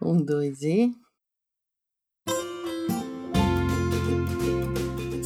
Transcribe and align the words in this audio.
Um, 0.00 0.24
dois 0.24 0.62
e. 0.62 0.92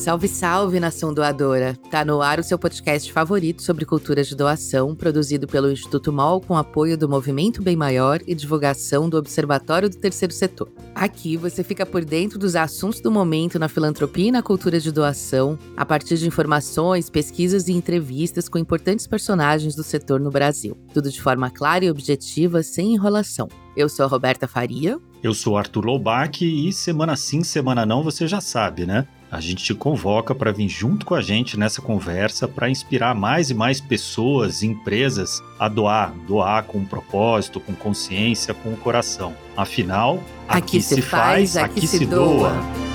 Salve, 0.03 0.27
salve, 0.27 0.81
nação 0.81 1.15
doadora! 1.15 1.79
Tá 1.89 2.05
no 2.05 2.21
ar 2.21 2.41
o 2.41 2.43
seu 2.43 2.59
podcast 2.59 3.13
favorito 3.13 3.63
sobre 3.63 3.85
cultura 3.85 4.25
de 4.25 4.35
doação, 4.35 4.97
produzido 4.97 5.47
pelo 5.47 5.71
Instituto 5.71 6.13
MOL 6.13 6.41
com 6.41 6.57
apoio 6.57 6.99
do 6.99 7.09
Movimento 7.09 7.63
Bem 7.63 7.77
Maior 7.77 8.19
e 8.27 8.35
divulgação 8.35 9.09
do 9.09 9.17
Observatório 9.17 9.89
do 9.89 9.97
Terceiro 9.97 10.35
Setor. 10.35 10.73
Aqui 10.93 11.37
você 11.37 11.63
fica 11.63 11.87
por 11.87 12.05
dentro 12.05 12.37
dos 12.37 12.57
assuntos 12.57 13.01
do 13.01 13.13
momento 13.13 13.61
na 13.61 13.69
filantropia 13.69 14.27
e 14.27 14.33
na 14.33 14.43
cultura 14.43 14.81
de 14.81 14.91
doação, 14.91 15.57
a 15.77 15.87
partir 15.87 16.19
de 16.19 16.27
informações, 16.27 17.09
pesquisas 17.09 17.69
e 17.69 17.73
entrevistas 17.73 18.49
com 18.49 18.59
importantes 18.59 19.07
personagens 19.07 19.77
do 19.77 19.85
setor 19.85 20.19
no 20.19 20.31
Brasil. 20.31 20.77
Tudo 20.93 21.13
de 21.13 21.23
forma 21.23 21.49
clara 21.49 21.85
e 21.85 21.91
objetiva, 21.91 22.65
sem 22.65 22.95
enrolação. 22.95 23.49
Eu 23.77 23.89
sou 23.89 24.05
a 24.05 24.09
Roberta 24.09 24.49
Faria. 24.49 24.99
Eu 25.23 25.33
sou 25.33 25.57
Arthur 25.57 25.85
Loubach 25.85 26.45
e 26.45 26.73
semana 26.73 27.15
sim, 27.15 27.45
semana 27.45 27.87
não, 27.87 28.03
você 28.03 28.27
já 28.27 28.41
sabe, 28.41 28.85
né? 28.85 29.07
A 29.33 29.41
gente 29.41 29.65
te 29.65 29.75
convoca 29.75 30.35
para 30.35 30.53
vir 30.53 30.69
junto 30.69 31.07
com 31.07 31.15
a 31.15 31.23
gente 31.23 31.59
nessa 31.59 31.81
conversa 31.81 32.47
para 32.47 32.69
inspirar 32.69 33.15
mais 33.15 33.49
e 33.49 33.55
mais 33.55 33.81
pessoas 33.81 34.61
e 34.61 34.67
empresas 34.67 35.43
a 35.59 35.69
doar, 35.69 36.13
doar 36.29 36.65
com 36.65 36.85
propósito, 36.85 37.59
com 37.59 37.73
consciência, 37.75 38.53
com 38.53 38.75
o 38.75 38.77
coração. 38.77 39.35
Afinal, 39.57 40.23
aqui, 40.47 40.77
aqui 40.77 40.83
se 40.83 41.01
faz, 41.01 41.57
aqui, 41.57 41.79
aqui 41.79 41.87
se 41.87 42.05
doa. 42.05 42.51
doa. 42.51 42.92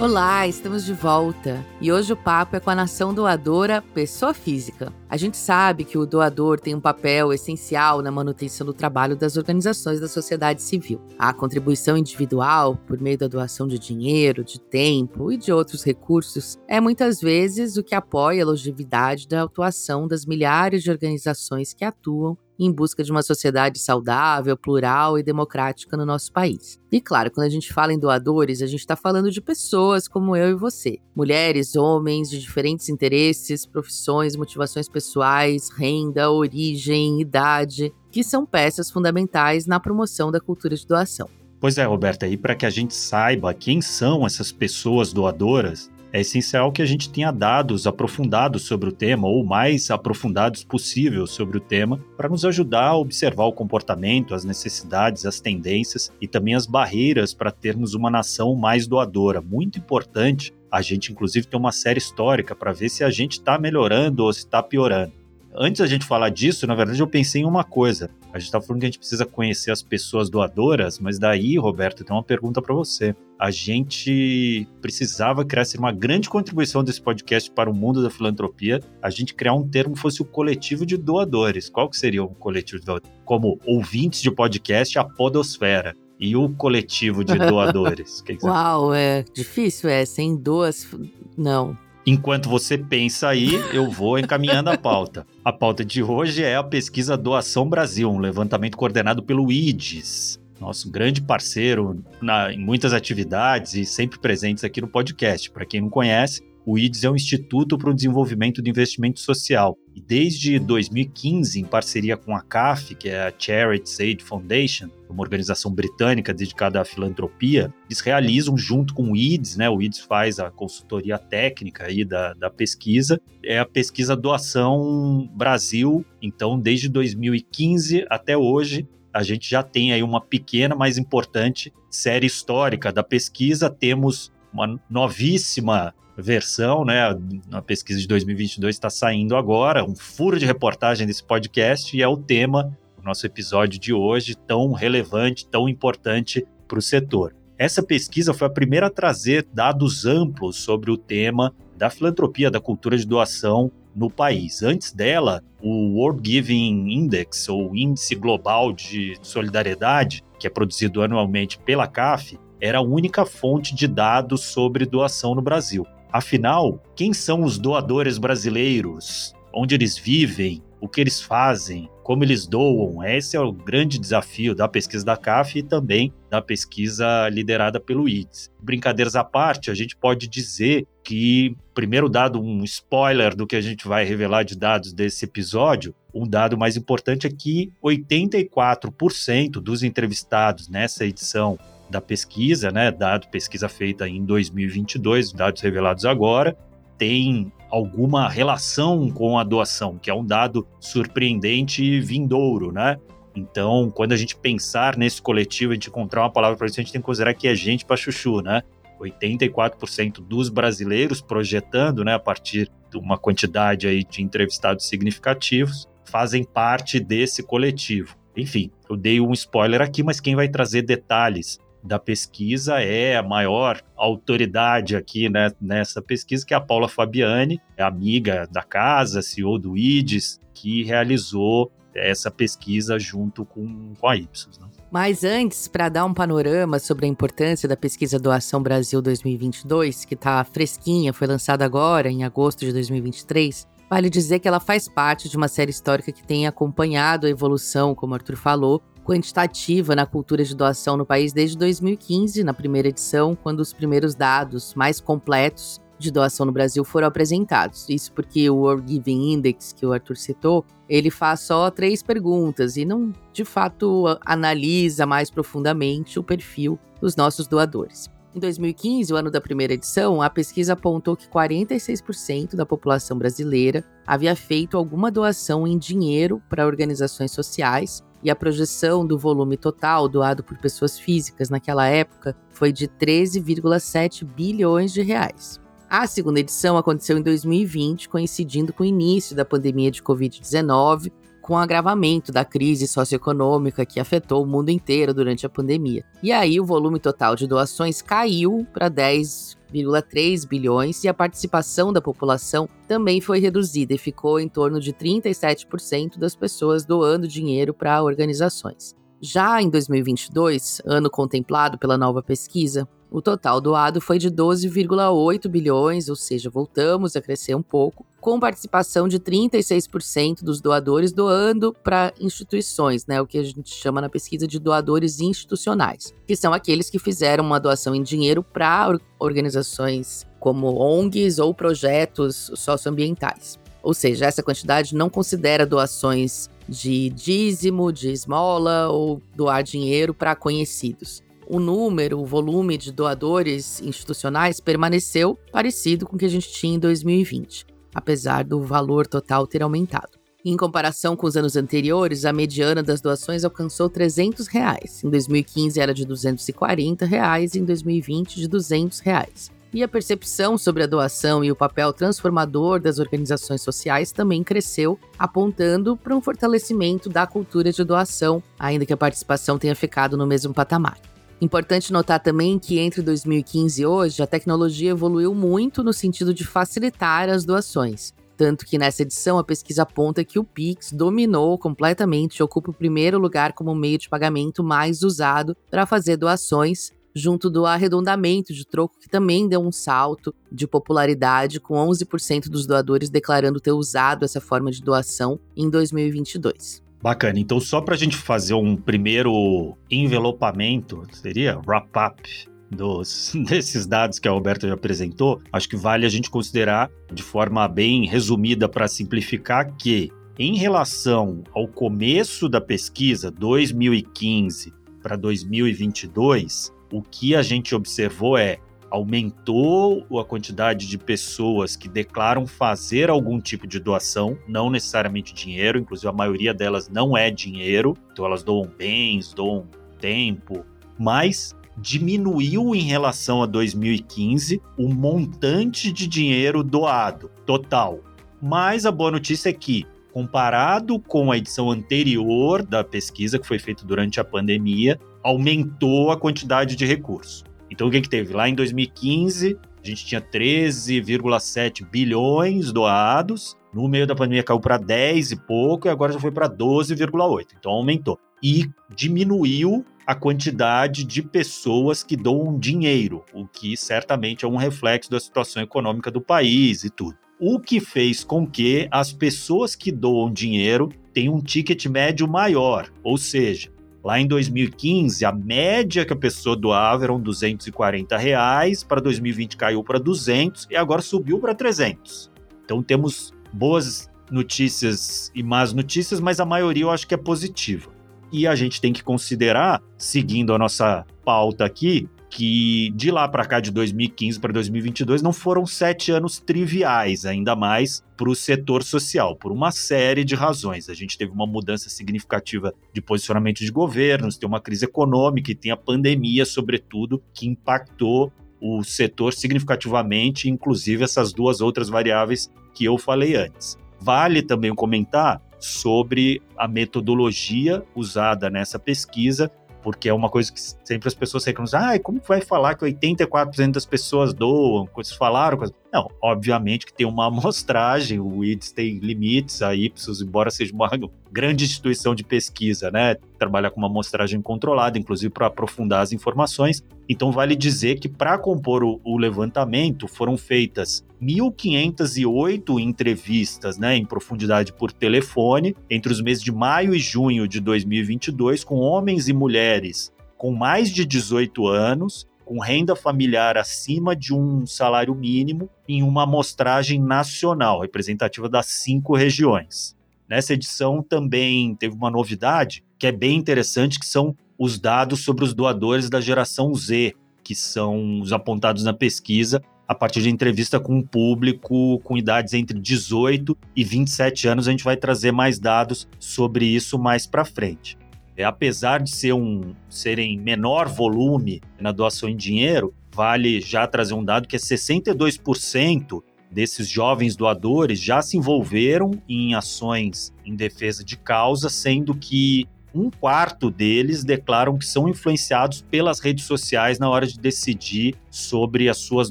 Olá, 0.00 0.48
estamos 0.48 0.86
de 0.86 0.94
volta 0.94 1.62
e 1.78 1.92
hoje 1.92 2.10
o 2.10 2.16
papo 2.16 2.56
é 2.56 2.60
com 2.60 2.70
a 2.70 2.74
nação 2.74 3.12
doadora 3.12 3.82
Pessoa 3.82 4.32
Física. 4.32 4.90
A 5.06 5.16
gente 5.18 5.36
sabe 5.36 5.84
que 5.84 5.98
o 5.98 6.06
doador 6.06 6.58
tem 6.58 6.74
um 6.74 6.80
papel 6.80 7.34
essencial 7.34 8.00
na 8.00 8.10
manutenção 8.10 8.66
do 8.66 8.72
trabalho 8.72 9.14
das 9.14 9.36
organizações 9.36 10.00
da 10.00 10.08
sociedade 10.08 10.62
civil. 10.62 11.02
A 11.18 11.34
contribuição 11.34 11.98
individual, 11.98 12.76
por 12.86 12.98
meio 12.98 13.18
da 13.18 13.28
doação 13.28 13.68
de 13.68 13.78
dinheiro, 13.78 14.42
de 14.42 14.58
tempo 14.58 15.30
e 15.30 15.36
de 15.36 15.52
outros 15.52 15.84
recursos, 15.84 16.56
é 16.66 16.80
muitas 16.80 17.20
vezes 17.20 17.76
o 17.76 17.84
que 17.84 17.94
apoia 17.94 18.42
a 18.42 18.46
longevidade 18.46 19.28
da 19.28 19.42
atuação 19.42 20.08
das 20.08 20.24
milhares 20.24 20.82
de 20.82 20.90
organizações 20.90 21.74
que 21.74 21.84
atuam 21.84 22.38
em 22.64 22.70
busca 22.70 23.02
de 23.02 23.10
uma 23.10 23.22
sociedade 23.22 23.78
saudável, 23.78 24.56
plural 24.56 25.18
e 25.18 25.22
democrática 25.22 25.96
no 25.96 26.04
nosso 26.04 26.30
país. 26.30 26.78
E 26.92 27.00
claro, 27.00 27.30
quando 27.30 27.46
a 27.46 27.50
gente 27.50 27.72
fala 27.72 27.92
em 27.92 27.98
doadores, 27.98 28.60
a 28.60 28.66
gente 28.66 28.80
está 28.80 28.94
falando 28.94 29.30
de 29.30 29.40
pessoas 29.40 30.06
como 30.06 30.36
eu 30.36 30.50
e 30.50 30.54
você. 30.54 30.98
Mulheres, 31.16 31.74
homens 31.74 32.28
de 32.28 32.38
diferentes 32.38 32.90
interesses, 32.90 33.64
profissões, 33.64 34.36
motivações 34.36 34.88
pessoais, 34.88 35.70
renda, 35.70 36.30
origem, 36.30 37.20
idade, 37.20 37.92
que 38.10 38.22
são 38.22 38.44
peças 38.44 38.90
fundamentais 38.90 39.66
na 39.66 39.80
promoção 39.80 40.30
da 40.30 40.40
cultura 40.40 40.76
de 40.76 40.86
doação. 40.86 41.28
Pois 41.58 41.78
é, 41.78 41.84
Roberta, 41.84 42.26
e 42.26 42.36
para 42.36 42.54
que 42.54 42.66
a 42.66 42.70
gente 42.70 42.94
saiba 42.94 43.54
quem 43.54 43.80
são 43.80 44.26
essas 44.26 44.50
pessoas 44.50 45.12
doadoras, 45.12 45.90
é 46.12 46.20
essencial 46.20 46.72
que 46.72 46.82
a 46.82 46.86
gente 46.86 47.10
tenha 47.10 47.30
dados 47.30 47.86
aprofundados 47.86 48.62
sobre 48.62 48.88
o 48.88 48.92
tema, 48.92 49.28
ou 49.28 49.44
mais 49.44 49.90
aprofundados 49.90 50.64
possível 50.64 51.26
sobre 51.26 51.58
o 51.58 51.60
tema, 51.60 52.00
para 52.16 52.28
nos 52.28 52.44
ajudar 52.44 52.88
a 52.88 52.96
observar 52.96 53.44
o 53.44 53.52
comportamento, 53.52 54.34
as 54.34 54.44
necessidades, 54.44 55.24
as 55.24 55.40
tendências 55.40 56.12
e 56.20 56.26
também 56.26 56.54
as 56.54 56.66
barreiras 56.66 57.32
para 57.32 57.50
termos 57.50 57.94
uma 57.94 58.10
nação 58.10 58.54
mais 58.54 58.86
doadora. 58.86 59.40
Muito 59.40 59.78
importante 59.78 60.52
a 60.70 60.82
gente, 60.82 61.12
inclusive, 61.12 61.46
ter 61.46 61.56
uma 61.56 61.72
série 61.72 61.98
histórica 61.98 62.54
para 62.54 62.72
ver 62.72 62.88
se 62.88 63.02
a 63.02 63.10
gente 63.10 63.32
está 63.32 63.58
melhorando 63.58 64.24
ou 64.24 64.32
se 64.32 64.40
está 64.40 64.62
piorando. 64.62 65.12
Antes 65.52 65.80
da 65.80 65.86
gente 65.86 66.04
falar 66.04 66.28
disso, 66.28 66.66
na 66.66 66.76
verdade, 66.76 67.00
eu 67.00 67.08
pensei 67.08 67.42
em 67.42 67.44
uma 67.44 67.64
coisa. 67.64 68.08
A 68.32 68.38
gente 68.38 68.46
está 68.46 68.60
falando 68.60 68.80
que 68.80 68.86
a 68.86 68.88
gente 68.88 68.98
precisa 68.98 69.26
conhecer 69.26 69.72
as 69.72 69.82
pessoas 69.82 70.30
doadoras, 70.30 71.00
mas 71.00 71.18
daí, 71.18 71.58
Roberto, 71.58 72.04
tem 72.04 72.14
uma 72.14 72.22
pergunta 72.22 72.62
para 72.62 72.74
você. 72.74 73.16
A 73.40 73.50
gente 73.50 74.68
precisava 74.82 75.46
criar 75.46 75.62
assim, 75.62 75.78
uma 75.78 75.90
grande 75.90 76.28
contribuição 76.28 76.84
desse 76.84 77.00
podcast 77.00 77.50
para 77.50 77.70
o 77.70 77.74
mundo 77.74 78.02
da 78.02 78.10
filantropia, 78.10 78.82
a 79.00 79.08
gente 79.08 79.32
criar 79.32 79.54
um 79.54 79.66
termo 79.66 79.94
que 79.94 80.00
fosse 80.00 80.20
o 80.20 80.26
coletivo 80.26 80.84
de 80.84 80.98
doadores. 80.98 81.70
Qual 81.70 81.88
que 81.88 81.96
seria 81.96 82.22
o 82.22 82.28
coletivo 82.28 82.80
de 82.80 82.84
doadores? 82.84 83.10
Como 83.24 83.58
ouvintes 83.64 84.20
de 84.20 84.30
podcast, 84.30 84.98
a 84.98 85.04
podosfera 85.04 85.96
e 86.18 86.36
o 86.36 86.50
coletivo 86.50 87.24
de 87.24 87.32
doadores? 87.48 88.20
que 88.20 88.36
que 88.36 88.44
Uau, 88.44 88.92
é 88.92 89.24
difícil, 89.34 89.88
é. 89.88 90.04
Sem 90.04 90.36
duas. 90.36 90.86
Não. 91.34 91.78
Enquanto 92.06 92.46
você 92.46 92.76
pensa 92.76 93.28
aí, 93.28 93.54
eu 93.72 93.90
vou 93.90 94.18
encaminhando 94.18 94.68
a 94.68 94.76
pauta. 94.76 95.26
A 95.42 95.50
pauta 95.50 95.82
de 95.82 96.02
hoje 96.02 96.42
é 96.42 96.56
a 96.56 96.62
pesquisa 96.62 97.16
Doação 97.16 97.66
Brasil, 97.66 98.10
um 98.10 98.18
levantamento 98.18 98.76
coordenado 98.76 99.22
pelo 99.22 99.50
IDES, 99.50 100.38
nosso 100.60 100.90
grande 100.90 101.22
parceiro 101.22 102.04
na, 102.20 102.52
em 102.52 102.58
muitas 102.58 102.92
atividades 102.92 103.74
e 103.74 103.84
sempre 103.84 104.18
presentes 104.18 104.62
aqui 104.62 104.80
no 104.80 104.88
podcast. 104.88 105.50
Para 105.50 105.64
quem 105.64 105.80
não 105.80 105.88
conhece, 105.88 106.42
o 106.64 106.78
IDES 106.78 107.04
é 107.04 107.10
um 107.10 107.16
instituto 107.16 107.78
para 107.78 107.90
o 107.90 107.94
desenvolvimento 107.94 108.60
do 108.60 108.68
investimento 108.68 109.18
social. 109.18 109.76
E 109.94 110.00
desde 110.00 110.58
2015, 110.58 111.58
em 111.58 111.64
parceria 111.64 112.16
com 112.16 112.36
a 112.36 112.42
CAF, 112.42 112.94
que 112.94 113.08
é 113.08 113.26
a 113.26 113.32
Charities 113.36 113.98
Aid 113.98 114.22
Foundation, 114.22 114.88
uma 115.08 115.22
organização 115.22 115.72
britânica 115.72 116.32
dedicada 116.32 116.80
à 116.80 116.84
filantropia, 116.84 117.72
eles 117.86 118.00
realizam 118.00 118.56
junto 118.56 118.94
com 118.94 119.10
o 119.10 119.16
IDES, 119.16 119.56
né? 119.56 119.68
O 119.68 119.82
IDES 119.82 120.00
faz 120.00 120.38
a 120.38 120.50
consultoria 120.50 121.18
técnica 121.18 121.86
aí 121.86 122.04
da, 122.04 122.34
da 122.34 122.50
pesquisa, 122.50 123.20
é 123.42 123.58
a 123.58 123.66
pesquisa 123.66 124.14
Doação 124.14 125.28
Brasil. 125.34 126.04
Então, 126.22 126.58
desde 126.58 126.88
2015 126.88 128.06
até 128.08 128.36
hoje, 128.36 128.86
a 129.12 129.22
gente 129.22 129.48
já 129.48 129.62
tem 129.62 129.92
aí 129.92 130.02
uma 130.02 130.20
pequena, 130.20 130.74
mas 130.74 130.98
importante 130.98 131.72
série 131.90 132.26
histórica 132.26 132.92
da 132.92 133.02
pesquisa. 133.02 133.68
Temos 133.68 134.32
uma 134.52 134.80
novíssima 134.88 135.94
versão, 136.16 136.84
né? 136.84 137.16
A 137.50 137.62
pesquisa 137.62 137.98
de 137.98 138.06
2022 138.06 138.76
está 138.76 138.90
saindo 138.90 139.36
agora, 139.36 139.84
um 139.84 139.94
furo 139.94 140.38
de 140.38 140.46
reportagem 140.46 141.06
desse 141.06 141.24
podcast 141.24 141.96
e 141.96 142.02
é 142.02 142.08
o 142.08 142.16
tema 142.16 142.76
do 142.96 143.02
nosso 143.02 143.26
episódio 143.26 143.80
de 143.80 143.92
hoje, 143.92 144.34
tão 144.34 144.72
relevante, 144.72 145.46
tão 145.46 145.68
importante 145.68 146.46
para 146.68 146.78
o 146.78 146.82
setor. 146.82 147.34
Essa 147.58 147.82
pesquisa 147.82 148.32
foi 148.32 148.46
a 148.46 148.50
primeira 148.50 148.86
a 148.86 148.90
trazer 148.90 149.46
dados 149.52 150.06
amplos 150.06 150.56
sobre 150.56 150.90
o 150.90 150.96
tema 150.96 151.54
da 151.76 151.90
filantropia, 151.90 152.50
da 152.50 152.60
cultura 152.60 152.96
de 152.96 153.06
doação 153.06 153.70
no 153.94 154.10
país. 154.10 154.62
Antes 154.62 154.92
dela, 154.92 155.42
o 155.62 155.98
World 155.98 156.28
Giving 156.28 156.90
Index, 156.90 157.48
ou 157.48 157.74
Índice 157.74 158.14
Global 158.14 158.72
de 158.72 159.16
Solidariedade, 159.22 160.22
que 160.38 160.46
é 160.46 160.50
produzido 160.50 161.02
anualmente 161.02 161.58
pela 161.58 161.86
CAF, 161.86 162.38
era 162.60 162.78
a 162.78 162.82
única 162.82 163.24
fonte 163.24 163.74
de 163.74 163.86
dados 163.86 164.42
sobre 164.42 164.86
doação 164.86 165.34
no 165.34 165.42
Brasil. 165.42 165.86
Afinal, 166.12 166.82
quem 166.96 167.12
são 167.12 167.44
os 167.44 167.58
doadores 167.58 168.18
brasileiros? 168.18 169.34
Onde 169.54 169.74
eles 169.74 169.96
vivem? 169.96 170.62
O 170.80 170.88
que 170.88 171.00
eles 171.00 171.20
fazem? 171.20 171.90
Como 172.02 172.24
eles 172.24 172.46
doam? 172.46 173.04
Esse 173.04 173.36
é 173.36 173.40
o 173.40 173.52
grande 173.52 173.98
desafio 173.98 174.54
da 174.54 174.66
pesquisa 174.66 175.04
da 175.04 175.16
CAF 175.16 175.58
e 175.58 175.62
também 175.62 176.12
da 176.30 176.40
pesquisa 176.40 177.28
liderada 177.28 177.78
pelo 177.78 178.08
IDES. 178.08 178.50
Brincadeiras 178.60 179.14
à 179.14 179.22
parte, 179.22 179.70
a 179.70 179.74
gente 179.74 179.94
pode 179.94 180.26
dizer 180.26 180.86
que, 181.04 181.54
primeiro 181.74 182.08
dado 182.08 182.40
um 182.40 182.64
spoiler 182.64 183.36
do 183.36 183.46
que 183.46 183.56
a 183.56 183.60
gente 183.60 183.86
vai 183.86 184.04
revelar 184.04 184.42
de 184.42 184.56
dados 184.56 184.92
desse 184.92 185.24
episódio, 185.24 185.94
um 186.14 186.26
dado 186.26 186.56
mais 186.56 186.76
importante 186.76 187.26
é 187.26 187.30
que 187.30 187.70
84% 187.84 189.52
dos 189.60 189.82
entrevistados 189.82 190.68
nessa 190.68 191.04
edição 191.04 191.58
da 191.90 192.00
pesquisa, 192.00 192.70
né, 192.70 192.90
dado 192.90 193.28
pesquisa 193.28 193.68
feita 193.68 194.08
em 194.08 194.24
2022, 194.24 195.32
dados 195.32 195.60
revelados 195.60 196.04
agora, 196.04 196.56
tem 196.96 197.52
alguma 197.70 198.28
relação 198.28 199.10
com 199.10 199.38
a 199.38 199.44
doação, 199.44 199.96
que 199.96 200.10
é 200.10 200.14
um 200.14 200.24
dado 200.24 200.66
surpreendente 200.78 201.82
e 201.82 202.00
vindouro, 202.00 202.72
né? 202.72 202.98
Então, 203.34 203.90
quando 203.90 204.12
a 204.12 204.16
gente 204.16 204.36
pensar 204.36 204.96
nesse 204.96 205.22
coletivo, 205.22 205.72
a 205.72 205.74
gente 205.74 205.88
encontrar 205.88 206.22
uma 206.22 206.32
palavra 206.32 206.56
para 206.56 206.66
isso, 206.66 206.80
a 206.80 206.82
gente 206.82 206.92
tem 206.92 207.00
que 207.00 207.06
considerar 207.06 207.34
que 207.34 207.46
é 207.46 207.54
gente 207.54 207.84
para 207.84 207.96
chuchu, 207.96 208.40
né? 208.40 208.62
84% 209.00 210.20
dos 210.20 210.48
brasileiros 210.48 211.20
projetando, 211.20 212.04
né, 212.04 212.14
a 212.14 212.18
partir 212.18 212.70
de 212.90 212.98
uma 212.98 213.16
quantidade 213.16 213.86
aí 213.86 214.04
de 214.04 214.22
entrevistados 214.22 214.86
significativos, 214.86 215.88
fazem 216.04 216.44
parte 216.44 217.00
desse 217.00 217.42
coletivo. 217.42 218.16
Enfim, 218.36 218.70
eu 218.88 218.96
dei 218.96 219.20
um 219.20 219.32
spoiler 219.32 219.80
aqui, 219.80 220.02
mas 220.02 220.20
quem 220.20 220.36
vai 220.36 220.48
trazer 220.48 220.82
detalhes 220.82 221.58
da 221.82 221.98
pesquisa 221.98 222.80
é 222.80 223.16
a 223.16 223.22
maior 223.22 223.80
autoridade 223.96 224.96
aqui 224.96 225.28
né, 225.28 225.50
nessa 225.60 226.02
pesquisa, 226.02 226.44
que 226.44 226.54
é 226.54 226.56
a 226.56 226.60
Paula 226.60 226.88
Fabiani, 226.88 227.60
é 227.76 227.82
amiga 227.82 228.48
da 228.50 228.62
casa, 228.62 229.22
CEO 229.22 229.58
do 229.58 229.76
IDES, 229.76 230.40
que 230.52 230.82
realizou 230.84 231.72
essa 231.94 232.30
pesquisa 232.30 232.98
junto 232.98 233.44
com, 233.44 233.94
com 233.98 234.08
a 234.08 234.16
Ipsos. 234.16 234.58
Né? 234.58 234.66
Mas 234.90 235.24
antes, 235.24 235.66
para 235.66 235.88
dar 235.88 236.04
um 236.04 236.14
panorama 236.14 236.78
sobre 236.78 237.06
a 237.06 237.08
importância 237.08 237.68
da 237.68 237.76
pesquisa 237.76 238.18
Doação 238.18 238.62
Brasil 238.62 239.02
2022, 239.02 240.04
que 240.04 240.14
está 240.14 240.42
fresquinha, 240.44 241.12
foi 241.12 241.26
lançada 241.26 241.64
agora, 241.64 242.08
em 242.10 242.24
agosto 242.24 242.60
de 242.60 242.72
2023, 242.72 243.68
Vale 243.90 244.08
dizer 244.08 244.38
que 244.38 244.46
ela 244.46 244.60
faz 244.60 244.88
parte 244.88 245.28
de 245.28 245.36
uma 245.36 245.48
série 245.48 245.72
histórica 245.72 246.12
que 246.12 246.22
tem 246.22 246.46
acompanhado 246.46 247.26
a 247.26 247.30
evolução, 247.30 247.92
como 247.92 248.12
o 248.12 248.14
Arthur 248.14 248.36
falou, 248.36 248.80
quantitativa 249.10 249.96
na 249.96 250.06
cultura 250.06 250.44
de 250.44 250.54
doação 250.54 250.96
no 250.96 251.04
país 251.04 251.32
desde 251.32 251.58
2015, 251.58 252.44
na 252.44 252.54
primeira 252.54 252.86
edição, 252.86 253.34
quando 253.34 253.58
os 253.58 253.72
primeiros 253.72 254.14
dados 254.14 254.72
mais 254.72 255.00
completos 255.00 255.80
de 255.98 256.12
doação 256.12 256.46
no 256.46 256.52
Brasil 256.52 256.84
foram 256.84 257.08
apresentados. 257.08 257.88
Isso 257.88 258.12
porque 258.12 258.48
o 258.48 258.58
World 258.58 258.88
Giving 258.88 259.32
Index, 259.32 259.72
que 259.72 259.84
o 259.84 259.92
Arthur 259.92 260.16
citou, 260.16 260.64
ele 260.88 261.10
faz 261.10 261.40
só 261.40 261.72
três 261.72 262.04
perguntas 262.04 262.76
e 262.76 262.84
não, 262.84 263.12
de 263.32 263.44
fato, 263.44 264.04
analisa 264.24 265.04
mais 265.06 265.28
profundamente 265.28 266.16
o 266.16 266.22
perfil 266.22 266.78
dos 267.00 267.16
nossos 267.16 267.48
doadores. 267.48 268.08
Em 268.32 268.38
2015, 268.38 269.12
o 269.12 269.16
ano 269.16 269.28
da 269.28 269.40
primeira 269.40 269.74
edição, 269.74 270.22
a 270.22 270.30
pesquisa 270.30 270.74
apontou 270.74 271.16
que 271.16 271.28
46% 271.28 272.54
da 272.54 272.64
população 272.64 273.18
brasileira 273.18 273.84
havia 274.06 274.36
feito 274.36 274.76
alguma 274.76 275.10
doação 275.10 275.66
em 275.66 275.76
dinheiro 275.76 276.40
para 276.48 276.64
organizações 276.64 277.32
sociais, 277.32 278.04
e 278.22 278.30
a 278.30 278.36
projeção 278.36 279.06
do 279.06 279.18
volume 279.18 279.56
total 279.56 280.08
doado 280.08 280.42
por 280.44 280.58
pessoas 280.58 280.98
físicas 280.98 281.48
naquela 281.48 281.86
época 281.86 282.36
foi 282.50 282.72
de 282.72 282.86
13,7 282.86 284.24
bilhões 284.24 284.92
de 284.92 285.02
reais. 285.02 285.60
A 285.88 286.06
segunda 286.06 286.38
edição 286.38 286.76
aconteceu 286.76 287.18
em 287.18 287.22
2020, 287.22 288.08
coincidindo 288.08 288.72
com 288.72 288.84
o 288.84 288.86
início 288.86 289.34
da 289.34 289.44
pandemia 289.44 289.90
de 289.90 290.02
Covid-19, 290.02 291.10
com 291.50 291.54
o 291.54 291.58
agravamento 291.58 292.30
da 292.30 292.44
crise 292.44 292.86
socioeconômica 292.86 293.84
que 293.84 293.98
afetou 293.98 294.44
o 294.44 294.46
mundo 294.46 294.70
inteiro 294.70 295.12
durante 295.12 295.44
a 295.44 295.48
pandemia. 295.48 296.04
E 296.22 296.30
aí 296.30 296.60
o 296.60 296.64
volume 296.64 297.00
total 297.00 297.34
de 297.34 297.44
doações 297.44 298.00
caiu 298.00 298.64
para 298.72 298.88
10,3 298.88 300.46
bilhões 300.46 301.02
e 301.02 301.08
a 301.08 301.12
participação 301.12 301.92
da 301.92 302.00
população 302.00 302.68
também 302.86 303.20
foi 303.20 303.40
reduzida 303.40 303.92
e 303.92 303.98
ficou 303.98 304.38
em 304.38 304.48
torno 304.48 304.78
de 304.78 304.92
37% 304.92 306.20
das 306.20 306.36
pessoas 306.36 306.84
doando 306.84 307.26
dinheiro 307.26 307.74
para 307.74 308.00
organizações. 308.00 308.94
Já 309.20 309.60
em 309.60 309.68
2022, 309.68 310.80
ano 310.86 311.10
contemplado 311.10 311.76
pela 311.78 311.98
nova 311.98 312.22
pesquisa, 312.22 312.88
o 313.10 313.20
total 313.20 313.60
doado 313.60 314.00
foi 314.00 314.18
de 314.18 314.30
12,8 314.30 315.48
bilhões, 315.48 316.08
ou 316.08 316.14
seja, 316.14 316.48
voltamos 316.48 317.16
a 317.16 317.20
crescer 317.20 317.54
um 317.54 317.62
pouco, 317.62 318.06
com 318.20 318.38
participação 318.38 319.08
de 319.08 319.18
36% 319.18 320.44
dos 320.44 320.60
doadores 320.60 321.10
doando 321.10 321.72
para 321.82 322.12
instituições, 322.20 323.06
né, 323.06 323.20
o 323.20 323.26
que 323.26 323.38
a 323.38 323.42
gente 323.42 323.74
chama 323.74 324.00
na 324.00 324.08
pesquisa 324.08 324.46
de 324.46 324.58
doadores 324.58 325.20
institucionais, 325.20 326.14
que 326.26 326.36
são 326.36 326.52
aqueles 326.52 326.88
que 326.88 326.98
fizeram 326.98 327.44
uma 327.44 327.58
doação 327.58 327.94
em 327.94 328.02
dinheiro 328.02 328.42
para 328.42 328.98
organizações 329.18 330.26
como 330.38 330.78
ONGs 330.80 331.38
ou 331.38 331.52
projetos 331.52 332.50
socioambientais. 332.54 333.58
Ou 333.82 333.94
seja, 333.94 334.26
essa 334.26 334.42
quantidade 334.42 334.94
não 334.94 335.08
considera 335.08 335.66
doações 335.66 336.50
de 336.68 337.08
dízimo, 337.10 337.90
de 337.90 338.10
esmola 338.10 338.88
ou 338.88 339.20
doar 339.34 339.62
dinheiro 339.62 340.12
para 340.12 340.36
conhecidos 340.36 341.22
o 341.50 341.58
número, 341.58 342.20
o 342.20 342.24
volume 342.24 342.78
de 342.78 342.92
doadores 342.92 343.82
institucionais 343.82 344.60
permaneceu 344.60 345.36
parecido 345.50 346.06
com 346.06 346.14
o 346.14 346.18
que 346.18 346.24
a 346.24 346.30
gente 346.30 346.52
tinha 346.52 346.76
em 346.76 346.78
2020, 346.78 347.66
apesar 347.92 348.44
do 348.44 348.62
valor 348.62 349.04
total 349.04 349.48
ter 349.48 349.60
aumentado. 349.60 350.20
Em 350.44 350.56
comparação 350.56 351.16
com 351.16 351.26
os 351.26 351.36
anos 351.36 351.56
anteriores, 351.56 352.24
a 352.24 352.32
mediana 352.32 352.84
das 352.84 353.00
doações 353.00 353.44
alcançou 353.44 353.90
300 353.90 354.46
reais. 354.46 355.02
Em 355.02 355.10
2015 355.10 355.80
era 355.80 355.92
de 355.92 356.06
240 356.06 357.04
reais 357.04 357.54
e 357.54 357.58
em 357.58 357.64
2020 357.64 358.36
de 358.36 358.46
200 358.46 359.00
reais. 359.00 359.50
E 359.74 359.82
a 359.82 359.88
percepção 359.88 360.56
sobre 360.56 360.84
a 360.84 360.86
doação 360.86 361.44
e 361.44 361.50
o 361.50 361.56
papel 361.56 361.92
transformador 361.92 362.80
das 362.80 362.98
organizações 363.00 363.60
sociais 363.60 364.12
também 364.12 364.42
cresceu, 364.44 364.98
apontando 365.18 365.96
para 365.96 366.14
um 366.14 366.20
fortalecimento 366.20 367.08
da 367.08 367.26
cultura 367.26 367.72
de 367.72 367.82
doação, 367.84 368.42
ainda 368.58 368.86
que 368.86 368.92
a 368.92 368.96
participação 368.96 369.58
tenha 369.58 369.74
ficado 369.74 370.16
no 370.16 370.26
mesmo 370.26 370.54
patamar. 370.54 371.09
Importante 371.40 371.90
notar 371.90 372.20
também 372.20 372.58
que 372.58 372.78
entre 372.78 373.00
2015 373.00 373.80
e 373.80 373.86
hoje, 373.86 374.22
a 374.22 374.26
tecnologia 374.26 374.90
evoluiu 374.90 375.34
muito 375.34 375.82
no 375.82 375.90
sentido 375.90 376.34
de 376.34 376.44
facilitar 376.44 377.30
as 377.30 377.46
doações. 377.46 378.12
Tanto 378.36 378.66
que 378.66 378.76
nessa 378.76 379.02
edição 379.02 379.38
a 379.38 379.44
pesquisa 379.44 379.82
aponta 379.82 380.22
que 380.22 380.38
o 380.38 380.44
Pix 380.44 380.92
dominou 380.92 381.58
completamente 381.58 382.36
e 382.36 382.42
ocupa 382.42 382.70
o 382.70 382.74
primeiro 382.74 383.18
lugar 383.18 383.54
como 383.54 383.74
meio 383.74 383.96
de 383.96 384.08
pagamento 384.08 384.62
mais 384.62 385.02
usado 385.02 385.56
para 385.70 385.86
fazer 385.86 386.18
doações, 386.18 386.90
junto 387.14 387.48
do 387.48 387.64
arredondamento 387.64 388.52
de 388.52 388.66
troco, 388.66 388.98
que 388.98 389.08
também 389.08 389.48
deu 389.48 389.60
um 389.60 389.72
salto 389.72 390.34
de 390.52 390.66
popularidade, 390.66 391.58
com 391.58 391.74
11% 391.74 392.50
dos 392.50 392.66
doadores 392.66 393.08
declarando 393.08 393.60
ter 393.60 393.72
usado 393.72 394.26
essa 394.26 394.42
forma 394.42 394.70
de 394.70 394.82
doação 394.82 395.40
em 395.56 395.70
2022. 395.70 396.89
Bacana. 397.02 397.38
Então, 397.38 397.58
só 397.58 397.80
para 397.80 397.94
a 397.94 397.98
gente 397.98 398.16
fazer 398.16 398.54
um 398.54 398.76
primeiro 398.76 399.76
envelopamento, 399.90 401.06
seria 401.12 401.58
wrap-up 401.66 402.22
dos, 402.70 403.32
desses 403.48 403.86
dados 403.86 404.18
que 404.18 404.28
a 404.28 404.32
Roberta 404.32 404.68
já 404.68 404.74
apresentou, 404.74 405.40
acho 405.52 405.68
que 405.68 405.76
vale 405.76 406.06
a 406.06 406.08
gente 406.08 406.30
considerar 406.30 406.90
de 407.12 407.22
forma 407.22 407.66
bem 407.66 408.06
resumida 408.06 408.68
para 408.68 408.86
simplificar 408.86 409.74
que, 409.76 410.10
em 410.38 410.56
relação 410.56 411.42
ao 411.52 411.66
começo 411.66 412.48
da 412.48 412.60
pesquisa, 412.60 413.30
2015 413.30 414.72
para 415.02 415.16
2022, 415.16 416.72
o 416.92 417.02
que 417.02 417.34
a 417.34 417.42
gente 417.42 417.74
observou 417.74 418.36
é 418.36 418.58
aumentou 418.90 420.04
a 420.18 420.24
quantidade 420.24 420.86
de 420.86 420.98
pessoas 420.98 421.76
que 421.76 421.88
declaram 421.88 422.46
fazer 422.46 423.08
algum 423.08 423.40
tipo 423.40 423.66
de 423.66 423.78
doação, 423.78 424.36
não 424.48 424.68
necessariamente 424.68 425.32
dinheiro, 425.32 425.78
inclusive 425.78 426.08
a 426.08 426.12
maioria 426.12 426.52
delas 426.52 426.88
não 426.88 427.16
é 427.16 427.30
dinheiro, 427.30 427.96
então 428.12 428.26
elas 428.26 428.42
doam 428.42 428.68
bens, 428.76 429.32
doam 429.32 429.66
tempo, 430.00 430.64
mas 430.98 431.54
diminuiu 431.76 432.74
em 432.74 432.82
relação 432.82 433.42
a 433.42 433.46
2015 433.46 434.60
o 434.76 434.88
montante 434.88 435.92
de 435.92 436.06
dinheiro 436.06 436.62
doado 436.62 437.30
total. 437.46 438.00
Mas 438.42 438.84
a 438.84 438.92
boa 438.92 439.10
notícia 439.10 439.50
é 439.50 439.52
que, 439.52 439.86
comparado 440.12 440.98
com 440.98 441.30
a 441.30 441.36
edição 441.36 441.70
anterior 441.70 442.62
da 442.62 442.82
pesquisa 442.82 443.38
que 443.38 443.46
foi 443.46 443.58
feita 443.58 443.84
durante 443.84 444.18
a 444.18 444.24
pandemia, 444.24 444.98
aumentou 445.22 446.10
a 446.10 446.16
quantidade 446.16 446.74
de 446.74 446.84
recursos. 446.84 447.44
Então 447.70 447.88
o 447.88 447.90
que, 447.90 448.00
que 448.00 448.08
teve? 448.08 448.32
Lá 448.34 448.48
em 448.48 448.54
2015, 448.54 449.56
a 449.82 449.86
gente 449.86 450.04
tinha 450.04 450.20
13,7 450.20 451.84
bilhões 451.88 452.72
doados. 452.72 453.56
No 453.72 453.88
meio 453.88 454.06
da 454.06 454.14
pandemia 454.14 454.42
caiu 454.42 454.60
para 454.60 454.76
10 454.76 455.32
e 455.32 455.36
pouco, 455.36 455.86
e 455.86 455.90
agora 455.90 456.12
já 456.12 456.18
foi 456.18 456.32
para 456.32 456.48
12,8. 456.48 457.46
Então 457.58 457.72
aumentou. 457.72 458.18
E 458.42 458.68
diminuiu 458.94 459.84
a 460.06 460.14
quantidade 460.14 461.04
de 461.04 461.22
pessoas 461.22 462.02
que 462.02 462.16
doam 462.16 462.58
dinheiro, 462.58 463.24
o 463.32 463.46
que 463.46 463.76
certamente 463.76 464.44
é 464.44 464.48
um 464.48 464.56
reflexo 464.56 465.10
da 465.10 465.20
situação 465.20 465.62
econômica 465.62 466.10
do 466.10 466.20
país 466.20 466.82
e 466.82 466.90
tudo. 466.90 467.16
O 467.38 467.60
que 467.60 467.80
fez 467.80 468.24
com 468.24 468.46
que 468.46 468.88
as 468.90 469.12
pessoas 469.12 469.76
que 469.76 469.92
doam 469.92 470.32
dinheiro 470.32 470.90
tenham 471.14 471.34
um 471.34 471.40
ticket 471.40 471.86
médio 471.86 472.26
maior, 472.28 472.90
ou 473.02 473.16
seja, 473.16 473.70
Lá 474.02 474.18
em 474.18 474.26
2015, 474.26 475.24
a 475.26 475.32
média 475.32 476.06
que 476.06 476.12
a 476.12 476.16
pessoa 476.16 476.56
doava 476.56 477.04
eram 477.04 477.20
240 477.20 478.16
reais, 478.16 478.82
para 478.82 479.00
2020 479.00 479.56
caiu 479.56 479.84
para 479.84 479.98
200 479.98 480.66
e 480.70 480.76
agora 480.76 481.02
subiu 481.02 481.38
para 481.38 481.54
300. 481.54 482.30
Então 482.64 482.82
temos 482.82 483.34
boas 483.52 484.10
notícias 484.30 485.30
e 485.34 485.42
más 485.42 485.72
notícias, 485.72 486.18
mas 486.18 486.40
a 486.40 486.46
maioria 486.46 486.84
eu 486.84 486.90
acho 486.90 487.06
que 487.06 487.14
é 487.14 487.18
positiva. 487.18 487.90
E 488.32 488.46
a 488.46 488.54
gente 488.54 488.80
tem 488.80 488.92
que 488.92 489.02
considerar, 489.02 489.82
seguindo 489.98 490.54
a 490.54 490.58
nossa 490.58 491.04
pauta 491.24 491.64
aqui, 491.64 492.08
que 492.30 492.90
de 492.94 493.10
lá 493.10 493.28
para 493.28 493.44
cá, 493.44 493.58
de 493.58 493.72
2015 493.72 494.38
para 494.38 494.52
2022, 494.52 495.20
não 495.20 495.32
foram 495.32 495.66
sete 495.66 496.12
anos 496.12 496.38
triviais, 496.38 497.26
ainda 497.26 497.56
mais 497.56 498.04
para 498.16 498.30
o 498.30 498.36
setor 498.36 498.84
social, 498.84 499.34
por 499.34 499.50
uma 499.50 499.72
série 499.72 500.24
de 500.24 500.36
razões. 500.36 500.88
A 500.88 500.94
gente 500.94 501.18
teve 501.18 501.32
uma 501.32 501.46
mudança 501.46 501.90
significativa 501.90 502.72
de 502.92 503.02
posicionamento 503.02 503.58
de 503.58 503.72
governos, 503.72 504.38
tem 504.38 504.48
uma 504.48 504.60
crise 504.60 504.84
econômica 504.84 505.50
e 505.50 505.56
tem 505.56 505.72
a 505.72 505.76
pandemia, 505.76 506.44
sobretudo, 506.44 507.20
que 507.34 507.48
impactou 507.48 508.32
o 508.60 508.84
setor 508.84 509.32
significativamente, 509.32 510.48
inclusive 510.48 511.02
essas 511.02 511.32
duas 511.32 511.60
outras 511.60 511.88
variáveis 511.88 512.48
que 512.74 512.84
eu 512.84 512.96
falei 512.96 513.34
antes. 513.34 513.76
Vale 514.00 514.42
também 514.42 514.74
comentar 514.74 515.42
sobre 515.58 516.40
a 516.56 516.66
metodologia 516.68 517.82
usada 517.94 518.48
nessa 518.48 518.78
pesquisa 518.78 519.50
porque 519.82 520.08
é 520.08 520.14
uma 520.14 520.28
coisa 520.28 520.52
que 520.52 520.60
sempre 520.84 521.08
as 521.08 521.14
pessoas 521.14 521.44
reclamam, 521.44 521.70
ah, 521.74 521.98
como 521.98 522.20
vai 522.26 522.40
falar 522.40 522.74
que 522.74 522.84
84% 522.84 523.72
das 523.72 523.84
pessoas 523.84 524.32
doam, 524.32 524.88
vocês 524.94 525.16
falaram? 525.16 525.58
Não, 525.92 526.08
obviamente 526.22 526.86
que 526.86 526.92
tem 526.92 527.06
uma 527.06 527.26
amostragem, 527.28 528.20
o 528.20 528.44
IDS 528.44 528.72
tem 528.72 528.98
limites, 528.98 529.62
a 529.62 529.74
Ipsos, 529.74 530.22
embora 530.22 530.50
seja 530.50 530.72
uma 530.74 530.88
grande 531.30 531.64
instituição 531.64 532.14
de 532.14 532.24
pesquisa, 532.24 532.90
né, 532.90 533.16
trabalhar 533.38 533.70
com 533.70 533.78
uma 533.78 533.88
amostragem 533.88 534.40
controlada, 534.40 534.98
inclusive 534.98 535.32
para 535.32 535.46
aprofundar 535.46 536.02
as 536.02 536.12
informações, 536.12 536.84
então 537.08 537.32
vale 537.32 537.56
dizer 537.56 537.98
que 537.98 538.08
para 538.08 538.38
compor 538.38 538.84
o, 538.84 539.00
o 539.04 539.18
levantamento 539.18 540.06
foram 540.06 540.36
feitas 540.36 541.04
1.508 541.20 542.80
entrevistas 542.80 543.78
né, 543.78 543.96
em 543.96 544.04
profundidade 544.04 544.72
por 544.72 544.92
telefone 544.92 545.76
entre 545.88 546.12
os 546.12 546.20
meses 546.20 546.42
de 546.42 546.52
maio 546.52 546.94
e 546.94 546.98
junho 546.98 547.46
de 547.46 547.60
2022 547.60 548.64
com 548.64 548.76
homens 548.76 549.28
e 549.28 549.32
mulheres 549.32 550.12
com 550.40 550.52
mais 550.52 550.90
de 550.90 551.04
18 551.04 551.66
anos, 551.66 552.26
com 552.46 552.58
renda 552.58 552.96
familiar 552.96 553.58
acima 553.58 554.16
de 554.16 554.32
um 554.32 554.64
salário 554.64 555.14
mínimo, 555.14 555.68
em 555.86 556.02
uma 556.02 556.22
amostragem 556.22 556.98
nacional, 556.98 557.82
representativa 557.82 558.48
das 558.48 558.64
cinco 558.64 559.14
regiões. 559.14 559.94
Nessa 560.26 560.54
edição 560.54 561.02
também 561.02 561.74
teve 561.74 561.94
uma 561.94 562.10
novidade 562.10 562.82
que 562.98 563.06
é 563.06 563.12
bem 563.12 563.36
interessante, 563.36 564.00
que 564.00 564.06
são 564.06 564.34
os 564.58 564.78
dados 564.78 565.20
sobre 565.20 565.44
os 565.44 565.52
doadores 565.52 566.08
da 566.08 566.22
geração 566.22 566.74
Z, 566.74 567.14
que 567.44 567.54
são 567.54 568.22
os 568.22 568.32
apontados 568.32 568.82
na 568.82 568.94
pesquisa 568.94 569.62
a 569.90 569.94
partir 569.94 570.22
de 570.22 570.30
entrevista 570.30 570.78
com 570.78 570.98
um 570.98 571.02
público 571.02 571.98
com 572.04 572.16
idades 572.16 572.54
entre 572.54 572.78
18 572.78 573.58
e 573.74 573.82
27 573.82 574.46
anos. 574.46 574.68
A 574.68 574.70
gente 574.70 574.84
vai 574.84 574.96
trazer 574.96 575.32
mais 575.32 575.58
dados 575.58 576.06
sobre 576.16 576.64
isso 576.64 576.96
mais 576.96 577.26
para 577.26 577.44
frente. 577.44 577.98
É, 578.36 578.44
apesar 578.44 579.02
de 579.02 579.10
ser 579.10 579.32
um, 579.32 579.74
serem 579.88 580.38
menor 580.38 580.86
volume 580.86 581.60
na 581.80 581.90
doação 581.90 582.28
em 582.28 582.36
dinheiro, 582.36 582.94
vale 583.12 583.60
já 583.60 583.84
trazer 583.84 584.14
um 584.14 584.24
dado 584.24 584.46
que 584.46 584.54
é 584.54 584.60
62% 584.60 586.22
desses 586.48 586.88
jovens 586.88 587.34
doadores 587.34 587.98
já 588.00 588.22
se 588.22 588.36
envolveram 588.36 589.20
em 589.28 589.56
ações 589.56 590.32
em 590.46 590.54
defesa 590.54 591.04
de 591.04 591.16
causa, 591.16 591.68
sendo 591.68 592.14
que 592.14 592.68
um 592.94 593.10
quarto 593.10 593.70
deles 593.70 594.24
declaram 594.24 594.76
que 594.76 594.86
são 594.86 595.08
influenciados 595.08 595.82
pelas 595.82 596.20
redes 596.20 596.44
sociais 596.44 596.98
na 596.98 597.08
hora 597.08 597.26
de 597.26 597.38
decidir 597.38 598.16
sobre 598.30 598.88
as 598.88 598.98
suas 598.98 599.30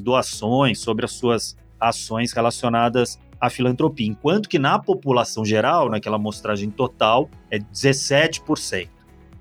doações, 0.00 0.80
sobre 0.80 1.04
as 1.04 1.12
suas 1.12 1.56
ações 1.78 2.32
relacionadas 2.32 3.18
à 3.40 3.48
filantropia, 3.48 4.06
enquanto 4.06 4.48
que 4.48 4.58
na 4.58 4.78
população 4.78 5.44
geral, 5.44 5.88
naquela 5.88 6.16
amostragem 6.16 6.70
total, 6.70 7.28
é 7.50 7.58
17%. 7.58 8.88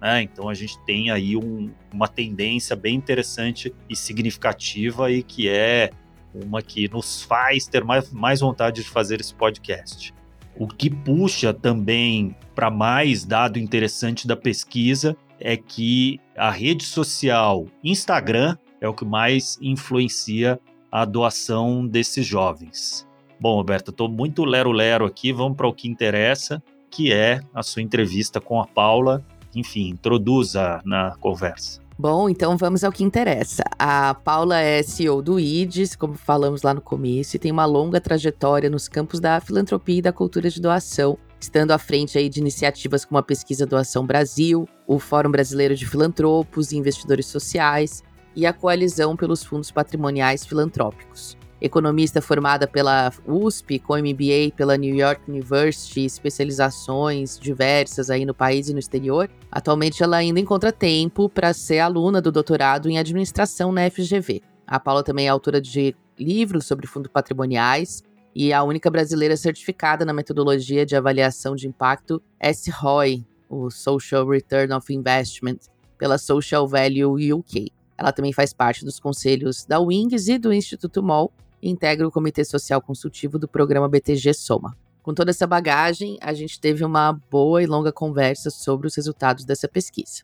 Né? 0.01 0.21
Então 0.21 0.47
a 0.47 0.53
gente 0.53 0.79
tem 0.85 1.11
aí 1.11 1.35
um, 1.35 1.69
uma 1.91 2.07
tendência 2.07 2.75
bem 2.75 2.95
interessante 2.95 3.73
e 3.89 3.95
significativa 3.95 5.11
e 5.11 5.21
que 5.21 5.49
é 5.49 5.91
uma 6.33 6.61
que 6.61 6.87
nos 6.89 7.21
faz 7.21 7.67
ter 7.67 7.83
mais, 7.83 8.11
mais 8.11 8.39
vontade 8.39 8.81
de 8.81 8.89
fazer 8.89 9.19
esse 9.19 9.33
podcast. 9.33 10.13
O 10.59 10.67
que 10.67 10.89
puxa 10.89 11.53
também 11.53 12.35
para 12.53 12.69
mais 12.69 13.23
dado 13.23 13.57
interessante 13.57 14.27
da 14.27 14.35
pesquisa 14.35 15.15
é 15.39 15.55
que 15.55 16.19
a 16.35 16.51
rede 16.51 16.83
social 16.83 17.65
Instagram 17.81 18.57
é 18.81 18.87
o 18.87 18.93
que 18.93 19.05
mais 19.05 19.57
influencia 19.61 20.59
a 20.91 21.05
doação 21.05 21.87
desses 21.87 22.25
jovens. 22.25 23.07
Bom, 23.39 23.55
Roberto, 23.55 23.91
estou 23.91 24.09
muito 24.09 24.43
lero-lero 24.43 25.05
aqui, 25.05 25.31
vamos 25.31 25.55
para 25.55 25.67
o 25.67 25.73
que 25.73 25.87
interessa, 25.87 26.61
que 26.91 27.13
é 27.13 27.39
a 27.53 27.63
sua 27.63 27.81
entrevista 27.81 28.41
com 28.41 28.59
a 28.59 28.67
Paula. 28.67 29.23
Enfim, 29.55 29.87
introduza 29.87 30.81
na 30.83 31.15
conversa. 31.21 31.79
Bom, 32.01 32.29
então 32.29 32.55
vamos 32.55 32.85
ao 32.85 32.93
que 32.93 33.03
interessa. 33.03 33.61
A 33.77 34.13
Paula 34.13 34.57
é 34.57 34.81
CEO 34.81 35.21
do 35.21 35.37
IDES, 35.37 35.97
como 35.97 36.13
falamos 36.13 36.61
lá 36.61 36.73
no 36.73 36.79
começo, 36.79 37.35
e 37.35 37.39
tem 37.39 37.51
uma 37.51 37.65
longa 37.65 37.99
trajetória 37.99 38.69
nos 38.69 38.87
campos 38.87 39.19
da 39.19 39.41
filantropia 39.41 39.97
e 39.97 40.01
da 40.01 40.13
cultura 40.13 40.49
de 40.49 40.61
doação, 40.61 41.17
estando 41.41 41.71
à 41.71 41.77
frente 41.77 42.17
aí 42.17 42.29
de 42.29 42.39
iniciativas 42.39 43.03
como 43.03 43.17
a 43.17 43.21
Pesquisa 43.21 43.65
Doação 43.65 44.05
Brasil, 44.05 44.65
o 44.87 44.97
Fórum 44.97 45.29
Brasileiro 45.29 45.75
de 45.75 45.85
Filantropos 45.85 46.71
e 46.71 46.77
Investidores 46.77 47.25
Sociais 47.25 48.01
e 48.33 48.45
a 48.45 48.53
Coalizão 48.53 49.17
pelos 49.17 49.43
Fundos 49.43 49.69
Patrimoniais 49.69 50.45
Filantrópicos 50.45 51.37
economista 51.61 52.21
formada 52.21 52.67
pela 52.67 53.11
USP, 53.27 53.79
com 53.79 53.97
MBA 53.97 54.53
pela 54.55 54.77
New 54.77 54.95
York 54.95 55.21
University, 55.27 56.05
especializações 56.05 57.37
diversas 57.37 58.09
aí 58.09 58.25
no 58.25 58.33
país 58.33 58.69
e 58.69 58.73
no 58.73 58.79
exterior. 58.79 59.29
Atualmente 59.51 60.01
ela 60.01 60.17
ainda 60.17 60.39
encontra 60.39 60.71
tempo 60.71 61.27
para 61.27 61.53
ser 61.53 61.79
aluna 61.79 62.21
do 62.21 62.31
doutorado 62.31 62.89
em 62.89 62.97
administração 62.97 63.71
na 63.71 63.89
FGV. 63.89 64.41
A 64.65 64.79
Paula 64.79 65.03
também 65.03 65.25
é 65.25 65.29
autora 65.29 65.59
de 65.59 65.95
livros 66.17 66.65
sobre 66.65 66.87
fundos 66.87 67.11
patrimoniais 67.11 68.03
e 68.35 68.53
a 68.53 68.63
única 68.63 68.89
brasileira 68.89 69.35
certificada 69.35 70.05
na 70.05 70.13
metodologia 70.13 70.85
de 70.85 70.95
avaliação 70.95 71.55
de 71.55 71.67
impacto 71.67 72.21
SROI, 72.41 73.25
o 73.49 73.71
Social 73.71 74.27
Return 74.27 74.71
of 74.73 74.93
Investment, 74.93 75.57
pela 75.97 76.17
Social 76.17 76.67
Value 76.67 77.33
UK. 77.33 77.71
Ela 77.97 78.13
também 78.13 78.31
faz 78.31 78.53
parte 78.53 78.85
dos 78.85 78.99
conselhos 78.99 79.65
da 79.65 79.79
Wings 79.79 80.29
e 80.29 80.37
do 80.37 80.53
Instituto 80.53 81.03
MOL 81.03 81.33
e 81.61 81.69
integra 81.69 82.07
o 82.07 82.11
Comitê 82.11 82.43
Social 82.43 82.81
Consultivo 82.81 83.37
do 83.37 83.47
programa 83.47 83.87
BTG 83.89 84.33
Soma. 84.33 84.77
Com 85.01 85.13
toda 85.13 85.31
essa 85.31 85.47
bagagem, 85.47 86.17
a 86.21 86.33
gente 86.33 86.59
teve 86.59 86.83
uma 86.85 87.13
boa 87.31 87.63
e 87.63 87.65
longa 87.65 87.91
conversa 87.91 88.49
sobre 88.49 88.87
os 88.87 88.95
resultados 88.95 89.45
dessa 89.45 89.67
pesquisa. 89.67 90.23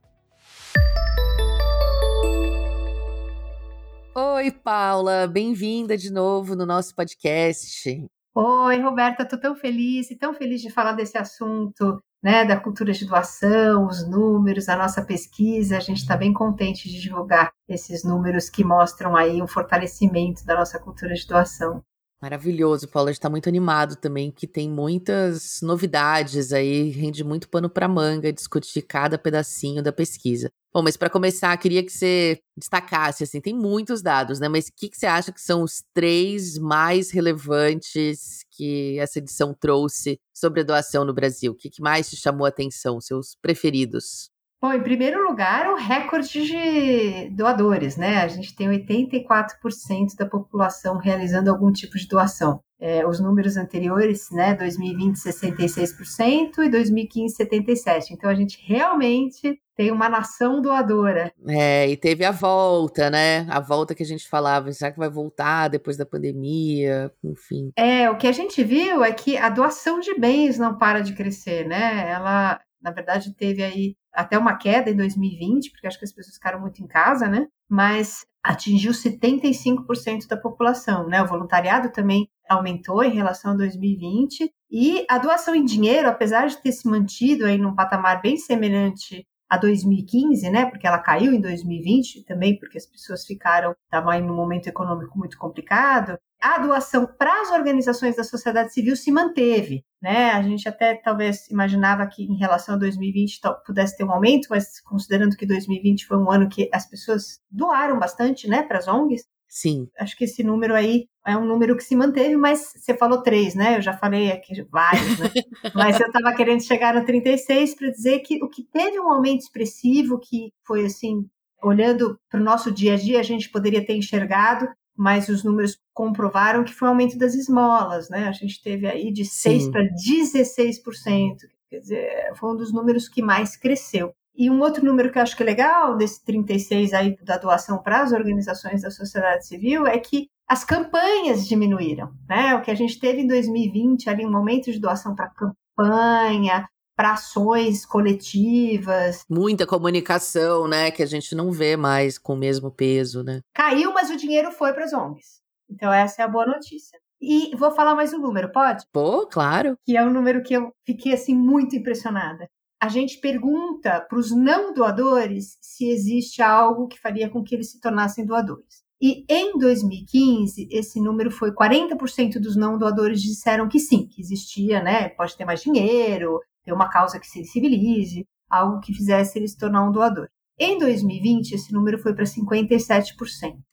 Oi, 4.13 4.51
Paula, 4.51 5.27
bem-vinda 5.27 5.97
de 5.97 6.11
novo 6.11 6.55
no 6.55 6.65
nosso 6.65 6.95
podcast. 6.95 8.05
Oi, 8.33 8.79
Roberta, 8.79 9.23
estou 9.23 9.39
tão 9.39 9.55
feliz 9.55 10.11
e 10.11 10.15
tão 10.15 10.33
feliz 10.33 10.61
de 10.61 10.69
falar 10.69 10.93
desse 10.93 11.17
assunto 11.17 12.01
né, 12.23 12.43
da 12.45 12.59
cultura 12.59 12.91
de 12.91 13.05
doação, 13.05 13.87
os 13.87 14.07
números, 14.07 14.67
a 14.67 14.75
nossa 14.75 15.03
pesquisa, 15.03 15.77
a 15.77 15.79
gente 15.79 15.97
está 15.97 16.17
bem 16.17 16.33
contente 16.33 16.89
de 16.89 16.99
divulgar 16.99 17.51
esses 17.67 18.03
números 18.03 18.49
que 18.49 18.63
mostram 18.63 19.15
aí 19.15 19.41
um 19.41 19.47
fortalecimento 19.47 20.45
da 20.45 20.55
nossa 20.55 20.79
cultura 20.79 21.13
de 21.13 21.27
doação. 21.27 21.83
Maravilhoso, 22.21 22.87
Paulo. 22.87 23.09
A 23.09 23.11
gente 23.11 23.19
está 23.19 23.29
muito 23.29 23.47
animado 23.47 23.95
também, 23.97 24.31
que 24.31 24.47
tem 24.47 24.69
muitas 24.69 25.59
novidades 25.61 26.51
aí, 26.51 26.89
rende 26.89 27.23
muito 27.23 27.47
pano 27.47 27.69
para 27.69 27.87
manga 27.87 28.33
discutir 28.33 28.81
cada 28.81 29.17
pedacinho 29.17 29.83
da 29.83 29.91
pesquisa. 29.91 30.49
Bom, 30.75 30.81
mas 30.81 30.97
para 30.97 31.09
começar, 31.09 31.55
queria 31.55 31.81
que 31.81 31.89
você 31.89 32.37
destacasse, 32.57 33.23
assim, 33.23 33.39
tem 33.39 33.53
muitos 33.53 34.01
dados, 34.01 34.41
né? 34.41 34.49
Mas 34.49 34.67
o 34.67 34.73
que, 34.75 34.89
que 34.89 34.97
você 34.97 35.05
acha 35.05 35.31
que 35.31 35.39
são 35.39 35.63
os 35.63 35.81
três 35.93 36.57
mais 36.57 37.11
relevantes 37.11 38.43
que 38.51 38.99
essa 38.99 39.19
edição 39.19 39.53
trouxe 39.53 40.19
sobre 40.33 40.59
a 40.59 40.63
doação 40.65 41.05
no 41.05 41.13
Brasil? 41.13 41.53
O 41.53 41.55
que, 41.55 41.69
que 41.69 41.81
mais 41.81 42.09
te 42.09 42.17
chamou 42.17 42.45
a 42.45 42.49
atenção, 42.49 42.99
seus 42.99 43.37
preferidos? 43.41 44.29
Bom, 44.65 44.73
em 44.73 44.81
primeiro 44.81 45.23
lugar, 45.27 45.69
o 45.69 45.75
recorde 45.75 46.43
de 46.43 47.29
doadores, 47.29 47.97
né? 47.97 48.23
A 48.23 48.27
gente 48.27 48.55
tem 48.55 48.67
84% 48.67 50.15
da 50.17 50.25
população 50.25 50.97
realizando 50.97 51.51
algum 51.51 51.71
tipo 51.71 51.95
de 51.99 52.07
doação. 52.07 52.59
É, 52.79 53.05
os 53.05 53.19
números 53.19 53.57
anteriores, 53.57 54.27
né, 54.31 54.55
2020 54.55 55.17
66% 55.17 56.63
e 56.63 56.69
2015 56.69 57.37
77%. 57.37 58.05
Então 58.09 58.27
a 58.27 58.33
gente 58.33 58.59
realmente 58.65 59.61
tem 59.75 59.91
uma 59.91 60.09
nação 60.09 60.59
doadora. 60.59 61.31
É, 61.47 61.87
e 61.87 61.95
teve 61.95 62.25
a 62.25 62.31
volta, 62.31 63.11
né? 63.11 63.45
A 63.51 63.59
volta 63.59 63.93
que 63.93 64.01
a 64.01 64.05
gente 64.05 64.27
falava, 64.27 64.71
será 64.71 64.91
que 64.91 64.97
vai 64.97 65.09
voltar 65.11 65.67
depois 65.67 65.95
da 65.95 66.07
pandemia? 66.07 67.11
Enfim. 67.23 67.71
É, 67.75 68.09
o 68.09 68.17
que 68.17 68.27
a 68.27 68.31
gente 68.31 68.63
viu 68.63 69.03
é 69.03 69.11
que 69.11 69.37
a 69.37 69.49
doação 69.49 69.99
de 69.99 70.19
bens 70.19 70.57
não 70.57 70.75
para 70.75 71.01
de 71.01 71.13
crescer, 71.13 71.67
né? 71.67 72.09
Ela, 72.09 72.59
na 72.85 72.91
verdade, 72.91 73.33
teve 73.33 73.63
aí 73.63 73.95
até 74.13 74.37
uma 74.37 74.55
queda 74.55 74.91
em 74.91 74.95
2020, 74.95 75.71
porque 75.71 75.87
acho 75.87 75.97
que 75.97 76.05
as 76.05 76.13
pessoas 76.13 76.35
ficaram 76.35 76.61
muito 76.61 76.83
em 76.83 76.87
casa, 76.87 77.27
né? 77.27 77.47
Mas 77.67 78.27
atingiu 78.43 78.93
75% 78.93 80.27
da 80.29 80.37
população, 80.37 81.07
né? 81.07 81.19
O 81.23 81.25
voluntariado 81.25 81.91
também 81.91 82.29
aumentou 82.47 83.03
em 83.03 83.15
relação 83.15 83.53
a 83.53 83.55
2020 83.55 84.53
e 84.69 85.03
a 85.09 85.17
doação 85.17 85.55
em 85.55 85.65
dinheiro, 85.65 86.07
apesar 86.07 86.45
de 86.45 86.61
ter 86.61 86.71
se 86.71 86.87
mantido 86.87 87.45
aí 87.47 87.57
num 87.57 87.73
patamar 87.73 88.21
bem 88.21 88.37
semelhante 88.37 89.25
a 89.49 89.57
2015, 89.57 90.47
né? 90.51 90.67
Porque 90.67 90.85
ela 90.85 90.99
caiu 90.99 91.33
em 91.33 91.41
2020 91.41 92.23
também, 92.23 92.59
porque 92.59 92.77
as 92.77 92.85
pessoas 92.85 93.25
ficaram, 93.25 93.75
estavam 93.85 94.11
aí 94.11 94.21
num 94.21 94.35
momento 94.35 94.67
econômico 94.67 95.17
muito 95.17 95.39
complicado. 95.39 96.19
A 96.45 96.59
doação 96.59 97.07
para 97.07 97.41
as 97.41 97.51
organizações 97.51 98.15
da 98.15 98.23
sociedade 98.23 98.71
civil 98.71 98.95
se 98.95 99.11
manteve, 99.11 99.83
né? 99.99 100.29
A 100.29 100.43
gente 100.43 100.69
até 100.69 100.93
talvez 100.93 101.49
imaginava 101.49 102.05
que 102.05 102.23
em 102.23 102.37
relação 102.37 102.75
a 102.75 102.77
2020 102.77 103.41
pudesse 103.65 103.97
ter 103.97 104.03
um 104.03 104.11
aumento, 104.11 104.49
mas 104.51 104.79
considerando 104.81 105.35
que 105.35 105.43
2020 105.43 106.05
foi 106.05 106.17
um 106.17 106.29
ano 106.29 106.47
que 106.47 106.69
as 106.71 106.87
pessoas 106.87 107.39
doaram 107.49 107.97
bastante, 107.97 108.47
né, 108.47 108.61
para 108.61 108.77
as 108.77 108.87
ONGs, 108.87 109.23
Sim. 109.47 109.87
Acho 109.97 110.17
que 110.17 110.25
esse 110.25 110.43
número 110.43 110.75
aí 110.75 111.07
é 111.25 111.37
um 111.37 111.45
número 111.45 111.77
que 111.77 111.83
se 111.83 111.95
manteve, 111.95 112.35
mas 112.35 112.73
você 112.75 112.93
falou 112.93 113.23
três, 113.23 113.55
né? 113.55 113.77
Eu 113.77 113.81
já 113.81 113.93
falei 113.93 114.29
aqui 114.29 114.61
vários, 114.69 115.17
né? 115.17 115.31
mas 115.73 115.97
eu 115.97 116.07
estava 116.07 116.35
querendo 116.35 116.61
chegar 116.61 116.93
no 116.93 117.05
36 117.05 117.73
para 117.75 117.89
dizer 117.89 118.19
que 118.19 118.43
o 118.43 118.49
que 118.49 118.63
teve 118.63 118.99
um 118.99 119.09
aumento 119.09 119.43
expressivo, 119.43 120.19
que 120.19 120.51
foi 120.67 120.85
assim, 120.85 121.25
olhando 121.63 122.19
para 122.29 122.41
o 122.41 122.43
nosso 122.43 122.69
dia 122.69 122.95
a 122.95 122.97
dia, 122.97 123.19
a 123.19 123.23
gente 123.23 123.49
poderia 123.49 123.85
ter 123.85 123.95
enxergado, 123.95 124.67
mas 124.95 125.27
os 125.29 125.43
números 125.43 125.77
comprovaram 125.93 126.63
que 126.63 126.73
foi 126.73 126.87
o 126.87 126.91
aumento 126.91 127.17
das 127.17 127.35
esmolas, 127.35 128.09
né? 128.09 128.27
A 128.27 128.31
gente 128.31 128.61
teve 128.61 128.87
aí 128.87 129.11
de 129.11 129.25
6 129.25 129.69
para 129.69 129.83
16%. 129.83 131.37
Quer 131.69 131.79
dizer, 131.79 132.31
foi 132.35 132.51
um 132.51 132.55
dos 132.55 132.71
números 132.71 133.09
que 133.09 133.21
mais 133.21 133.57
cresceu. 133.57 134.13
E 134.37 134.49
um 134.49 134.59
outro 134.59 134.85
número 134.85 135.11
que 135.11 135.17
eu 135.17 135.21
acho 135.21 135.35
que 135.35 135.43
é 135.43 135.45
legal, 135.45 135.95
desse 135.95 136.23
36 136.23 136.93
aí 136.93 137.15
da 137.23 137.37
doação 137.37 137.81
para 137.81 138.01
as 138.01 138.11
organizações 138.11 138.81
da 138.81 138.91
sociedade 138.91 139.47
civil, 139.47 139.87
é 139.87 139.97
que 139.97 140.29
as 140.47 140.63
campanhas 140.63 141.47
diminuíram, 141.47 142.11
né? 142.27 142.53
O 142.55 142.61
que 142.61 142.69
a 142.69 142.75
gente 142.75 142.99
teve 142.99 143.21
em 143.21 143.27
2020 143.27 144.09
ali 144.09 144.25
um 144.25 144.31
momento 144.31 144.71
de 144.71 144.79
doação 144.79 145.15
para 145.15 145.29
campanha, 145.29 146.67
para 146.95 147.13
ações 147.13 147.85
coletivas. 147.85 149.25
Muita 149.29 149.67
comunicação, 149.67 150.67
né? 150.67 150.91
Que 150.91 151.03
a 151.03 151.05
gente 151.05 151.35
não 151.35 151.51
vê 151.51 151.75
mais 151.75 152.17
com 152.17 152.33
o 152.33 152.37
mesmo 152.37 152.71
peso, 152.71 153.23
né? 153.23 153.41
Caiu, 153.53 153.93
mas 153.93 154.09
o 154.09 154.17
dinheiro 154.17 154.51
foi 154.51 154.73
para 154.73 154.85
as 154.85 154.93
ONGs. 154.93 155.41
Então, 155.69 155.91
essa 155.91 156.21
é 156.21 156.25
a 156.25 156.27
boa 156.27 156.45
notícia. 156.45 156.97
E 157.21 157.55
vou 157.55 157.71
falar 157.71 157.95
mais 157.95 158.13
um 158.13 158.19
número, 158.19 158.51
pode? 158.51 158.85
Pô, 158.91 159.25
claro. 159.27 159.77
Que 159.85 159.97
é 159.97 160.03
um 160.03 160.11
número 160.11 160.43
que 160.43 160.53
eu 160.53 160.71
fiquei 160.85 161.13
assim 161.13 161.35
muito 161.35 161.75
impressionada. 161.75 162.47
A 162.79 162.87
gente 162.87 163.19
pergunta 163.19 164.01
para 164.01 164.19
os 164.19 164.31
não 164.31 164.73
doadores 164.73 165.57
se 165.61 165.89
existe 165.89 166.41
algo 166.41 166.87
que 166.87 166.99
faria 166.99 167.29
com 167.29 167.43
que 167.43 167.55
eles 167.55 167.71
se 167.71 167.79
tornassem 167.79 168.25
doadores. 168.25 168.85
E 169.01 169.25
em 169.29 169.57
2015, 169.57 170.67
esse 170.71 171.01
número 171.01 171.29
foi 171.31 171.51
40% 171.51 172.39
dos 172.39 172.55
não 172.55 172.77
doadores 172.77 173.21
disseram 173.21 173.67
que 173.67 173.79
sim, 173.79 174.07
que 174.07 174.21
existia, 174.21 174.81
né? 174.81 175.09
Pode 175.09 175.35
ter 175.35 175.45
mais 175.45 175.61
dinheiro, 175.61 176.39
ter 176.65 176.73
uma 176.73 176.89
causa 176.89 177.19
que 177.19 177.27
sensibilize, 177.27 178.25
algo 178.49 178.79
que 178.79 178.93
fizesse 178.93 179.37
ele 179.37 179.47
se 179.47 179.57
tornar 179.57 179.87
um 179.87 179.91
doador. 179.91 180.27
Em 180.57 180.79
2020, 180.79 181.51
esse 181.51 181.73
número 181.73 181.99
foi 181.99 182.13
para 182.13 182.23
57%. 182.23 183.13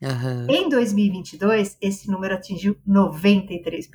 Uhum. 0.02 0.46
Em 0.49 0.68
2022, 0.68 1.78
esse 1.80 2.11
número 2.11 2.34
atingiu 2.34 2.76
93%. 2.87 3.88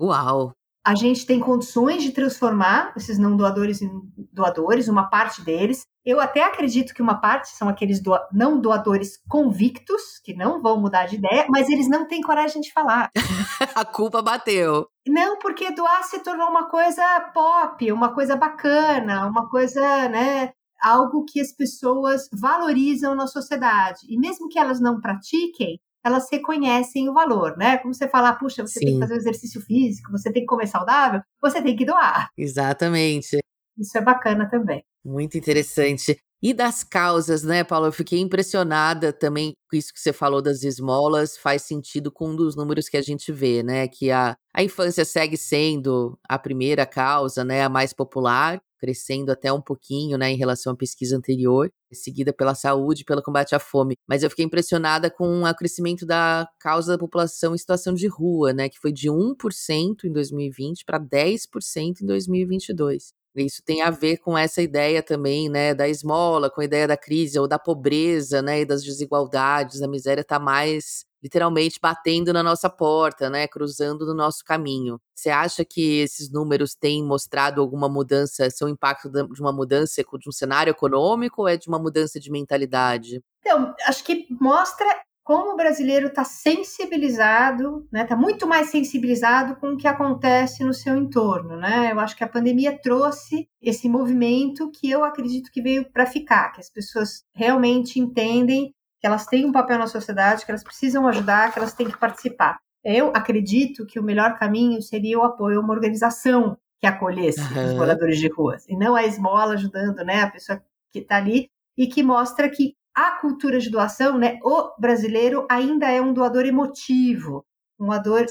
Uau! 0.00 0.52
A 0.84 0.94
gente 0.94 1.24
tem 1.26 1.38
condições 1.38 2.02
de 2.02 2.10
transformar 2.10 2.92
esses 2.96 3.18
não 3.18 3.36
doadores 3.36 3.82
em 3.82 3.90
doadores, 4.32 4.88
uma 4.88 5.04
parte 5.04 5.44
deles. 5.44 5.84
Eu 6.04 6.20
até 6.20 6.42
acredito 6.42 6.92
que 6.92 7.02
uma 7.02 7.20
parte 7.20 7.50
são 7.50 7.68
aqueles 7.68 8.02
doa 8.02 8.26
não 8.32 8.60
doadores 8.60 9.20
convictos, 9.28 10.18
que 10.24 10.34
não 10.34 10.60
vão 10.60 10.80
mudar 10.80 11.06
de 11.06 11.14
ideia, 11.14 11.46
mas 11.48 11.68
eles 11.68 11.88
não 11.88 12.08
têm 12.08 12.20
coragem 12.20 12.60
de 12.60 12.72
falar. 12.72 13.10
a 13.74 13.84
culpa 13.84 14.20
bateu. 14.20 14.88
Não, 15.06 15.38
porque 15.38 15.70
doar 15.70 16.02
se 16.02 16.18
tornou 16.20 16.48
uma 16.48 16.68
coisa 16.68 17.02
pop, 17.32 17.92
uma 17.92 18.12
coisa 18.12 18.34
bacana, 18.34 19.26
uma 19.26 19.48
coisa, 19.48 20.08
né, 20.08 20.52
algo 20.82 21.24
que 21.24 21.40
as 21.40 21.52
pessoas 21.52 22.28
valorizam 22.32 23.14
na 23.14 23.28
sociedade. 23.28 24.00
E 24.08 24.18
mesmo 24.18 24.48
que 24.48 24.58
elas 24.58 24.80
não 24.80 25.00
pratiquem, 25.00 25.78
elas 26.04 26.26
reconhecem 26.30 27.08
o 27.08 27.14
valor, 27.14 27.56
né? 27.56 27.78
Como 27.78 27.94
você 27.94 28.08
falar, 28.08 28.34
puxa, 28.34 28.66
você 28.66 28.80
Sim. 28.80 28.86
tem 28.86 28.94
que 28.94 29.00
fazer 29.00 29.14
um 29.14 29.18
exercício 29.18 29.60
físico, 29.60 30.10
você 30.10 30.32
tem 30.32 30.42
que 30.42 30.48
comer 30.48 30.66
saudável, 30.66 31.22
você 31.40 31.62
tem 31.62 31.76
que 31.76 31.84
doar. 31.84 32.28
Exatamente. 32.36 33.38
Isso 33.78 33.96
é 33.96 34.00
bacana 34.00 34.50
também. 34.50 34.84
Muito 35.04 35.36
interessante. 35.36 36.18
E 36.42 36.52
das 36.52 36.82
causas, 36.82 37.42
né, 37.44 37.62
Paulo? 37.62 37.86
Eu 37.86 37.92
fiquei 37.92 38.18
impressionada 38.18 39.12
também 39.12 39.52
com 39.70 39.76
isso 39.76 39.92
que 39.92 40.00
você 40.00 40.12
falou 40.12 40.42
das 40.42 40.64
esmolas, 40.64 41.36
faz 41.36 41.62
sentido 41.62 42.10
com 42.10 42.30
um 42.30 42.36
dos 42.36 42.56
números 42.56 42.88
que 42.88 42.96
a 42.96 43.02
gente 43.02 43.30
vê, 43.32 43.62
né? 43.62 43.86
Que 43.88 44.10
a, 44.10 44.36
a 44.54 44.62
infância 44.62 45.04
segue 45.04 45.36
sendo 45.36 46.18
a 46.28 46.38
primeira 46.38 46.84
causa, 46.84 47.44
né? 47.44 47.62
A 47.62 47.68
mais 47.68 47.92
popular, 47.92 48.60
crescendo 48.80 49.30
até 49.30 49.52
um 49.52 49.60
pouquinho, 49.60 50.18
né, 50.18 50.32
em 50.32 50.36
relação 50.36 50.72
à 50.72 50.76
pesquisa 50.76 51.16
anterior, 51.16 51.70
seguida 51.92 52.32
pela 52.32 52.52
saúde, 52.52 53.04
pelo 53.04 53.22
combate 53.22 53.54
à 53.54 53.60
fome. 53.60 53.94
Mas 54.08 54.24
eu 54.24 54.30
fiquei 54.30 54.44
impressionada 54.44 55.08
com 55.08 55.44
o 55.44 55.54
crescimento 55.54 56.04
da 56.04 56.48
causa 56.58 56.92
da 56.92 56.98
população 56.98 57.54
em 57.54 57.58
situação 57.58 57.94
de 57.94 58.08
rua, 58.08 58.52
né, 58.52 58.68
que 58.68 58.80
foi 58.80 58.92
de 58.92 59.08
1% 59.08 60.04
em 60.04 60.12
2020 60.12 60.84
para 60.84 60.98
10% 60.98 62.00
em 62.02 62.06
2022. 62.06 63.12
Isso 63.34 63.62
tem 63.64 63.80
a 63.82 63.90
ver 63.90 64.18
com 64.18 64.36
essa 64.36 64.60
ideia 64.60 65.02
também, 65.02 65.48
né, 65.48 65.74
da 65.74 65.88
esmola, 65.88 66.50
com 66.50 66.60
a 66.60 66.64
ideia 66.64 66.86
da 66.86 66.96
crise 66.96 67.38
ou 67.38 67.48
da 67.48 67.58
pobreza, 67.58 68.42
né, 68.42 68.60
e 68.60 68.64
das 68.64 68.84
desigualdades, 68.84 69.80
a 69.80 69.88
miséria 69.88 70.20
está 70.20 70.38
mais 70.38 71.04
literalmente 71.22 71.78
batendo 71.80 72.32
na 72.32 72.42
nossa 72.42 72.68
porta, 72.68 73.30
né, 73.30 73.46
cruzando 73.46 74.04
no 74.04 74.12
nosso 74.12 74.44
caminho. 74.44 75.00
Você 75.14 75.30
acha 75.30 75.64
que 75.64 76.00
esses 76.00 76.30
números 76.30 76.74
têm 76.74 77.02
mostrado 77.02 77.60
alguma 77.60 77.88
mudança, 77.88 78.50
são 78.50 78.68
impacto 78.68 79.08
de 79.08 79.40
uma 79.40 79.52
mudança 79.52 80.02
de 80.02 80.28
um 80.28 80.32
cenário 80.32 80.72
econômico 80.72 81.42
ou 81.42 81.48
é 81.48 81.56
de 81.56 81.68
uma 81.68 81.78
mudança 81.78 82.18
de 82.18 82.30
mentalidade? 82.30 83.22
Então, 83.40 83.72
acho 83.86 84.02
que 84.04 84.26
mostra 84.40 84.86
como 85.24 85.52
o 85.52 85.56
brasileiro 85.56 86.08
está 86.08 86.24
sensibilizado, 86.24 87.86
né? 87.92 88.02
Está 88.02 88.16
muito 88.16 88.46
mais 88.46 88.70
sensibilizado 88.70 89.56
com 89.56 89.68
o 89.68 89.76
que 89.76 89.86
acontece 89.86 90.64
no 90.64 90.74
seu 90.74 90.96
entorno, 90.96 91.56
né? 91.56 91.92
Eu 91.92 92.00
acho 92.00 92.16
que 92.16 92.24
a 92.24 92.28
pandemia 92.28 92.76
trouxe 92.76 93.48
esse 93.60 93.88
movimento 93.88 94.70
que 94.70 94.90
eu 94.90 95.04
acredito 95.04 95.50
que 95.52 95.62
veio 95.62 95.90
para 95.92 96.06
ficar, 96.06 96.50
que 96.52 96.60
as 96.60 96.70
pessoas 96.70 97.24
realmente 97.34 98.00
entendem 98.00 98.74
que 99.00 99.06
elas 99.06 99.26
têm 99.26 99.44
um 99.44 99.52
papel 99.52 99.78
na 99.78 99.86
sociedade, 99.86 100.44
que 100.44 100.50
elas 100.50 100.64
precisam 100.64 101.06
ajudar, 101.08 101.52
que 101.52 101.58
elas 101.58 101.74
têm 101.74 101.88
que 101.88 101.98
participar. 101.98 102.58
Eu 102.84 103.12
acredito 103.14 103.86
que 103.86 103.98
o 103.98 104.02
melhor 104.02 104.38
caminho 104.38 104.82
seria 104.82 105.18
o 105.18 105.22
apoio 105.22 105.58
a 105.58 105.62
uma 105.62 105.72
organização 105.72 106.56
que 106.80 106.86
acolhesse 106.86 107.40
uhum. 107.40 107.66
os 107.66 107.74
moradores 107.74 108.18
de 108.18 108.28
ruas, 108.28 108.68
e 108.68 108.76
não 108.76 108.96
a 108.96 109.04
esmola 109.04 109.54
ajudando, 109.54 110.04
né, 110.04 110.22
a 110.22 110.30
pessoa 110.30 110.60
que 110.92 110.98
está 110.98 111.16
ali 111.16 111.48
e 111.78 111.86
que 111.86 112.02
mostra 112.02 112.48
que 112.50 112.74
a 112.94 113.12
cultura 113.20 113.58
de 113.58 113.70
doação, 113.70 114.18
né, 114.18 114.38
o 114.42 114.70
brasileiro 114.78 115.46
ainda 115.50 115.90
é 115.90 116.00
um 116.00 116.12
doador 116.12 116.44
emotivo, 116.44 117.44
um 117.78 117.86
doador, 117.86 118.26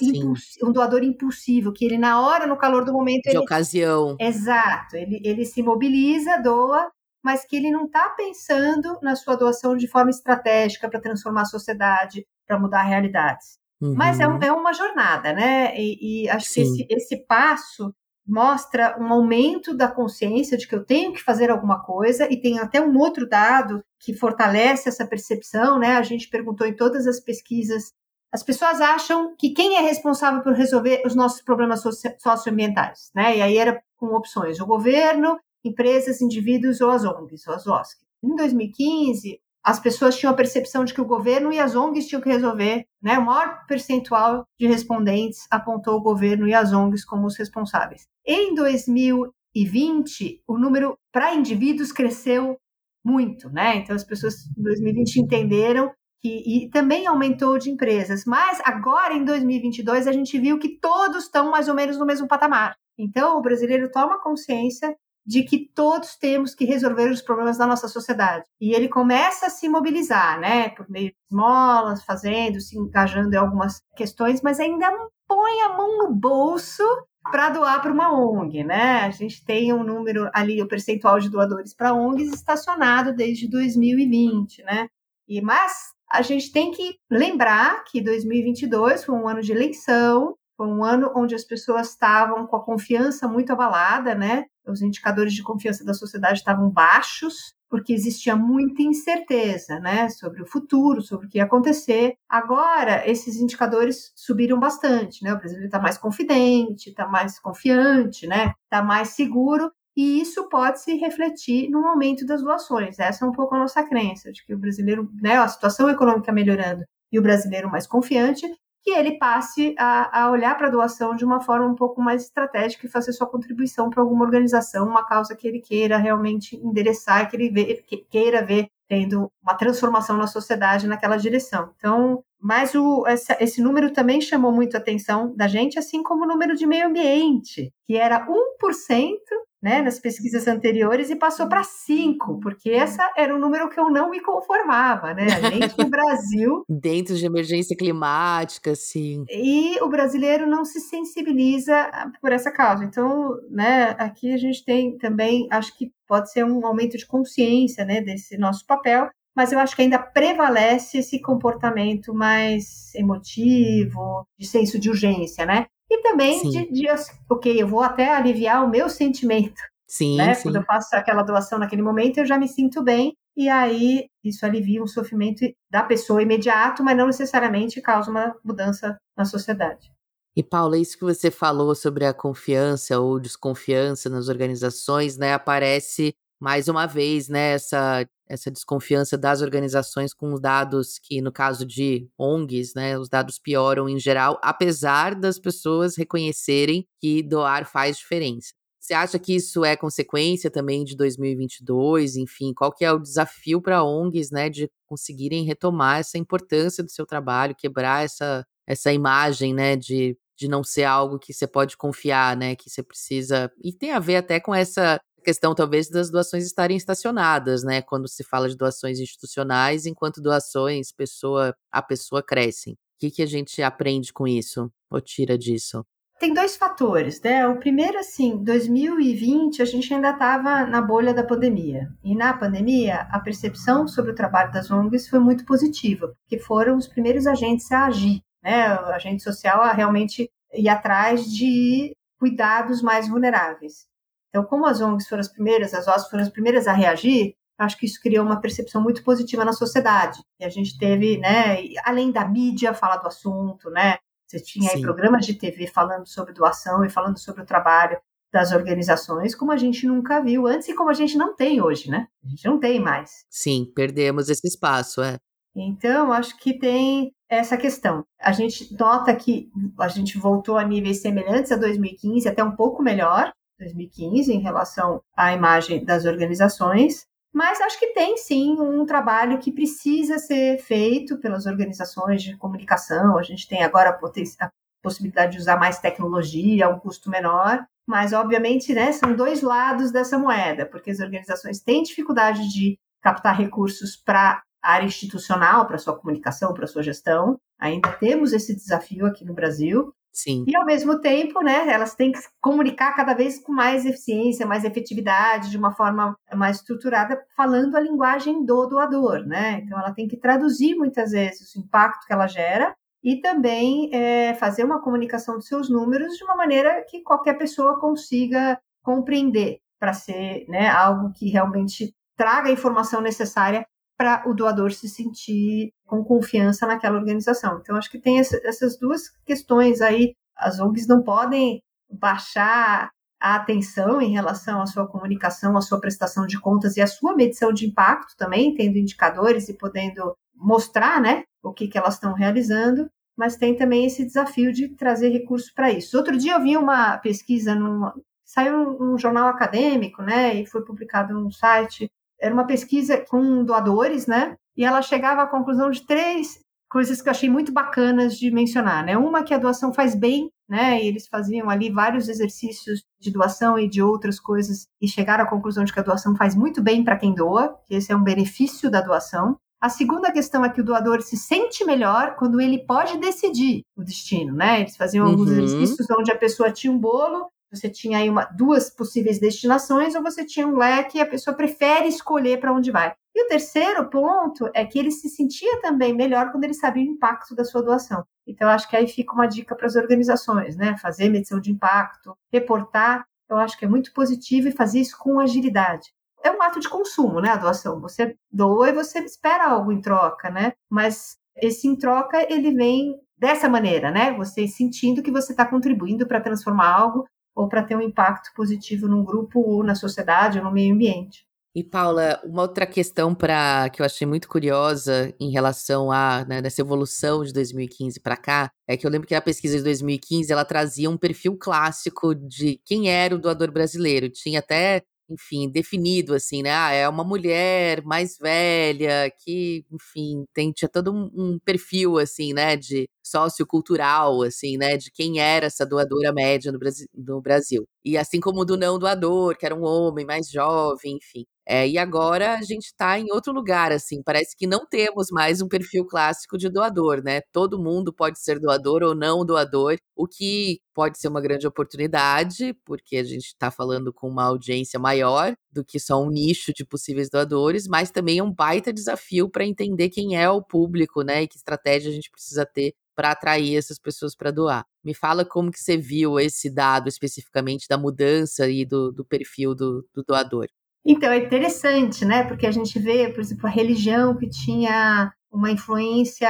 um 0.63 0.71
doador 0.71 1.03
impulsivo, 1.03 1.73
que 1.73 1.83
ele 1.83 1.97
na 1.97 2.21
hora, 2.21 2.47
no 2.47 2.57
calor 2.57 2.85
do 2.85 2.93
momento... 2.93 3.23
De 3.23 3.31
ele... 3.31 3.39
ocasião. 3.39 4.15
Exato, 4.19 4.95
ele, 4.95 5.19
ele 5.23 5.45
se 5.45 5.61
mobiliza, 5.61 6.37
doa, 6.41 6.89
mas 7.23 7.45
que 7.45 7.55
ele 7.55 7.69
não 7.71 7.85
está 7.85 8.09
pensando 8.09 8.97
na 9.01 9.15
sua 9.15 9.35
doação 9.35 9.75
de 9.75 9.87
forma 9.87 10.09
estratégica 10.09 10.89
para 10.89 11.01
transformar 11.01 11.41
a 11.41 11.45
sociedade, 11.45 12.25
para 12.47 12.59
mudar 12.59 12.83
realidades. 12.83 13.59
Uhum. 13.81 13.95
Mas 13.95 14.19
é, 14.19 14.27
um, 14.27 14.39
é, 14.41 14.51
uma 14.51 14.73
jornada, 14.73 15.33
né? 15.33 15.75
E, 15.75 16.23
e 16.23 16.29
acho 16.29 16.47
Sim. 16.47 16.61
que 16.61 16.61
esse, 16.61 16.87
esse 16.89 17.25
passo 17.25 17.93
mostra 18.31 18.95
um 18.97 19.11
aumento 19.11 19.75
da 19.75 19.89
consciência 19.89 20.57
de 20.57 20.65
que 20.65 20.73
eu 20.73 20.85
tenho 20.85 21.11
que 21.11 21.21
fazer 21.21 21.51
alguma 21.51 21.83
coisa, 21.83 22.31
e 22.31 22.39
tem 22.39 22.59
até 22.59 22.81
um 22.81 22.97
outro 22.97 23.27
dado 23.27 23.83
que 23.99 24.13
fortalece 24.13 24.87
essa 24.87 25.05
percepção, 25.05 25.77
né? 25.77 25.97
A 25.97 26.01
gente 26.01 26.29
perguntou 26.29 26.65
em 26.65 26.73
todas 26.73 27.05
as 27.05 27.19
pesquisas. 27.19 27.91
As 28.31 28.41
pessoas 28.41 28.79
acham 28.79 29.35
que 29.37 29.49
quem 29.49 29.75
é 29.75 29.81
responsável 29.81 30.41
por 30.41 30.53
resolver 30.53 31.03
os 31.05 31.13
nossos 31.13 31.41
problemas 31.41 31.83
socioambientais, 32.17 33.11
né? 33.13 33.37
E 33.37 33.41
aí 33.41 33.57
era 33.57 33.83
com 33.97 34.15
opções: 34.15 34.61
o 34.61 34.65
governo, 34.65 35.37
empresas, 35.61 36.21
indivíduos 36.21 36.79
ou 36.79 36.89
as 36.89 37.03
ONGs, 37.03 37.45
ou 37.47 37.53
as 37.53 37.67
OSC. 37.67 37.97
Em 38.23 38.33
2015, 38.33 39.41
as 39.63 39.79
pessoas 39.79 40.17
tinham 40.17 40.33
a 40.33 40.35
percepção 40.35 40.83
de 40.83 40.93
que 40.93 41.01
o 41.01 41.05
governo 41.05 41.53
e 41.53 41.59
as 41.59 41.75
ONGs 41.75 42.07
tinham 42.07 42.21
que 42.21 42.29
resolver, 42.29 42.85
né? 43.01 43.19
O 43.19 43.25
maior 43.25 43.65
percentual 43.67 44.45
de 44.59 44.67
respondentes 44.67 45.45
apontou 45.51 45.97
o 45.97 46.01
governo 46.01 46.47
e 46.47 46.53
as 46.53 46.73
ONGs 46.73 47.05
como 47.05 47.27
os 47.27 47.37
responsáveis. 47.37 48.07
Em 48.25 48.55
2020, 48.55 50.41
o 50.47 50.57
número 50.57 50.97
para 51.11 51.35
indivíduos 51.35 51.91
cresceu 51.91 52.57
muito, 53.05 53.49
né? 53.49 53.77
Então 53.77 53.95
as 53.95 54.03
pessoas 54.03 54.35
em 54.57 54.63
2020 54.63 55.17
entenderam 55.17 55.91
que 56.21 56.43
e 56.45 56.69
também 56.69 57.07
aumentou 57.07 57.57
de 57.57 57.69
empresas, 57.69 58.25
mas 58.25 58.61
agora 58.63 59.13
em 59.13 59.25
2022 59.25 60.07
a 60.07 60.11
gente 60.11 60.39
viu 60.39 60.59
que 60.59 60.79
todos 60.79 61.23
estão 61.23 61.49
mais 61.49 61.67
ou 61.67 61.73
menos 61.73 61.97
no 61.97 62.05
mesmo 62.05 62.27
patamar. 62.27 62.75
Então 62.97 63.37
o 63.37 63.41
brasileiro 63.41 63.91
toma 63.91 64.21
consciência 64.21 64.95
de 65.25 65.43
que 65.43 65.69
todos 65.73 66.15
temos 66.15 66.55
que 66.55 66.65
resolver 66.65 67.09
os 67.09 67.21
problemas 67.21 67.57
da 67.57 67.67
nossa 67.67 67.87
sociedade. 67.87 68.45
E 68.59 68.73
ele 68.73 68.89
começa 68.89 69.47
a 69.47 69.49
se 69.49 69.69
mobilizar, 69.69 70.39
né, 70.39 70.69
por 70.69 70.89
meio 70.89 71.09
de 71.09 71.15
esmolas, 71.29 72.03
fazendo, 72.03 72.59
se 72.59 72.77
engajando 72.77 73.33
em 73.33 73.37
algumas 73.37 73.81
questões, 73.95 74.41
mas 74.41 74.59
ainda 74.59 74.89
não 74.91 75.09
põe 75.27 75.61
a 75.61 75.69
mão 75.69 75.97
no 75.99 76.13
bolso 76.13 76.83
para 77.31 77.49
doar 77.49 77.81
para 77.81 77.91
uma 77.91 78.11
ONG, 78.11 78.63
né? 78.63 79.01
A 79.01 79.11
gente 79.11 79.45
tem 79.45 79.71
um 79.71 79.83
número 79.83 80.29
ali, 80.33 80.61
o 80.61 80.67
percentual 80.67 81.19
de 81.19 81.29
doadores 81.29 81.73
para 81.73 81.93
ONGs 81.93 82.33
estacionado 82.33 83.13
desde 83.13 83.47
2020, 83.47 84.63
né? 84.63 84.87
E 85.27 85.39
mas 85.41 85.93
a 86.11 86.21
gente 86.21 86.51
tem 86.51 86.71
que 86.71 86.97
lembrar 87.09 87.83
que 87.85 88.01
2022 88.01 89.05
foi 89.05 89.15
um 89.15 89.27
ano 89.27 89.41
de 89.41 89.51
eleição, 89.51 90.35
foi 90.61 90.67
um 90.67 90.83
ano 90.83 91.11
onde 91.15 91.33
as 91.33 91.43
pessoas 91.43 91.89
estavam 91.89 92.45
com 92.45 92.55
a 92.55 92.63
confiança 92.63 93.27
muito 93.27 93.51
abalada, 93.51 94.13
né? 94.13 94.45
Os 94.67 94.83
indicadores 94.83 95.33
de 95.33 95.41
confiança 95.41 95.83
da 95.83 95.91
sociedade 95.91 96.37
estavam 96.37 96.69
baixos, 96.69 97.55
porque 97.67 97.91
existia 97.91 98.35
muita 98.35 98.83
incerteza, 98.83 99.79
né, 99.79 100.07
sobre 100.09 100.43
o 100.43 100.45
futuro, 100.45 101.01
sobre 101.01 101.25
o 101.25 101.29
que 101.29 101.39
ia 101.39 101.45
acontecer. 101.45 102.13
Agora, 102.29 103.09
esses 103.09 103.37
indicadores 103.37 104.11
subiram 104.15 104.59
bastante, 104.59 105.23
né? 105.23 105.33
O 105.33 105.37
brasileiro 105.37 105.65
está 105.65 105.79
mais 105.79 105.97
confidente, 105.97 106.91
está 106.91 107.07
mais 107.07 107.39
confiante, 107.39 108.27
né? 108.27 108.53
Está 108.65 108.83
mais 108.83 109.09
seguro. 109.09 109.71
E 109.97 110.21
isso 110.21 110.47
pode 110.47 110.79
se 110.79 110.93
refletir 110.93 111.71
no 111.71 111.87
aumento 111.87 112.23
das 112.23 112.43
doações. 112.43 112.99
Essa 112.99 113.25
é 113.25 113.27
um 113.27 113.31
pouco 113.31 113.55
a 113.55 113.59
nossa 113.59 113.81
crença, 113.83 114.31
de 114.31 114.45
que 114.45 114.53
o 114.53 114.59
brasileiro, 114.59 115.09
né, 115.23 115.37
a 115.37 115.47
situação 115.47 115.89
econômica 115.89 116.31
melhorando 116.31 116.83
e 117.11 117.17
o 117.17 117.21
brasileiro 117.23 117.67
mais 117.67 117.87
confiante, 117.87 118.45
que 118.83 118.91
ele 118.91 119.17
passe 119.17 119.75
a, 119.77 120.23
a 120.23 120.31
olhar 120.31 120.57
para 120.57 120.67
a 120.67 120.71
doação 120.71 121.15
de 121.15 121.23
uma 121.23 121.39
forma 121.39 121.67
um 121.67 121.75
pouco 121.75 122.01
mais 122.01 122.23
estratégica 122.23 122.85
e 122.85 122.89
fazer 122.89 123.13
sua 123.13 123.27
contribuição 123.27 123.89
para 123.89 124.01
alguma 124.01 124.25
organização, 124.25 124.87
uma 124.87 125.05
causa 125.05 125.35
que 125.35 125.47
ele 125.47 125.59
queira 125.59 125.97
realmente 125.97 126.55
endereçar, 126.55 127.29
que 127.29 127.35
ele 127.35 127.49
vê, 127.49 127.75
que 127.85 127.97
queira 127.97 128.43
ver 128.45 128.67
tendo 128.87 129.31
uma 129.41 129.53
transformação 129.53 130.17
na 130.17 130.27
sociedade 130.27 130.87
naquela 130.87 131.15
direção. 131.15 131.71
Então, 131.77 132.23
mas 132.41 132.75
o, 132.75 133.05
essa, 133.07 133.37
esse 133.39 133.61
número 133.61 133.91
também 133.93 134.19
chamou 134.19 134.51
muito 134.51 134.75
a 134.75 134.79
atenção 134.79 135.33
da 135.35 135.47
gente, 135.47 135.79
assim 135.79 136.03
como 136.03 136.25
o 136.25 136.27
número 136.27 136.55
de 136.57 136.67
meio 136.67 136.87
ambiente, 136.87 137.71
que 137.85 137.95
era 137.95 138.27
1% 138.27 139.17
né, 139.61 139.81
nas 139.81 139.99
pesquisas 139.99 140.47
anteriores 140.47 141.09
e 141.09 141.15
passou 141.15 141.47
para 141.47 141.63
5, 141.63 142.39
porque 142.39 142.71
essa 142.71 143.07
era 143.15 143.35
um 143.35 143.39
número 143.39 143.69
que 143.69 143.79
eu 143.79 143.89
não 143.91 144.09
me 144.09 144.19
conformava, 144.19 145.13
né? 145.13 145.27
Gente 145.51 145.77
no 145.77 145.89
Brasil. 145.89 146.63
Dentro 146.67 147.15
de 147.15 147.25
emergência 147.25 147.75
climática, 147.77 148.73
sim. 148.75 149.23
E 149.29 149.79
o 149.81 149.87
brasileiro 149.87 150.47
não 150.47 150.65
se 150.65 150.79
sensibiliza 150.79 151.89
por 152.19 152.31
essa 152.31 152.51
causa. 152.51 152.83
Então, 152.83 153.37
né, 153.49 153.95
aqui 153.99 154.33
a 154.33 154.37
gente 154.37 154.65
tem 154.65 154.97
também, 154.97 155.47
acho 155.51 155.77
que 155.77 155.91
pode 156.07 156.31
ser 156.31 156.43
um 156.43 156.65
aumento 156.65 156.97
de 156.97 157.05
consciência, 157.05 157.85
né, 157.85 158.01
desse 158.01 158.37
nosso 158.37 158.65
papel, 158.65 159.09
mas 159.35 159.51
eu 159.51 159.59
acho 159.59 159.75
que 159.75 159.81
ainda 159.81 159.99
prevalece 159.99 160.97
esse 160.97 161.21
comportamento 161.21 162.13
mais 162.13 162.93
emotivo, 162.95 164.25
de 164.37 164.45
senso 164.45 164.77
de 164.77 164.89
urgência, 164.89 165.45
né? 165.45 165.67
E 165.91 166.01
também 166.01 166.41
de, 166.49 166.71
de, 166.71 166.87
ok, 167.29 167.61
eu 167.61 167.67
vou 167.67 167.81
até 167.81 168.15
aliviar 168.15 168.63
o 168.63 168.69
meu 168.69 168.89
sentimento. 168.89 169.61
Sim, 169.85 170.15
né? 170.15 170.33
sim. 170.33 170.43
Quando 170.43 170.55
eu 170.55 170.63
faço 170.63 170.95
aquela 170.95 171.21
doação 171.21 171.59
naquele 171.59 171.81
momento, 171.81 172.17
eu 172.17 172.25
já 172.25 172.37
me 172.37 172.47
sinto 172.47 172.81
bem, 172.81 173.13
e 173.35 173.49
aí 173.49 174.05
isso 174.23 174.45
alivia 174.45 174.81
um 174.81 174.87
sofrimento 174.87 175.45
da 175.69 175.83
pessoa 175.83 176.23
imediato, 176.23 176.81
mas 176.81 176.95
não 176.95 177.07
necessariamente 177.07 177.81
causa 177.81 178.09
uma 178.09 178.33
mudança 178.41 178.97
na 179.17 179.25
sociedade. 179.25 179.91
E 180.33 180.41
Paula, 180.41 180.77
isso 180.77 180.97
que 180.97 181.03
você 181.03 181.29
falou 181.29 181.75
sobre 181.75 182.05
a 182.05 182.13
confiança 182.13 182.97
ou 182.97 183.19
desconfiança 183.19 184.09
nas 184.09 184.29
organizações, 184.29 185.17
né, 185.17 185.33
aparece 185.33 186.13
mais 186.39 186.69
uma 186.69 186.85
vez, 186.85 187.27
né, 187.27 187.51
essa, 187.55 188.07
essa 188.31 188.49
desconfiança 188.49 189.17
das 189.17 189.41
organizações 189.41 190.13
com 190.13 190.33
os 190.33 190.39
dados 190.39 190.97
que, 190.97 191.21
no 191.21 191.31
caso 191.31 191.65
de 191.65 192.07
ONGs, 192.17 192.73
né, 192.73 192.97
os 192.97 193.09
dados 193.09 193.37
pioram 193.37 193.89
em 193.89 193.99
geral, 193.99 194.39
apesar 194.41 195.13
das 195.13 195.37
pessoas 195.37 195.97
reconhecerem 195.97 196.87
que 197.01 197.21
doar 197.21 197.69
faz 197.69 197.97
diferença. 197.97 198.53
Você 198.79 198.93
acha 198.93 199.19
que 199.19 199.35
isso 199.35 199.63
é 199.63 199.75
consequência 199.75 200.49
também 200.49 200.83
de 200.83 200.95
2022? 200.95 202.15
Enfim, 202.15 202.53
qual 202.53 202.71
que 202.71 202.85
é 202.85 202.91
o 202.91 202.99
desafio 202.99 203.61
para 203.61 203.83
ONGs, 203.83 204.31
né, 204.31 204.49
de 204.49 204.71
conseguirem 204.87 205.43
retomar 205.43 205.99
essa 205.99 206.17
importância 206.17 206.83
do 206.83 206.89
seu 206.89 207.05
trabalho, 207.05 207.55
quebrar 207.55 208.05
essa, 208.05 208.45
essa 208.65 208.91
imagem, 208.93 209.53
né, 209.53 209.75
de, 209.75 210.17
de 210.37 210.47
não 210.47 210.63
ser 210.63 210.85
algo 210.85 211.19
que 211.19 211.33
você 211.33 211.45
pode 211.45 211.75
confiar, 211.77 212.35
né, 212.37 212.55
que 212.55 212.69
você 212.69 212.81
precisa... 212.81 213.51
E 213.61 213.73
tem 213.73 213.91
a 213.91 213.99
ver 213.99 214.15
até 214.15 214.39
com 214.39 214.55
essa 214.55 214.99
questão 215.21 215.55
talvez 215.55 215.89
das 215.89 216.09
doações 216.09 216.45
estarem 216.45 216.77
estacionadas, 216.77 217.63
né? 217.63 217.81
Quando 217.81 218.07
se 218.07 218.23
fala 218.23 218.49
de 218.49 218.57
doações 218.57 218.99
institucionais, 218.99 219.85
enquanto 219.85 220.21
doações 220.21 220.91
pessoa 220.91 221.55
a 221.71 221.81
pessoa 221.81 222.23
crescem. 222.23 222.73
O 222.73 222.77
que, 222.99 223.11
que 223.11 223.21
a 223.21 223.25
gente 223.25 223.61
aprende 223.61 224.13
com 224.13 224.27
isso 224.27 224.71
ou 224.89 225.01
tira 225.01 225.37
disso? 225.37 225.85
Tem 226.21 226.35
dois 226.35 226.55
fatores, 226.55 227.19
né? 227.19 227.47
O 227.47 227.57
primeiro, 227.57 227.97
assim, 227.97 228.43
2020 228.43 229.59
a 229.59 229.65
gente 229.65 229.91
ainda 229.91 230.11
estava 230.11 230.67
na 230.67 230.79
bolha 230.79 231.15
da 231.15 231.23
pandemia. 231.23 231.89
E 232.03 232.13
na 232.13 232.31
pandemia, 232.31 233.07
a 233.09 233.19
percepção 233.19 233.87
sobre 233.87 234.11
o 234.11 234.15
trabalho 234.15 234.51
das 234.51 234.69
ONGs 234.69 235.09
foi 235.09 235.17
muito 235.17 235.43
positiva, 235.45 236.13
porque 236.21 236.37
foram 236.37 236.77
os 236.77 236.87
primeiros 236.87 237.25
agentes 237.25 237.71
a 237.71 237.87
agir, 237.87 238.21
né? 238.43 238.75
O 238.75 238.85
agente 238.89 239.23
social 239.23 239.61
a 239.61 239.71
realmente 239.71 240.29
ir 240.53 240.69
atrás 240.69 241.25
de 241.25 241.91
cuidados 242.19 242.83
mais 242.83 243.09
vulneráveis. 243.09 243.87
Então, 244.31 244.45
como 244.45 244.65
as 244.65 244.79
ONGs 244.81 245.07
foram 245.07 245.19
as 245.19 245.27
primeiras, 245.27 245.73
as 245.73 245.87
OSS 245.87 246.09
foram 246.09 246.23
as 246.23 246.29
primeiras 246.29 246.67
a 246.67 246.73
reagir, 246.73 247.35
acho 247.57 247.77
que 247.77 247.85
isso 247.85 248.01
criou 248.01 248.25
uma 248.25 248.39
percepção 248.39 248.81
muito 248.81 249.03
positiva 249.03 249.45
na 249.45 249.53
sociedade. 249.53 250.19
E 250.39 250.45
a 250.45 250.49
gente 250.49 250.77
teve, 250.77 251.17
né, 251.17 251.57
além 251.83 252.11
da 252.11 252.25
mídia 252.27 252.73
falar 252.73 252.97
do 252.97 253.07
assunto, 253.07 253.69
né, 253.69 253.97
você 254.25 254.39
tinha 254.39 254.71
aí 254.71 254.81
programas 254.81 255.25
de 255.25 255.33
TV 255.33 255.67
falando 255.67 256.07
sobre 256.07 256.33
doação 256.33 256.85
e 256.85 256.89
falando 256.89 257.19
sobre 257.19 257.41
o 257.43 257.45
trabalho 257.45 257.99
das 258.31 258.53
organizações, 258.53 259.35
como 259.35 259.51
a 259.51 259.57
gente 259.57 259.85
nunca 259.85 260.21
viu 260.21 260.47
antes 260.47 260.69
e 260.69 260.73
como 260.73 260.89
a 260.89 260.93
gente 260.93 261.17
não 261.17 261.35
tem 261.35 261.61
hoje, 261.61 261.89
né? 261.89 262.07
A 262.23 262.29
gente 262.29 262.45
não 262.45 262.57
tem 262.57 262.79
mais. 262.79 263.25
Sim, 263.29 263.69
perdemos 263.75 264.29
esse 264.29 264.47
espaço, 264.47 265.01
é. 265.01 265.17
Então, 265.53 266.13
acho 266.13 266.37
que 266.37 266.57
tem 266.57 267.11
essa 267.29 267.57
questão. 267.57 268.05
A 268.17 268.31
gente 268.31 268.73
nota 268.73 269.13
que 269.13 269.51
a 269.77 269.89
gente 269.89 270.17
voltou 270.17 270.57
a 270.57 270.63
níveis 270.63 271.01
semelhantes 271.01 271.51
a 271.51 271.57
2015, 271.57 272.25
até 272.29 272.41
um 272.41 272.55
pouco 272.55 272.81
melhor, 272.81 273.33
2015 273.61 274.33
em 274.33 274.39
relação 274.39 275.01
à 275.15 275.33
imagem 275.33 275.83
das 275.85 276.05
organizações, 276.05 277.05
mas 277.33 277.61
acho 277.61 277.79
que 277.79 277.93
tem 277.93 278.17
sim 278.17 278.59
um 278.59 278.85
trabalho 278.85 279.39
que 279.39 279.51
precisa 279.51 280.17
ser 280.17 280.57
feito 280.57 281.17
pelas 281.19 281.45
organizações 281.45 282.21
de 282.21 282.35
comunicação. 282.35 283.17
A 283.17 283.23
gente 283.23 283.47
tem 283.47 283.63
agora 283.63 283.89
a, 283.89 284.49
possibilidade 284.83 285.33
de 285.33 285.37
usar 285.37 285.57
mais 285.57 285.79
tecnologia 285.79 286.65
a 286.65 286.69
um 286.69 286.79
custo 286.79 287.09
menor, 287.09 287.65
mas 287.87 288.11
obviamente 288.13 288.73
né, 288.73 288.91
são 288.91 289.15
dois 289.15 289.41
lados 289.41 289.91
dessa 289.91 290.17
moeda, 290.17 290.65
porque 290.65 290.91
as 290.91 290.99
organizações 290.99 291.61
têm 291.61 291.83
dificuldade 291.83 292.51
de 292.51 292.77
captar 293.01 293.37
recursos 293.37 293.95
para 293.95 294.41
a 294.61 294.73
área 294.73 294.85
institucional, 294.85 295.65
para 295.67 295.77
sua 295.77 295.97
comunicação, 295.97 296.53
para 296.53 296.67
sua 296.67 296.83
gestão. 296.83 297.39
Ainda 297.59 297.91
temos 297.93 298.33
esse 298.33 298.55
desafio 298.55 299.05
aqui 299.05 299.23
no 299.23 299.33
Brasil, 299.33 299.93
Sim. 300.11 300.43
E 300.45 300.55
ao 300.55 300.65
mesmo 300.65 300.99
tempo, 300.99 301.41
né, 301.41 301.67
elas 301.69 301.95
têm 301.95 302.11
que 302.11 302.19
comunicar 302.41 302.93
cada 302.93 303.13
vez 303.13 303.39
com 303.39 303.53
mais 303.53 303.85
eficiência, 303.85 304.45
mais 304.45 304.65
efetividade, 304.65 305.49
de 305.49 305.57
uma 305.57 305.71
forma 305.71 306.17
mais 306.33 306.57
estruturada, 306.57 307.17
falando 307.35 307.75
a 307.75 307.79
linguagem 307.79 308.45
do 308.45 308.65
doador, 308.67 309.25
né? 309.25 309.61
Então 309.63 309.79
ela 309.79 309.93
tem 309.93 310.07
que 310.07 310.17
traduzir 310.17 310.75
muitas 310.75 311.11
vezes 311.11 311.55
o 311.55 311.59
impacto 311.59 312.05
que 312.05 312.13
ela 312.13 312.27
gera 312.27 312.75
e 313.03 313.21
também 313.21 313.89
é, 313.93 314.33
fazer 314.35 314.63
uma 314.63 314.81
comunicação 314.81 315.35
dos 315.35 315.47
seus 315.47 315.69
números 315.69 316.17
de 316.17 316.23
uma 316.23 316.35
maneira 316.35 316.85
que 316.87 317.01
qualquer 317.01 317.37
pessoa 317.37 317.79
consiga 317.79 318.59
compreender, 318.83 319.59
para 319.79 319.93
ser 319.93 320.45
né, 320.47 320.69
algo 320.69 321.11
que 321.13 321.29
realmente 321.29 321.95
traga 322.15 322.49
a 322.49 322.51
informação 322.51 323.01
necessária 323.01 323.65
para 324.01 324.27
o 324.27 324.33
doador 324.33 324.71
se 324.71 324.89
sentir 324.89 325.71
com 325.85 326.03
confiança 326.03 326.65
naquela 326.65 326.97
organização. 326.97 327.59
Então, 327.59 327.75
acho 327.75 327.91
que 327.91 327.99
tem 327.99 328.17
essas 328.19 328.75
duas 328.79 329.09
questões 329.23 329.79
aí. 329.79 330.15
As 330.35 330.59
ONGs 330.59 330.87
não 330.87 331.03
podem 331.03 331.61
baixar 331.87 332.89
a 333.19 333.35
atenção 333.35 334.01
em 334.01 334.11
relação 334.11 334.59
à 334.59 334.65
sua 334.65 334.87
comunicação, 334.87 335.55
à 335.55 335.61
sua 335.61 335.79
prestação 335.79 336.25
de 336.25 336.39
contas 336.39 336.77
e 336.77 336.81
à 336.81 336.87
sua 336.87 337.15
medição 337.15 337.53
de 337.53 337.67
impacto 337.67 338.17
também, 338.17 338.55
tendo 338.55 338.79
indicadores 338.79 339.49
e 339.49 339.53
podendo 339.53 340.17
mostrar 340.35 340.99
né, 340.99 341.23
o 341.43 341.53
que, 341.53 341.67
que 341.67 341.77
elas 341.77 341.93
estão 341.93 342.11
realizando, 342.11 342.89
mas 343.15 343.35
tem 343.35 343.55
também 343.55 343.85
esse 343.85 344.03
desafio 344.03 344.51
de 344.51 344.69
trazer 344.69 345.09
recursos 345.09 345.51
para 345.51 345.69
isso. 345.69 345.95
Outro 345.95 346.17
dia 346.17 346.33
eu 346.33 346.41
vi 346.41 346.57
uma 346.57 346.97
pesquisa, 346.97 347.53
numa, 347.53 347.93
saiu 348.25 348.79
num 348.79 348.97
jornal 348.97 349.27
acadêmico, 349.27 350.01
né, 350.01 350.33
e 350.33 350.47
foi 350.47 350.65
publicado 350.65 351.13
num 351.13 351.29
site 351.29 351.87
era 352.21 352.33
uma 352.33 352.45
pesquisa 352.45 353.03
com 353.09 353.43
doadores, 353.43 354.05
né? 354.07 354.35
E 354.55 354.63
ela 354.63 354.81
chegava 354.81 355.23
à 355.23 355.27
conclusão 355.27 355.71
de 355.71 355.85
três 355.85 356.39
coisas 356.69 357.01
que 357.01 357.09
eu 357.09 357.11
achei 357.11 357.29
muito 357.29 357.51
bacanas 357.51 358.17
de 358.17 358.31
mencionar, 358.31 358.85
né? 358.85 358.97
Uma 358.97 359.23
que 359.23 359.33
a 359.33 359.37
doação 359.37 359.73
faz 359.73 359.93
bem, 359.93 360.29
né? 360.47 360.81
E 360.81 360.87
eles 360.87 361.07
faziam 361.07 361.49
ali 361.49 361.69
vários 361.69 362.07
exercícios 362.07 362.83
de 362.99 363.11
doação 363.11 363.59
e 363.59 363.67
de 363.67 363.81
outras 363.81 364.19
coisas 364.19 364.67
e 364.81 364.87
chegaram 364.87 365.25
à 365.25 365.27
conclusão 365.27 365.65
de 365.65 365.73
que 365.73 365.79
a 365.79 365.83
doação 365.83 366.15
faz 366.15 366.33
muito 366.33 366.61
bem 366.61 366.83
para 366.83 366.97
quem 366.97 367.13
doa, 367.13 367.57
que 367.67 367.75
esse 367.75 367.91
é 367.91 367.95
um 367.95 368.03
benefício 368.03 368.69
da 368.69 368.79
doação. 368.79 369.35
A 369.59 369.69
segunda 369.69 370.11
questão 370.11 370.43
é 370.45 370.49
que 370.49 370.61
o 370.61 370.63
doador 370.63 371.01
se 371.01 371.17
sente 371.17 371.63
melhor 371.65 372.15
quando 372.15 372.39
ele 372.41 372.65
pode 372.65 372.97
decidir 372.97 373.63
o 373.75 373.83
destino, 373.83 374.33
né? 374.33 374.61
Eles 374.61 374.77
faziam 374.77 375.05
alguns 375.05 375.29
uhum. 375.29 375.39
exercícios 375.39 375.87
onde 375.91 376.11
a 376.11 376.17
pessoa 376.17 376.51
tinha 376.51 376.71
um 376.71 376.79
bolo 376.79 377.27
você 377.51 377.69
tinha 377.69 377.97
aí 377.97 378.09
uma, 378.09 378.25
duas 378.25 378.69
possíveis 378.69 379.19
destinações 379.19 379.93
ou 379.93 380.01
você 380.01 380.25
tinha 380.25 380.47
um 380.47 380.57
leque 380.57 380.97
e 380.97 381.01
a 381.01 381.05
pessoa 381.05 381.35
prefere 381.35 381.87
escolher 381.87 382.39
para 382.39 382.53
onde 382.53 382.71
vai. 382.71 382.93
E 383.13 383.25
o 383.25 383.27
terceiro 383.27 383.89
ponto 383.89 384.49
é 384.53 384.65
que 384.65 384.79
ele 384.79 384.89
se 384.89 385.09
sentia 385.09 385.61
também 385.61 385.93
melhor 385.93 386.31
quando 386.31 386.45
ele 386.45 386.53
sabia 386.53 386.83
o 386.83 386.93
impacto 386.93 387.35
da 387.35 387.43
sua 387.43 387.61
doação. 387.61 388.05
Então, 388.25 388.47
acho 388.49 388.69
que 388.69 388.75
aí 388.75 388.87
fica 388.87 389.13
uma 389.13 389.27
dica 389.27 389.53
para 389.53 389.67
as 389.67 389.75
organizações, 389.75 390.55
né? 390.55 390.77
Fazer 390.77 391.09
medição 391.09 391.41
de 391.41 391.51
impacto, 391.51 392.15
reportar, 392.31 393.05
eu 393.29 393.37
acho 393.37 393.57
que 393.57 393.65
é 393.65 393.67
muito 393.67 393.93
positivo 393.93 394.47
e 394.47 394.53
fazer 394.53 394.79
isso 394.79 394.97
com 394.97 395.19
agilidade. 395.19 395.93
É 396.23 396.31
um 396.31 396.41
ato 396.41 396.59
de 396.59 396.69
consumo, 396.69 397.19
né? 397.19 397.29
A 397.31 397.37
doação. 397.37 397.81
Você 397.81 398.15
doa 398.31 398.69
e 398.69 398.73
você 398.73 398.99
espera 398.99 399.49
algo 399.49 399.71
em 399.71 399.81
troca, 399.81 400.29
né? 400.29 400.53
Mas 400.69 401.17
esse 401.35 401.67
em 401.67 401.75
troca, 401.75 402.25
ele 402.31 402.53
vem 402.53 402.95
dessa 403.17 403.49
maneira, 403.49 403.91
né? 403.91 404.13
Você 404.13 404.47
sentindo 404.47 405.01
que 405.01 405.11
você 405.11 405.33
está 405.33 405.45
contribuindo 405.45 406.07
para 406.07 406.21
transformar 406.21 406.69
algo 406.69 407.05
ou 407.35 407.47
para 407.47 407.63
ter 407.63 407.75
um 407.75 407.81
impacto 407.81 408.31
positivo 408.35 408.87
num 408.87 409.03
grupo 409.03 409.39
ou 409.39 409.63
na 409.63 409.75
sociedade 409.75 410.37
ou 410.37 410.43
no 410.43 410.51
meio 410.51 410.73
ambiente. 410.73 411.25
E 411.53 411.65
Paula, 411.65 412.17
uma 412.23 412.43
outra 412.43 412.65
questão 412.65 413.13
para 413.13 413.69
que 413.69 413.81
eu 413.81 413.85
achei 413.85 414.07
muito 414.07 414.29
curiosa 414.29 415.13
em 415.19 415.29
relação 415.31 415.91
a 415.91 416.23
né, 416.23 416.41
nessa 416.41 416.61
evolução 416.61 417.25
de 417.25 417.33
2015 417.33 417.99
para 417.99 418.15
cá 418.15 418.49
é 418.65 418.77
que 418.77 418.87
eu 418.87 418.91
lembro 418.91 419.05
que 419.05 419.13
a 419.13 419.21
pesquisa 419.21 419.57
de 419.57 419.63
2015 419.63 420.31
ela 420.31 420.45
trazia 420.45 420.89
um 420.89 420.95
perfil 420.95 421.37
clássico 421.37 422.15
de 422.15 422.57
quem 422.65 422.89
era 422.89 423.13
o 423.13 423.19
doador 423.19 423.51
brasileiro. 423.51 424.09
Tinha 424.09 424.39
até 424.39 424.81
enfim, 425.13 425.49
definido 425.49 426.13
assim, 426.15 426.41
né? 426.43 426.51
Ah, 426.53 426.71
é 426.71 426.87
uma 426.89 427.03
mulher 427.03 427.83
mais 427.83 428.17
velha 428.17 429.11
que, 429.23 429.65
enfim, 429.71 430.25
tem 430.33 430.51
tinha 430.51 430.69
todo 430.69 430.91
um, 430.93 431.09
um 431.15 431.39
perfil 431.39 431.97
assim, 431.97 432.33
né, 432.33 432.55
de 432.57 432.89
sociocultural, 433.03 434.21
assim, 434.23 434.57
né, 434.57 434.77
de 434.77 434.91
quem 434.91 435.19
era 435.19 435.47
essa 435.47 435.65
doadora 435.65 436.13
média 436.13 436.51
no 436.51 436.59
Brasil, 436.59 436.87
no 436.95 437.21
Brasil. 437.21 437.67
E 437.83 437.97
assim 437.97 438.19
como 438.19 438.45
do 438.45 438.57
não 438.57 438.79
doador, 438.79 439.35
que 439.37 439.45
era 439.45 439.55
um 439.55 439.63
homem 439.63 440.05
mais 440.05 440.29
jovem, 440.29 440.97
enfim. 440.97 441.25
É, 441.53 441.67
e 441.67 441.77
agora 441.77 442.35
a 442.37 442.41
gente 442.43 442.67
está 442.67 442.97
em 442.97 443.11
outro 443.11 443.33
lugar, 443.33 443.73
assim, 443.73 444.01
parece 444.01 444.37
que 444.37 444.47
não 444.47 444.65
temos 444.65 445.07
mais 445.11 445.41
um 445.41 445.49
perfil 445.49 445.85
clássico 445.85 446.37
de 446.37 446.47
doador, 446.49 447.03
né? 447.03 447.19
Todo 447.33 447.61
mundo 447.61 447.91
pode 447.91 448.21
ser 448.21 448.39
doador 448.39 448.81
ou 448.83 448.95
não 448.95 449.25
doador, 449.25 449.77
o 449.93 450.07
que 450.07 450.61
pode 450.73 450.97
ser 450.97 451.09
uma 451.09 451.19
grande 451.19 451.45
oportunidade, 451.45 452.53
porque 452.65 452.95
a 452.95 453.03
gente 453.03 453.25
está 453.25 453.51
falando 453.51 453.91
com 453.91 454.07
uma 454.07 454.23
audiência 454.23 454.79
maior 454.79 455.35
do 455.51 455.65
que 455.65 455.77
só 455.77 456.01
um 456.01 456.09
nicho 456.09 456.53
de 456.55 456.63
possíveis 456.65 457.09
doadores, 457.09 457.67
mas 457.67 457.91
também 457.91 458.19
é 458.19 458.23
um 458.23 458.33
baita 458.33 458.71
desafio 458.71 459.29
para 459.29 459.45
entender 459.45 459.89
quem 459.89 460.15
é 460.15 460.29
o 460.29 460.41
público, 460.41 461.01
né? 461.01 461.23
E 461.23 461.27
que 461.27 461.35
estratégia 461.35 461.91
a 461.91 461.93
gente 461.93 462.09
precisa 462.09 462.45
ter 462.45 462.73
para 462.95 463.11
atrair 463.11 463.57
essas 463.57 463.77
pessoas 463.77 464.15
para 464.15 464.31
doar. 464.31 464.65
Me 464.81 464.93
fala 464.93 465.25
como 465.25 465.51
que 465.51 465.59
você 465.59 465.75
viu 465.75 466.17
esse 466.17 466.49
dado 466.49 466.87
especificamente 466.87 467.67
da 467.67 467.77
mudança 467.77 468.47
e 468.49 468.65
do, 468.65 468.89
do 468.93 469.03
perfil 469.03 469.53
do, 469.53 469.85
do 469.93 470.01
doador. 470.07 470.47
Então, 470.85 471.11
é 471.11 471.17
interessante, 471.17 472.03
né? 472.05 472.23
Porque 472.23 472.47
a 472.47 472.51
gente 472.51 472.79
vê, 472.79 473.09
por 473.09 473.19
exemplo, 473.19 473.45
a 473.47 473.49
religião 473.49 474.17
que 474.17 474.27
tinha 474.27 475.13
uma 475.31 475.51
influência 475.51 476.29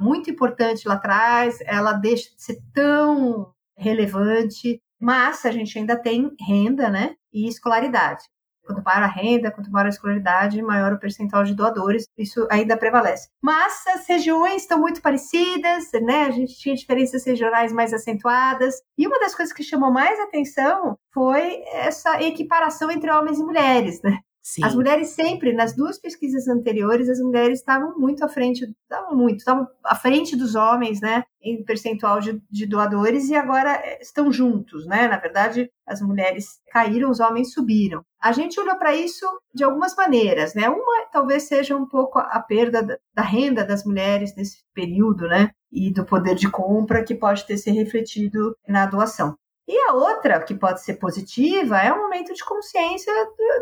muito 0.00 0.30
importante 0.30 0.88
lá 0.88 0.94
atrás, 0.94 1.58
ela 1.62 1.92
deixa 1.92 2.30
de 2.34 2.42
ser 2.42 2.58
tão 2.72 3.52
relevante, 3.76 4.80
mas 4.98 5.44
a 5.44 5.50
gente 5.50 5.78
ainda 5.78 5.96
tem 6.00 6.30
renda, 6.40 6.88
né? 6.88 7.16
E 7.32 7.48
escolaridade. 7.48 8.22
Quanto 8.64 8.82
maior 8.84 9.02
a 9.02 9.06
renda, 9.06 9.50
quanto 9.50 9.70
maior 9.70 9.86
a 9.86 9.90
escolaridade, 9.90 10.62
maior 10.62 10.92
o 10.92 10.98
percentual 10.98 11.44
de 11.44 11.54
doadores, 11.54 12.04
isso 12.16 12.46
ainda 12.50 12.76
prevalece. 12.76 13.28
Mas 13.42 13.86
as 13.88 14.06
regiões 14.06 14.62
estão 14.62 14.78
muito 14.78 15.00
parecidas, 15.02 15.90
né? 16.02 16.24
A 16.24 16.30
gente 16.30 16.56
tinha 16.58 16.74
diferenças 16.74 17.24
regionais 17.24 17.72
mais 17.72 17.92
acentuadas. 17.92 18.76
E 18.96 19.06
uma 19.06 19.18
das 19.18 19.34
coisas 19.34 19.52
que 19.54 19.62
chamou 19.62 19.90
mais 19.90 20.18
atenção 20.20 20.96
foi 21.12 21.62
essa 21.72 22.22
equiparação 22.22 22.90
entre 22.90 23.10
homens 23.10 23.38
e 23.38 23.44
mulheres, 23.44 24.00
né? 24.02 24.18
Sim. 24.42 24.64
As 24.64 24.74
mulheres 24.74 25.08
sempre, 25.10 25.52
nas 25.52 25.76
duas 25.76 25.98
pesquisas 25.98 26.48
anteriores, 26.48 27.08
as 27.08 27.20
mulheres 27.20 27.58
estavam 27.58 27.98
muito 27.98 28.24
à 28.24 28.28
frente, 28.28 28.64
estavam 28.82 29.14
muito, 29.14 29.38
estavam 29.38 29.68
à 29.84 29.94
frente 29.94 30.34
dos 30.34 30.54
homens, 30.54 31.00
né, 31.00 31.24
em 31.42 31.62
percentual 31.62 32.20
de, 32.20 32.40
de, 32.50 32.66
doadores 32.66 33.28
e 33.28 33.34
agora 33.34 33.72
eh, 33.84 33.98
estão 34.00 34.32
juntos, 34.32 34.86
né? 34.86 35.08
Na 35.08 35.18
verdade, 35.18 35.70
as 35.86 36.00
mulheres 36.00 36.60
caíram, 36.70 37.10
os 37.10 37.20
homens 37.20 37.52
subiram. 37.52 38.02
A 38.20 38.32
gente 38.32 38.58
olhou 38.58 38.76
para 38.76 38.94
isso 38.94 39.26
de 39.54 39.64
algumas 39.64 39.94
maneiras, 39.94 40.54
né? 40.54 40.68
Uma 40.68 41.06
talvez 41.12 41.44
seja 41.44 41.76
um 41.76 41.86
pouco 41.86 42.18
a 42.18 42.40
perda 42.40 42.82
da, 42.82 42.98
da 43.14 43.22
renda 43.22 43.64
das 43.64 43.84
mulheres 43.84 44.34
nesse 44.36 44.64
período, 44.74 45.26
né? 45.28 45.50
E 45.72 45.92
do 45.92 46.04
poder 46.04 46.34
de 46.34 46.50
compra 46.50 47.04
que 47.04 47.14
pode 47.14 47.46
ter 47.46 47.56
se 47.56 47.70
refletido 47.70 48.56
na 48.66 48.86
doação. 48.86 49.36
E 49.70 49.78
a 49.88 49.94
outra, 49.94 50.42
que 50.42 50.52
pode 50.52 50.82
ser 50.82 50.94
positiva, 50.94 51.78
é 51.78 51.92
um 51.92 52.02
momento 52.02 52.34
de 52.34 52.44
consciência 52.44 53.12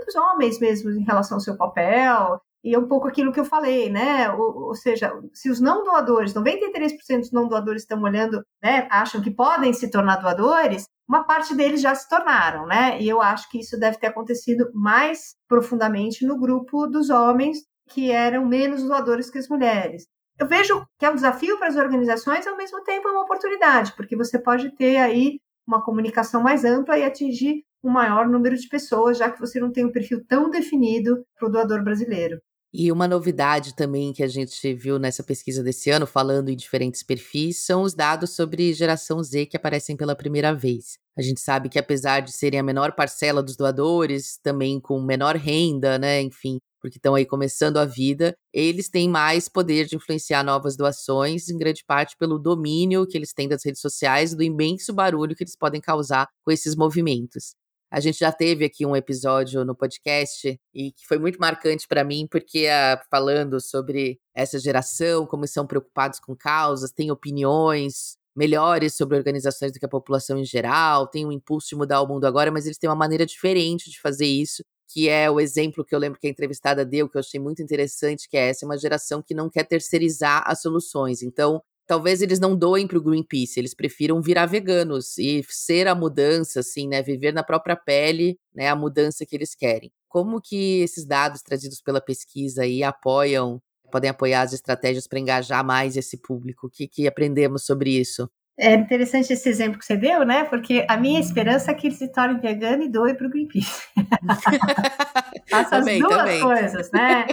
dos 0.07 0.17
homens 0.17 0.59
mesmo 0.59 0.91
em 0.91 1.05
relação 1.05 1.37
ao 1.37 1.41
seu 1.43 1.55
papel. 1.55 2.41
E 2.65 2.75
é 2.75 2.79
um 2.79 2.89
pouco 2.89 3.07
aquilo 3.07 3.31
que 3.31 3.39
eu 3.39 3.45
falei, 3.45 3.91
né? 3.91 4.31
Ou, 4.31 4.69
ou 4.69 4.75
seja, 4.75 5.13
se 5.35 5.51
os 5.51 5.61
não 5.61 5.85
doadores, 5.85 6.33
93% 6.33 7.21
dos 7.21 7.31
não 7.31 7.47
doadores 7.47 7.83
estão 7.83 8.03
olhando, 8.03 8.43
né, 8.63 8.89
acham 8.91 9.21
que 9.21 9.31
podem 9.31 9.75
se 9.75 9.91
tornar 9.91 10.17
doadores, 10.17 10.87
uma 11.07 11.25
parte 11.25 11.55
deles 11.55 11.83
já 11.83 11.95
se 11.95 12.09
tornaram, 12.09 12.67
né? 12.67 12.99
E 12.99 13.07
eu 13.07 13.21
acho 13.21 13.47
que 13.51 13.61
isso 13.61 13.79
deve 13.79 13.99
ter 13.99 14.07
acontecido 14.07 14.71
mais 14.73 15.37
profundamente 15.47 16.25
no 16.25 16.39
grupo 16.41 16.87
dos 16.87 17.11
homens 17.11 17.59
que 17.91 18.11
eram 18.11 18.47
menos 18.47 18.83
doadores 18.83 19.29
que 19.29 19.37
as 19.37 19.49
mulheres. 19.49 20.07
Eu 20.39 20.47
vejo 20.47 20.87
que 20.99 21.05
é 21.05 21.11
um 21.11 21.17
desafio 21.17 21.59
para 21.59 21.69
as 21.69 21.77
organizações, 21.77 22.47
ao 22.47 22.57
mesmo 22.57 22.83
tempo 22.83 23.09
é 23.09 23.13
uma 23.13 23.25
oportunidade, 23.25 23.93
porque 23.95 24.17
você 24.17 24.39
pode 24.39 24.75
ter 24.75 24.97
aí 24.97 25.39
uma 25.69 25.85
comunicação 25.85 26.43
mais 26.43 26.65
ampla 26.65 26.99
e 26.99 27.05
atingir 27.05 27.63
um 27.85 27.91
maior 27.91 28.27
número 28.27 28.57
de 28.57 28.67
pessoas, 28.69 29.19
já 29.19 29.31
que 29.31 29.39
você 29.39 29.61
não 29.61 29.71
tem 29.71 29.85
um 29.85 29.93
perfil 29.93 30.25
tão 30.27 30.51
definido 30.51 31.25
para 31.39 31.49
o 31.49 31.53
doador 31.53 31.85
brasileiro. 31.85 32.41
E 32.73 32.93
uma 32.93 33.09
novidade 33.09 33.75
também 33.75 34.13
que 34.13 34.23
a 34.23 34.29
gente 34.29 34.75
viu 34.75 34.99
nessa 34.99 35.23
pesquisa 35.23 35.63
desse 35.63 35.89
ano, 35.91 36.07
falando 36.07 36.51
em 36.51 36.57
diferentes 36.57 37.03
perfis, 37.03 37.65
são 37.65 37.83
os 37.83 37.95
dados 37.95 38.35
sobre 38.35 38.75
geração 38.75 39.23
Z 39.23 39.47
que 39.47 39.57
aparecem 39.57 39.97
pela 39.97 40.15
primeira 40.15 40.55
vez. 40.55 40.99
A 41.17 41.23
gente 41.23 41.41
sabe 41.41 41.69
que, 41.69 41.79
apesar 41.79 42.21
de 42.21 42.31
serem 42.31 42.61
a 42.61 42.63
menor 42.63 42.93
parcela 42.93 43.43
dos 43.43 43.57
doadores, 43.57 44.39
também 44.43 44.79
com 44.81 45.01
menor 45.01 45.37
renda, 45.37 45.99
né, 45.99 46.21
enfim, 46.21 46.59
porque 46.81 46.99
estão 46.99 47.15
aí 47.15 47.27
começando 47.27 47.77
a 47.77 47.85
vida, 47.85 48.35
eles 48.53 48.89
têm 48.89 49.09
mais 49.09 49.49
poder 49.49 49.87
de 49.87 49.97
influenciar 49.97 50.43
novas 50.43 50.77
doações, 50.77 51.49
em 51.49 51.59
grande 51.59 51.85
parte 51.87 52.17
pelo 52.19 52.39
domínio 52.39 53.07
que 53.07 53.17
eles 53.17 53.33
têm 53.33 53.49
das 53.49 53.65
redes 53.65 53.81
sociais 53.81 54.33
e 54.33 54.37
do 54.37 54.43
imenso 54.43 54.93
barulho 54.93 55.35
que 55.35 55.43
eles 55.43 55.57
podem 55.57 55.81
causar 55.81 56.29
com 56.45 56.51
esses 56.51 56.75
movimentos. 56.77 57.55
A 57.91 58.01
gente 58.01 58.19
já 58.19 58.31
teve 58.31 58.67
aqui 58.67 58.85
um 58.85 58.95
episódio 58.95 59.65
no 59.65 59.75
podcast 59.75 60.61
e 60.75 60.93
que 60.93 61.07
foi 61.07 61.19
muito 61.19 61.39
marcante 61.39 61.87
para 61.89 62.05
mim, 62.05 62.27
porque 62.31 62.67
uh, 62.67 63.01
falando 63.11 63.59
sobre 63.61 64.21
essa 64.35 64.59
geração, 64.59 65.27
como 65.27 65.47
são 65.47 65.67
preocupados 65.67 66.21
com 66.21 66.37
causas, 66.37 66.93
têm 66.93 67.11
opiniões 67.11 68.19
melhores 68.37 68.95
sobre 68.95 69.17
organizações 69.17 69.73
do 69.73 69.79
que 69.81 69.87
a 69.87 69.89
população 69.89 70.39
em 70.39 70.45
geral, 70.45 71.09
tem 71.09 71.27
um 71.27 71.33
impulso 71.33 71.71
de 71.71 71.77
mudar 71.77 72.03
o 72.03 72.07
mundo 72.07 72.27
agora, 72.27 72.53
mas 72.53 72.67
eles 72.67 72.79
têm 72.79 72.89
uma 72.89 72.95
maneira 72.95 73.25
diferente 73.27 73.91
de 73.91 74.01
fazer 74.01 74.27
isso 74.27 74.63
que 74.89 75.09
é 75.09 75.31
o 75.31 75.41
exemplo 75.41 75.85
que 75.85 75.95
eu 75.95 75.99
lembro 75.99 76.19
que 76.19 76.27
a 76.27 76.31
entrevistada 76.31 76.85
deu, 76.85 77.09
que 77.09 77.17
eu 77.17 77.21
achei 77.21 77.39
muito 77.39 77.63
interessante, 77.63 78.29
que 78.29 78.37
é 78.37 78.49
essa 78.49 78.65
é 78.65 78.67
uma 78.67 78.79
geração 78.79 79.23
que 79.23 79.35
não 79.35 79.51
quer 79.51 79.65
terceirizar 79.65 80.43
as 80.47 80.63
soluções. 80.63 81.23
Então, 81.23 81.63
talvez 81.87 82.23
eles 82.23 82.39
não 82.39 82.57
doem 82.57 82.87
para 82.87 82.99
o 82.99 83.03
Greenpeace, 83.03 83.59
eles 83.59 83.75
prefiram 83.75 84.21
virar 84.23 84.47
veganos 84.47 85.19
e 85.19 85.45
ser 85.49 85.89
a 85.89 85.95
mudança, 85.95 86.61
assim, 86.61 86.89
né, 86.89 87.03
viver 87.03 87.33
na 87.33 87.43
própria 87.43 87.77
pele, 87.77 88.39
né, 88.55 88.69
a 88.69 88.77
mudança 88.77 89.25
que 89.27 89.37
eles 89.37 89.55
querem. 89.55 89.91
Como 90.09 90.41
que 90.41 90.81
esses 90.81 91.05
dados 91.07 91.43
trazidos 91.43 91.81
pela 91.81 92.01
pesquisa 92.01 92.63
aí 92.63 92.83
apoiam, 92.83 93.61
podem 93.91 94.11
apoiar 94.11 94.43
as 94.43 94.53
estratégias 94.53 95.07
para 95.07 95.19
engajar 95.19 95.65
mais 95.65 95.97
esse 95.97 96.19
público? 96.19 96.67
O 96.67 96.71
que, 96.71 96.87
que 96.89 97.07
aprendemos 97.07 97.65
sobre 97.65 97.91
isso? 97.99 98.29
É 98.59 98.75
interessante 98.75 99.33
esse 99.33 99.49
exemplo 99.49 99.79
que 99.79 99.85
você 99.87 99.97
deu, 99.97 100.25
né? 100.25 100.43
Porque 100.45 100.85
a 100.89 100.97
minha 100.97 101.21
esperança 101.21 101.71
é 101.71 101.75
que 101.75 101.87
ele 101.87 101.95
se 101.95 102.09
torne 102.09 102.41
vegano 102.41 102.83
e 102.83 102.89
doe 102.89 103.15
para 103.15 103.27
o 103.29 103.31
Greenpeace. 103.31 103.83
Faça 105.49 105.77
as 105.77 105.85
duas 105.85 106.17
também. 106.17 106.41
coisas, 106.41 106.91
né? 106.91 107.27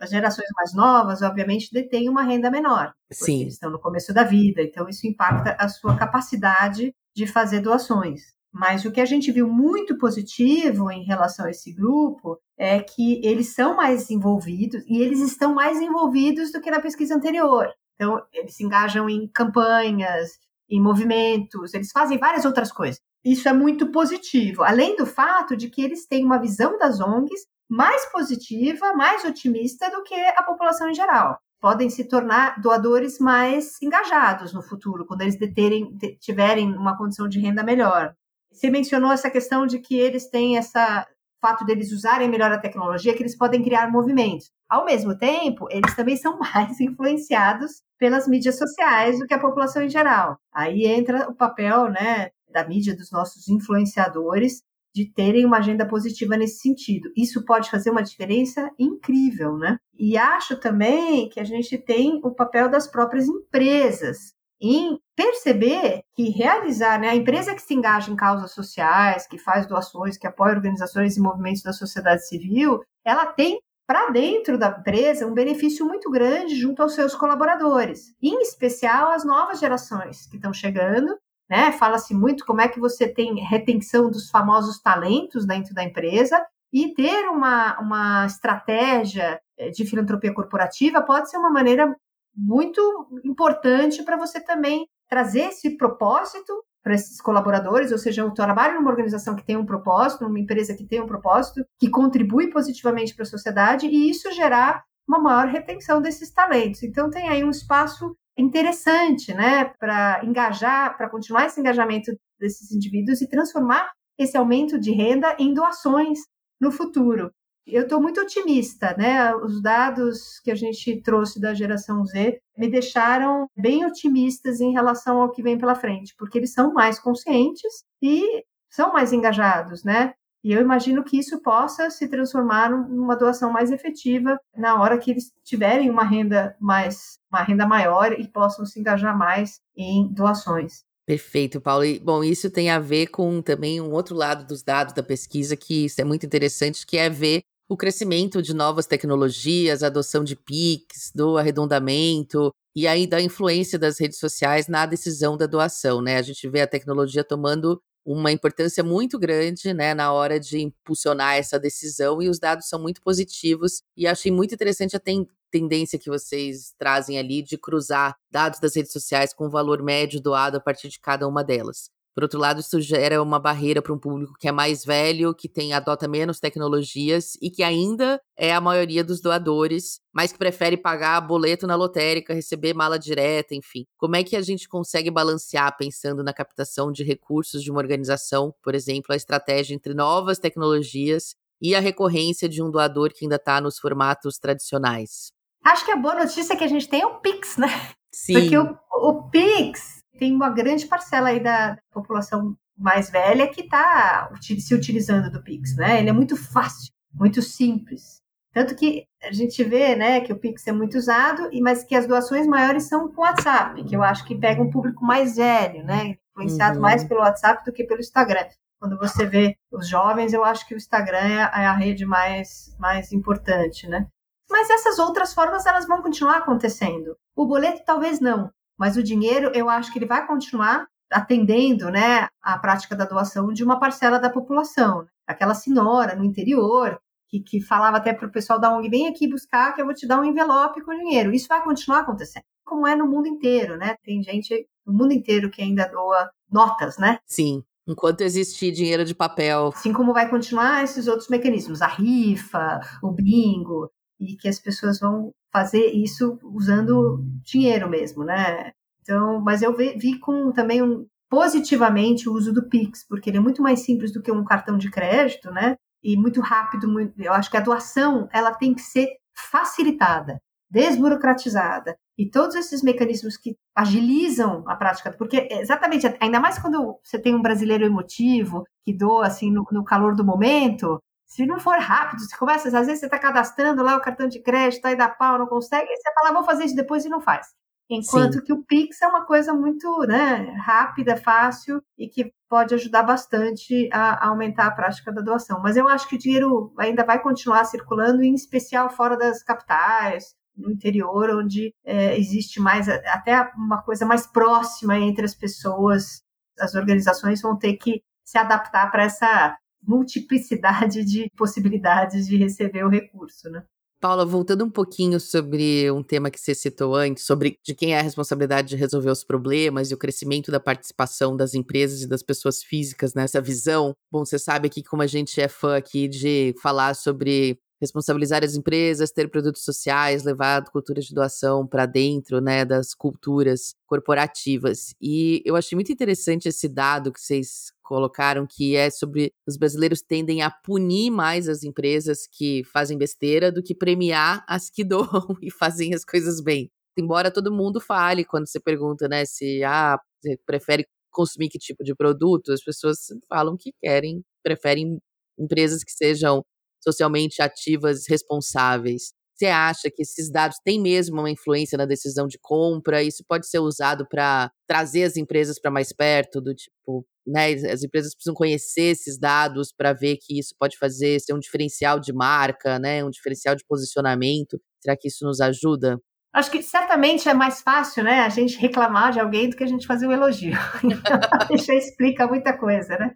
As 0.00 0.08
gerações 0.08 0.48
mais 0.56 0.72
novas, 0.72 1.20
obviamente, 1.20 1.70
detêm 1.70 2.08
uma 2.08 2.22
renda 2.22 2.50
menor. 2.50 2.94
Sim. 3.12 3.42
Eles 3.42 3.54
estão 3.54 3.70
no 3.70 3.78
começo 3.78 4.14
da 4.14 4.24
vida, 4.24 4.62
então 4.62 4.88
isso 4.88 5.06
impacta 5.06 5.54
a 5.58 5.68
sua 5.68 5.94
capacidade 5.94 6.94
de 7.14 7.26
fazer 7.26 7.60
doações. 7.60 8.32
Mas 8.50 8.86
o 8.86 8.90
que 8.90 9.00
a 9.00 9.04
gente 9.04 9.30
viu 9.30 9.46
muito 9.46 9.98
positivo 9.98 10.90
em 10.90 11.04
relação 11.04 11.44
a 11.44 11.50
esse 11.50 11.72
grupo 11.72 12.38
é 12.58 12.80
que 12.80 13.20
eles 13.24 13.54
são 13.54 13.76
mais 13.76 14.10
envolvidos 14.10 14.82
e 14.86 15.02
eles 15.02 15.20
estão 15.20 15.54
mais 15.54 15.78
envolvidos 15.80 16.50
do 16.50 16.62
que 16.62 16.70
na 16.70 16.80
pesquisa 16.80 17.14
anterior. 17.14 17.68
Então, 18.00 18.24
eles 18.32 18.56
se 18.56 18.64
engajam 18.64 19.10
em 19.10 19.28
campanhas, 19.28 20.38
em 20.70 20.80
movimentos, 20.80 21.74
eles 21.74 21.92
fazem 21.92 22.16
várias 22.16 22.46
outras 22.46 22.72
coisas. 22.72 22.98
Isso 23.22 23.46
é 23.46 23.52
muito 23.52 23.92
positivo, 23.92 24.62
além 24.62 24.96
do 24.96 25.04
fato 25.04 25.54
de 25.54 25.68
que 25.68 25.82
eles 25.82 26.06
têm 26.06 26.24
uma 26.24 26.40
visão 26.40 26.78
das 26.78 26.98
ONGs 26.98 27.46
mais 27.68 28.10
positiva, 28.10 28.94
mais 28.94 29.22
otimista 29.26 29.90
do 29.90 30.02
que 30.02 30.14
a 30.14 30.42
população 30.42 30.88
em 30.88 30.94
geral. 30.94 31.38
Podem 31.60 31.90
se 31.90 32.04
tornar 32.04 32.58
doadores 32.62 33.18
mais 33.18 33.76
engajados 33.82 34.54
no 34.54 34.62
futuro, 34.62 35.04
quando 35.04 35.20
eles 35.20 35.38
deterem, 35.38 35.94
tiverem 36.18 36.74
uma 36.74 36.96
condição 36.96 37.28
de 37.28 37.38
renda 37.38 37.62
melhor. 37.62 38.14
Você 38.50 38.70
mencionou 38.70 39.12
essa 39.12 39.28
questão 39.28 39.66
de 39.66 39.78
que 39.78 39.94
eles 39.94 40.26
têm 40.30 40.56
essa 40.56 41.06
fato 41.40 41.64
deles 41.64 41.92
usarem 41.92 42.28
melhor 42.28 42.52
a 42.52 42.58
tecnologia, 42.58 43.14
que 43.14 43.22
eles 43.22 43.36
podem 43.36 43.62
criar 43.62 43.90
movimentos. 43.90 44.50
Ao 44.68 44.84
mesmo 44.84 45.16
tempo, 45.16 45.66
eles 45.70 45.94
também 45.96 46.16
são 46.16 46.38
mais 46.38 46.80
influenciados 46.80 47.82
pelas 47.98 48.28
mídias 48.28 48.58
sociais 48.58 49.18
do 49.18 49.26
que 49.26 49.34
a 49.34 49.40
população 49.40 49.82
em 49.82 49.88
geral. 49.88 50.38
Aí 50.52 50.86
entra 50.86 51.28
o 51.28 51.34
papel 51.34 51.90
né, 51.90 52.30
da 52.50 52.66
mídia, 52.66 52.96
dos 52.96 53.10
nossos 53.10 53.48
influenciadores, 53.48 54.62
de 54.94 55.06
terem 55.12 55.44
uma 55.44 55.58
agenda 55.58 55.86
positiva 55.86 56.36
nesse 56.36 56.58
sentido. 56.58 57.10
Isso 57.16 57.44
pode 57.44 57.70
fazer 57.70 57.90
uma 57.90 58.02
diferença 58.02 58.70
incrível, 58.78 59.56
né? 59.56 59.78
E 59.96 60.16
acho 60.16 60.58
também 60.58 61.28
que 61.28 61.38
a 61.38 61.44
gente 61.44 61.78
tem 61.78 62.20
o 62.24 62.34
papel 62.34 62.68
das 62.68 62.88
próprias 62.88 63.28
empresas 63.28 64.34
em 64.60 64.98
perceber 65.16 66.02
que 66.14 66.30
realizar, 66.30 67.00
né, 67.00 67.08
a 67.08 67.16
empresa 67.16 67.54
que 67.54 67.62
se 67.62 67.74
engaja 67.74 68.10
em 68.10 68.16
causas 68.16 68.52
sociais, 68.52 69.26
que 69.26 69.38
faz 69.38 69.66
doações, 69.66 70.18
que 70.18 70.26
apoia 70.26 70.54
organizações 70.54 71.16
e 71.16 71.20
movimentos 71.20 71.62
da 71.62 71.72
sociedade 71.72 72.26
civil, 72.26 72.80
ela 73.04 73.26
tem 73.26 73.60
para 73.86 74.10
dentro 74.10 74.56
da 74.56 74.68
empresa 74.68 75.26
um 75.26 75.34
benefício 75.34 75.84
muito 75.84 76.10
grande 76.10 76.54
junto 76.54 76.80
aos 76.80 76.94
seus 76.94 77.14
colaboradores, 77.14 78.14
em 78.22 78.40
especial 78.40 79.10
as 79.10 79.24
novas 79.24 79.58
gerações 79.58 80.26
que 80.26 80.36
estão 80.36 80.52
chegando, 80.52 81.18
né? 81.48 81.72
Fala-se 81.72 82.14
muito 82.14 82.46
como 82.46 82.60
é 82.60 82.68
que 82.68 82.78
você 82.78 83.08
tem 83.08 83.34
retenção 83.42 84.08
dos 84.08 84.30
famosos 84.30 84.80
talentos 84.80 85.44
dentro 85.44 85.74
da 85.74 85.82
empresa 85.82 86.40
e 86.72 86.94
ter 86.94 87.28
uma, 87.28 87.80
uma 87.80 88.26
estratégia 88.26 89.40
eh, 89.58 89.70
de 89.70 89.84
filantropia 89.84 90.32
corporativa 90.32 91.02
pode 91.02 91.28
ser 91.28 91.38
uma 91.38 91.50
maneira 91.50 91.92
muito 92.40 93.20
importante 93.24 94.02
para 94.02 94.16
você 94.16 94.40
também 94.40 94.86
trazer 95.08 95.48
esse 95.48 95.76
propósito 95.76 96.52
para 96.82 96.94
esses 96.94 97.20
colaboradores, 97.20 97.92
ou 97.92 97.98
seja, 97.98 98.22
eu 98.22 98.30
trabalho 98.30 98.76
numa 98.76 98.90
organização 98.90 99.36
que 99.36 99.44
tem 99.44 99.56
um 99.56 99.66
propósito, 99.66 100.24
numa 100.24 100.38
empresa 100.38 100.74
que 100.74 100.86
tem 100.86 101.00
um 101.00 101.06
propósito, 101.06 101.62
que 101.78 101.90
contribui 101.90 102.48
positivamente 102.48 103.14
para 103.14 103.24
a 103.24 103.26
sociedade 103.26 103.86
e 103.86 104.08
isso 104.08 104.32
gerar 104.32 104.82
uma 105.06 105.18
maior 105.18 105.46
retenção 105.48 106.00
desses 106.00 106.30
talentos. 106.32 106.82
Então 106.82 107.10
tem 107.10 107.28
aí 107.28 107.44
um 107.44 107.50
espaço 107.50 108.16
interessante, 108.38 109.34
né, 109.34 109.64
para 109.78 110.24
engajar, 110.24 110.96
para 110.96 111.10
continuar 111.10 111.46
esse 111.46 111.60
engajamento 111.60 112.12
desses 112.38 112.72
indivíduos 112.72 113.20
e 113.20 113.28
transformar 113.28 113.90
esse 114.18 114.36
aumento 114.36 114.78
de 114.78 114.92
renda 114.92 115.36
em 115.38 115.52
doações 115.52 116.20
no 116.60 116.72
futuro. 116.72 117.30
Eu 117.66 117.82
estou 117.82 118.00
muito 118.00 118.20
otimista, 118.20 118.94
né? 118.96 119.34
Os 119.36 119.62
dados 119.62 120.40
que 120.40 120.50
a 120.50 120.54
gente 120.54 121.00
trouxe 121.02 121.40
da 121.40 121.54
geração 121.54 122.04
Z 122.04 122.40
me 122.56 122.68
deixaram 122.68 123.48
bem 123.56 123.84
otimistas 123.84 124.60
em 124.60 124.72
relação 124.72 125.20
ao 125.20 125.30
que 125.30 125.42
vem 125.42 125.58
pela 125.58 125.74
frente, 125.74 126.14
porque 126.18 126.38
eles 126.38 126.52
são 126.52 126.72
mais 126.72 126.98
conscientes 126.98 127.84
e 128.02 128.44
são 128.68 128.92
mais 128.92 129.12
engajados, 129.12 129.84
né? 129.84 130.14
E 130.42 130.52
eu 130.52 130.60
imagino 130.60 131.04
que 131.04 131.18
isso 131.18 131.40
possa 131.42 131.90
se 131.90 132.08
transformar 132.08 132.70
numa 132.70 133.14
doação 133.14 133.52
mais 133.52 133.70
efetiva 133.70 134.40
na 134.56 134.80
hora 134.80 134.98
que 134.98 135.10
eles 135.10 135.32
tiverem 135.44 135.90
uma 135.90 136.02
renda 136.02 136.56
mais, 136.58 137.18
uma 137.30 137.42
renda 137.42 137.66
maior 137.66 138.12
e 138.18 138.26
possam 138.26 138.64
se 138.64 138.80
engajar 138.80 139.16
mais 139.16 139.60
em 139.76 140.08
doações. 140.12 140.84
Perfeito, 141.10 141.60
Paulo. 141.60 141.84
E, 141.84 141.98
bom, 141.98 142.22
isso 142.22 142.48
tem 142.48 142.70
a 142.70 142.78
ver 142.78 143.08
com 143.08 143.42
também 143.42 143.80
um 143.80 143.90
outro 143.90 144.14
lado 144.14 144.46
dos 144.46 144.62
dados 144.62 144.94
da 144.94 145.02
pesquisa, 145.02 145.56
que 145.56 145.88
é 145.98 146.04
muito 146.04 146.24
interessante, 146.24 146.86
que 146.86 146.96
é 146.96 147.10
ver 147.10 147.40
o 147.68 147.76
crescimento 147.76 148.40
de 148.40 148.54
novas 148.54 148.86
tecnologias, 148.86 149.82
a 149.82 149.88
adoção 149.88 150.22
de 150.22 150.36
PIX, 150.36 151.10
do 151.12 151.36
arredondamento, 151.36 152.52
e 152.76 152.86
aí 152.86 153.08
da 153.08 153.20
influência 153.20 153.76
das 153.76 153.98
redes 153.98 154.20
sociais 154.20 154.68
na 154.68 154.86
decisão 154.86 155.36
da 155.36 155.46
doação, 155.46 156.00
né? 156.00 156.16
A 156.16 156.22
gente 156.22 156.48
vê 156.48 156.60
a 156.60 156.66
tecnologia 156.68 157.24
tomando 157.24 157.82
uma 158.06 158.30
importância 158.30 158.84
muito 158.84 159.18
grande, 159.18 159.74
né, 159.74 159.94
na 159.94 160.12
hora 160.12 160.38
de 160.38 160.60
impulsionar 160.60 161.34
essa 161.36 161.58
decisão 161.58 162.22
e 162.22 162.28
os 162.28 162.38
dados 162.38 162.68
são 162.68 162.80
muito 162.80 163.02
positivos 163.02 163.82
e 163.96 164.06
achei 164.06 164.30
muito 164.30 164.54
interessante 164.54 164.96
a 164.96 165.00
ten 165.00 165.26
tendência 165.50 165.98
que 165.98 166.10
vocês 166.10 166.72
trazem 166.78 167.18
ali 167.18 167.42
de 167.42 167.58
cruzar 167.58 168.16
dados 168.30 168.60
das 168.60 168.74
redes 168.76 168.92
sociais 168.92 169.34
com 169.34 169.46
o 169.46 169.50
valor 169.50 169.82
médio 169.82 170.20
doado 170.20 170.56
a 170.56 170.60
partir 170.60 170.88
de 170.88 171.00
cada 171.00 171.26
uma 171.26 171.42
delas. 171.42 171.90
Por 172.14 172.24
outro 172.24 172.40
lado, 172.40 172.60
isso 172.60 172.80
gera 172.80 173.22
uma 173.22 173.38
barreira 173.38 173.80
para 173.80 173.92
um 173.92 173.98
público 173.98 174.34
que 174.38 174.48
é 174.48 174.52
mais 174.52 174.84
velho, 174.84 175.34
que 175.34 175.48
tem 175.48 175.72
adota 175.72 176.08
menos 176.08 176.40
tecnologias 176.40 177.36
e 177.40 177.50
que 177.50 177.62
ainda 177.62 178.20
é 178.36 178.52
a 178.52 178.60
maioria 178.60 179.04
dos 179.04 179.20
doadores, 179.20 180.00
mas 180.12 180.32
que 180.32 180.38
prefere 180.38 180.76
pagar 180.76 181.20
boleto 181.20 181.66
na 181.66 181.76
lotérica, 181.76 182.34
receber 182.34 182.74
mala 182.74 182.98
direta, 182.98 183.54
enfim. 183.54 183.86
Como 183.96 184.16
é 184.16 184.24
que 184.24 184.34
a 184.36 184.42
gente 184.42 184.68
consegue 184.68 185.10
balancear 185.10 185.76
pensando 185.76 186.24
na 186.24 186.32
captação 186.32 186.90
de 186.90 187.04
recursos 187.04 187.62
de 187.62 187.70
uma 187.70 187.80
organização, 187.80 188.52
por 188.62 188.74
exemplo, 188.74 189.12
a 189.12 189.16
estratégia 189.16 189.74
entre 189.74 189.94
novas 189.94 190.38
tecnologias 190.38 191.36
e 191.62 191.74
a 191.74 191.80
recorrência 191.80 192.48
de 192.48 192.62
um 192.62 192.70
doador 192.70 193.12
que 193.14 193.24
ainda 193.24 193.36
está 193.36 193.60
nos 193.60 193.78
formatos 193.78 194.36
tradicionais? 194.36 195.32
Acho 195.64 195.84
que 195.84 195.92
a 195.92 195.96
boa 195.96 196.14
notícia 196.14 196.54
é 196.54 196.56
que 196.56 196.64
a 196.64 196.68
gente 196.68 196.88
tem 196.88 197.04
o 197.04 197.20
Pix, 197.20 197.56
né? 197.56 197.68
Sim. 198.12 198.34
Porque 198.34 198.58
o, 198.58 198.76
o 198.92 199.30
Pix 199.30 200.02
tem 200.18 200.34
uma 200.34 200.50
grande 200.50 200.86
parcela 200.86 201.28
aí 201.28 201.40
da, 201.40 201.70
da 201.70 201.78
população 201.92 202.56
mais 202.76 203.10
velha 203.10 203.46
que 203.48 203.60
está 203.62 204.30
se 204.40 204.74
utilizando 204.74 205.30
do 205.30 205.42
Pix, 205.42 205.76
né? 205.76 206.00
Ele 206.00 206.08
é 206.08 206.12
muito 206.12 206.36
fácil, 206.36 206.90
muito 207.12 207.42
simples. 207.42 208.20
Tanto 208.52 208.74
que 208.74 209.04
a 209.22 209.30
gente 209.30 209.62
vê, 209.62 209.94
né, 209.94 210.20
que 210.20 210.32
o 210.32 210.38
Pix 210.38 210.66
é 210.66 210.72
muito 210.72 210.98
usado, 210.98 211.48
mas 211.62 211.84
que 211.84 211.94
as 211.94 212.06
doações 212.06 212.46
maiores 212.46 212.88
são 212.88 213.08
com 213.08 213.20
o 213.20 213.24
WhatsApp, 213.24 213.84
que 213.84 213.94
eu 213.94 214.02
acho 214.02 214.24
que 214.24 214.34
pega 214.34 214.60
um 214.60 214.70
público 214.70 215.04
mais 215.04 215.36
velho, 215.36 215.84
né, 215.84 216.16
influenciado 216.30 216.76
uhum. 216.76 216.82
mais 216.82 217.04
pelo 217.04 217.20
WhatsApp 217.20 217.64
do 217.64 217.72
que 217.72 217.84
pelo 217.84 218.00
Instagram. 218.00 218.46
Quando 218.80 218.98
você 218.98 219.24
vê 219.24 219.56
os 219.70 219.88
jovens, 219.88 220.32
eu 220.32 220.42
acho 220.42 220.66
que 220.66 220.74
o 220.74 220.76
Instagram 220.76 221.18
é 221.18 221.42
a, 221.42 221.62
é 221.62 221.66
a 221.66 221.72
rede 221.74 222.04
mais, 222.04 222.74
mais 222.78 223.12
importante, 223.12 223.86
né? 223.86 224.06
Mas 224.50 224.68
essas 224.68 224.98
outras 224.98 225.32
formas, 225.32 225.64
elas 225.64 225.86
vão 225.86 226.02
continuar 226.02 226.38
acontecendo. 226.38 227.16
O 227.36 227.46
boleto 227.46 227.82
talvez 227.86 228.20
não, 228.20 228.50
mas 228.78 228.96
o 228.96 229.02
dinheiro, 229.02 229.50
eu 229.54 229.68
acho 229.68 229.92
que 229.92 229.98
ele 229.98 230.06
vai 230.06 230.26
continuar 230.26 230.86
atendendo 231.10 231.90
né, 231.90 232.28
a 232.42 232.58
prática 232.58 232.94
da 232.94 233.04
doação 233.04 233.52
de 233.52 233.64
uma 233.64 233.78
parcela 233.78 234.18
da 234.18 234.30
população. 234.30 235.06
Aquela 235.26 235.54
senhora 235.54 236.14
no 236.14 236.24
interior 236.24 237.00
que, 237.28 237.40
que 237.40 237.60
falava 237.60 237.96
até 237.96 238.12
para 238.12 238.26
o 238.26 238.32
pessoal 238.32 238.58
da 238.58 238.74
ONG, 238.74 238.88
vem 238.88 239.06
aqui 239.06 239.28
buscar 239.28 239.72
que 239.72 239.80
eu 239.80 239.84
vou 239.84 239.94
te 239.94 240.06
dar 240.06 240.20
um 240.20 240.24
envelope 240.24 240.82
com 240.82 240.96
dinheiro. 240.96 241.32
Isso 241.32 241.46
vai 241.48 241.62
continuar 241.62 242.00
acontecendo, 242.00 242.42
como 242.64 242.86
é 242.86 242.96
no 242.96 243.06
mundo 243.06 243.28
inteiro, 243.28 243.76
né? 243.76 243.96
Tem 244.02 244.22
gente 244.22 244.66
no 244.84 244.92
mundo 244.92 245.12
inteiro 245.12 245.50
que 245.50 245.62
ainda 245.62 245.86
doa 245.86 246.28
notas, 246.50 246.98
né? 246.98 247.18
Sim. 247.26 247.62
Enquanto 247.86 248.20
existir 248.20 248.72
dinheiro 248.72 249.04
de 249.04 249.14
papel. 249.14 249.68
Assim 249.74 249.92
como 249.92 250.12
vai 250.12 250.28
continuar 250.28 250.84
esses 250.84 251.06
outros 251.06 251.28
mecanismos, 251.28 251.82
a 251.82 251.86
rifa, 251.86 252.80
o 253.02 253.10
bingo, 253.10 253.90
e 254.20 254.36
que 254.36 254.48
as 254.48 254.60
pessoas 254.60 255.00
vão 255.00 255.32
fazer 255.52 255.86
isso 255.86 256.38
usando 256.44 257.24
dinheiro 257.42 257.88
mesmo, 257.88 258.22
né? 258.22 258.72
Então, 259.02 259.40
mas 259.40 259.62
eu 259.62 259.74
vi, 259.76 259.96
vi 259.98 260.18
com 260.18 260.52
também 260.52 260.82
um, 260.82 261.06
positivamente 261.28 262.28
o 262.28 262.32
uso 262.32 262.52
do 262.52 262.68
Pix, 262.68 263.06
porque 263.08 263.30
ele 263.30 263.38
é 263.38 263.40
muito 263.40 263.62
mais 263.62 263.80
simples 263.80 264.12
do 264.12 264.20
que 264.20 264.30
um 264.30 264.44
cartão 264.44 264.76
de 264.76 264.90
crédito, 264.90 265.50
né? 265.50 265.76
E 266.02 266.16
muito 266.16 266.40
rápido, 266.40 266.88
muito, 266.88 267.14
eu 267.20 267.32
acho 267.32 267.50
que 267.50 267.56
a 267.56 267.60
doação 267.60 268.28
ela 268.32 268.52
tem 268.54 268.74
que 268.74 268.82
ser 268.82 269.08
facilitada, 269.50 270.40
desburocratizada 270.70 271.96
e 272.18 272.28
todos 272.28 272.54
esses 272.54 272.82
mecanismos 272.82 273.36
que 273.36 273.56
agilizam 273.74 274.62
a 274.66 274.76
prática, 274.76 275.12
porque 275.12 275.48
exatamente, 275.50 276.06
ainda 276.20 276.38
mais 276.38 276.58
quando 276.58 276.98
você 277.02 277.18
tem 277.18 277.34
um 277.34 277.42
brasileiro 277.42 277.84
emotivo 277.84 278.64
que 278.84 278.92
doa 278.92 279.26
assim 279.26 279.50
no, 279.50 279.66
no 279.72 279.84
calor 279.84 280.14
do 280.14 280.24
momento, 280.24 281.00
se 281.30 281.46
não 281.46 281.60
for 281.60 281.78
rápido, 281.78 282.20
você 282.20 282.36
começa, 282.36 282.66
às 282.66 282.86
vezes 282.86 282.98
você 282.98 283.06
está 283.06 283.18
cadastrando 283.18 283.84
lá 283.84 283.96
o 283.96 284.00
cartão 284.00 284.26
de 284.26 284.40
crédito, 284.40 284.84
aí 284.84 284.96
dá 284.96 285.08
pau, 285.08 285.38
não 285.38 285.46
consegue, 285.46 285.88
aí 285.88 285.96
você 285.96 286.12
fala, 286.12 286.34
vou 286.34 286.42
fazer 286.42 286.64
isso 286.64 286.74
depois 286.74 287.04
e 287.04 287.08
não 287.08 287.20
faz. 287.20 287.46
Enquanto 287.88 288.34
Sim. 288.34 288.42
que 288.42 288.52
o 288.52 288.64
Pix 288.64 289.00
é 289.00 289.06
uma 289.06 289.24
coisa 289.24 289.52
muito 289.52 290.00
né, 290.08 290.52
rápida, 290.64 291.16
fácil 291.16 291.80
e 291.96 292.08
que 292.08 292.32
pode 292.48 292.74
ajudar 292.74 293.04
bastante 293.04 293.88
a, 293.92 294.28
aumentar 294.28 294.66
a 294.66 294.70
prática 294.72 295.12
da 295.12 295.20
doação. 295.20 295.60
Mas 295.62 295.76
eu 295.76 295.88
acho 295.88 296.08
que 296.08 296.16
o 296.16 296.18
dinheiro 296.18 296.72
ainda 296.76 297.04
vai 297.04 297.22
continuar 297.22 297.64
circulando, 297.64 298.24
em 298.24 298.34
especial 298.34 298.90
fora 298.90 299.16
das 299.16 299.40
capitais, 299.42 300.34
no 300.56 300.68
interior, 300.68 301.30
onde 301.30 301.72
é, 301.84 302.18
existe 302.18 302.60
mais 302.60 302.88
até 302.88 303.40
uma 303.56 303.82
coisa 303.82 304.04
mais 304.04 304.26
próxima 304.26 304.98
entre 304.98 305.24
as 305.24 305.34
pessoas. 305.34 306.22
As 306.58 306.74
organizações 306.74 307.40
vão 307.40 307.56
ter 307.56 307.74
que 307.74 308.02
se 308.24 308.36
adaptar 308.36 308.90
para 308.90 309.04
essa 309.04 309.56
multiplicidade 309.82 311.04
de 311.04 311.30
possibilidades 311.36 312.26
de 312.26 312.36
receber 312.36 312.84
o 312.84 312.88
recurso, 312.88 313.48
né? 313.50 313.64
Paula, 314.00 314.24
voltando 314.24 314.64
um 314.64 314.70
pouquinho 314.70 315.20
sobre 315.20 315.90
um 315.90 316.02
tema 316.02 316.30
que 316.30 316.40
você 316.40 316.54
citou 316.54 316.94
antes, 316.94 317.24
sobre 317.26 317.58
de 317.62 317.74
quem 317.74 317.92
é 317.92 317.98
a 317.98 318.02
responsabilidade 318.02 318.68
de 318.68 318.76
resolver 318.76 319.10
os 319.10 319.22
problemas 319.22 319.90
e 319.90 319.94
o 319.94 319.98
crescimento 319.98 320.50
da 320.50 320.58
participação 320.58 321.36
das 321.36 321.52
empresas 321.52 322.00
e 322.00 322.08
das 322.08 322.22
pessoas 322.22 322.62
físicas 322.62 323.12
nessa 323.12 323.42
visão. 323.42 323.94
Bom, 324.10 324.24
você 324.24 324.38
sabe 324.38 324.68
aqui 324.68 324.82
como 324.82 325.02
a 325.02 325.06
gente 325.06 325.38
é 325.38 325.48
fã 325.48 325.76
aqui 325.76 326.08
de 326.08 326.54
falar 326.62 326.94
sobre 326.94 327.58
responsabilizar 327.80 328.44
as 328.44 328.54
empresas, 328.54 329.10
ter 329.10 329.28
produtos 329.30 329.64
sociais, 329.64 330.22
levar 330.22 330.58
a 330.58 330.70
cultura 330.70 331.00
de 331.00 331.14
doação 331.14 331.66
para 331.66 331.86
dentro, 331.86 332.40
né, 332.40 332.64
das 332.64 332.94
culturas 332.94 333.74
corporativas. 333.86 334.94
E 335.00 335.42
eu 335.44 335.56
achei 335.56 335.74
muito 335.74 335.90
interessante 335.90 336.48
esse 336.48 336.68
dado 336.68 337.12
que 337.12 337.20
vocês 337.20 337.72
colocaram, 337.82 338.46
que 338.46 338.76
é 338.76 338.90
sobre 338.90 339.32
os 339.46 339.56
brasileiros 339.56 340.02
tendem 340.02 340.42
a 340.42 340.50
punir 340.50 341.10
mais 341.10 341.48
as 341.48 341.64
empresas 341.64 342.28
que 342.30 342.62
fazem 342.64 342.96
besteira 342.96 343.50
do 343.50 343.62
que 343.62 343.74
premiar 343.74 344.44
as 344.46 344.70
que 344.70 344.84
doam 344.84 345.36
e 345.42 345.50
fazem 345.50 345.94
as 345.94 346.04
coisas 346.04 346.40
bem. 346.40 346.70
Embora 346.96 347.30
todo 347.30 347.52
mundo 347.52 347.80
fale 347.80 348.24
quando 348.24 348.46
você 348.46 348.60
pergunta, 348.60 349.08
né, 349.08 349.24
se 349.24 349.64
ah, 349.64 349.98
você 350.20 350.38
prefere 350.44 350.86
consumir 351.10 351.48
que 351.48 351.58
tipo 351.58 351.82
de 351.82 351.94
produto, 351.94 352.52
as 352.52 352.62
pessoas 352.62 352.98
falam 353.28 353.56
que 353.56 353.72
querem, 353.82 354.22
preferem 354.42 354.98
empresas 355.38 355.82
que 355.82 355.92
sejam 355.92 356.44
socialmente 356.82 357.42
ativas, 357.42 358.04
responsáveis. 358.08 359.12
Você 359.40 359.46
acha 359.46 359.90
que 359.90 360.02
esses 360.02 360.30
dados 360.30 360.58
têm 360.62 360.78
mesmo 360.78 361.18
uma 361.18 361.30
influência 361.30 361.78
na 361.78 361.86
decisão 361.86 362.26
de 362.26 362.38
compra? 362.38 363.02
Isso 363.02 363.24
pode 363.26 363.48
ser 363.48 363.58
usado 363.58 364.06
para 364.06 364.50
trazer 364.66 365.04
as 365.04 365.16
empresas 365.16 365.58
para 365.58 365.70
mais 365.70 365.94
perto, 365.94 366.42
do 366.42 366.54
tipo, 366.54 367.06
né? 367.26 367.52
As 367.52 367.82
empresas 367.82 368.14
precisam 368.14 368.34
conhecer 368.34 368.90
esses 368.90 369.18
dados 369.18 369.72
para 369.72 369.94
ver 369.94 370.18
que 370.20 370.38
isso 370.38 370.54
pode 370.58 370.76
fazer 370.76 371.18
ser 371.20 371.32
um 371.32 371.38
diferencial 371.38 371.98
de 371.98 372.12
marca, 372.12 372.78
né? 372.78 373.02
Um 373.02 373.08
diferencial 373.08 373.54
de 373.54 373.64
posicionamento. 373.66 374.60
Será 374.78 374.94
que 374.94 375.08
isso 375.08 375.24
nos 375.24 375.40
ajuda? 375.40 375.98
Acho 376.32 376.50
que 376.50 376.62
certamente 376.62 377.28
é 377.28 377.34
mais 377.34 377.60
fácil, 377.60 378.04
né, 378.04 378.20
a 378.20 378.28
gente 378.28 378.56
reclamar 378.56 379.10
de 379.10 379.18
alguém 379.18 379.50
do 379.50 379.56
que 379.56 379.64
a 379.64 379.66
gente 379.66 379.84
fazer 379.84 380.06
um 380.06 380.12
elogio. 380.12 380.52
Isso 381.50 381.72
explica 381.72 382.24
muita 382.28 382.56
coisa, 382.56 382.96
né? 382.96 383.10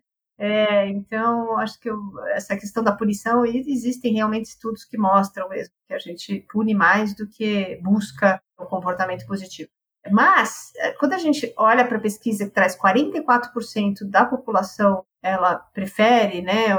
É, 0.47 0.87
então, 0.89 1.57
acho 1.57 1.81
que 1.81 1.89
eu, 1.89 1.99
essa 2.35 2.55
questão 2.55 2.85
da 2.85 2.95
punição, 2.95 3.47
existem 3.47 4.13
realmente 4.13 4.45
estudos 4.45 4.85
que 4.85 4.99
mostram 4.99 5.49
mesmo 5.49 5.73
que 5.87 5.95
a 5.95 5.99
gente 5.99 6.47
pune 6.53 6.75
mais 6.75 7.15
do 7.15 7.27
que 7.27 7.77
busca 7.83 8.39
o 8.59 8.67
comportamento 8.67 9.27
positivo. 9.27 9.71
Mas, 10.13 10.71
é, 10.77 10.93
quando 10.93 11.15
a 11.15 11.19
gente 11.19 11.51
olha 11.57 11.89
para 11.89 11.97
a 11.97 12.01
pesquisa 12.01 12.45
que 12.45 12.51
traz 12.51 12.77
44% 12.77 14.05
da 14.05 14.27
população, 14.27 15.03
ela 15.23 15.57
prefere 15.73 16.43
né, 16.43 16.77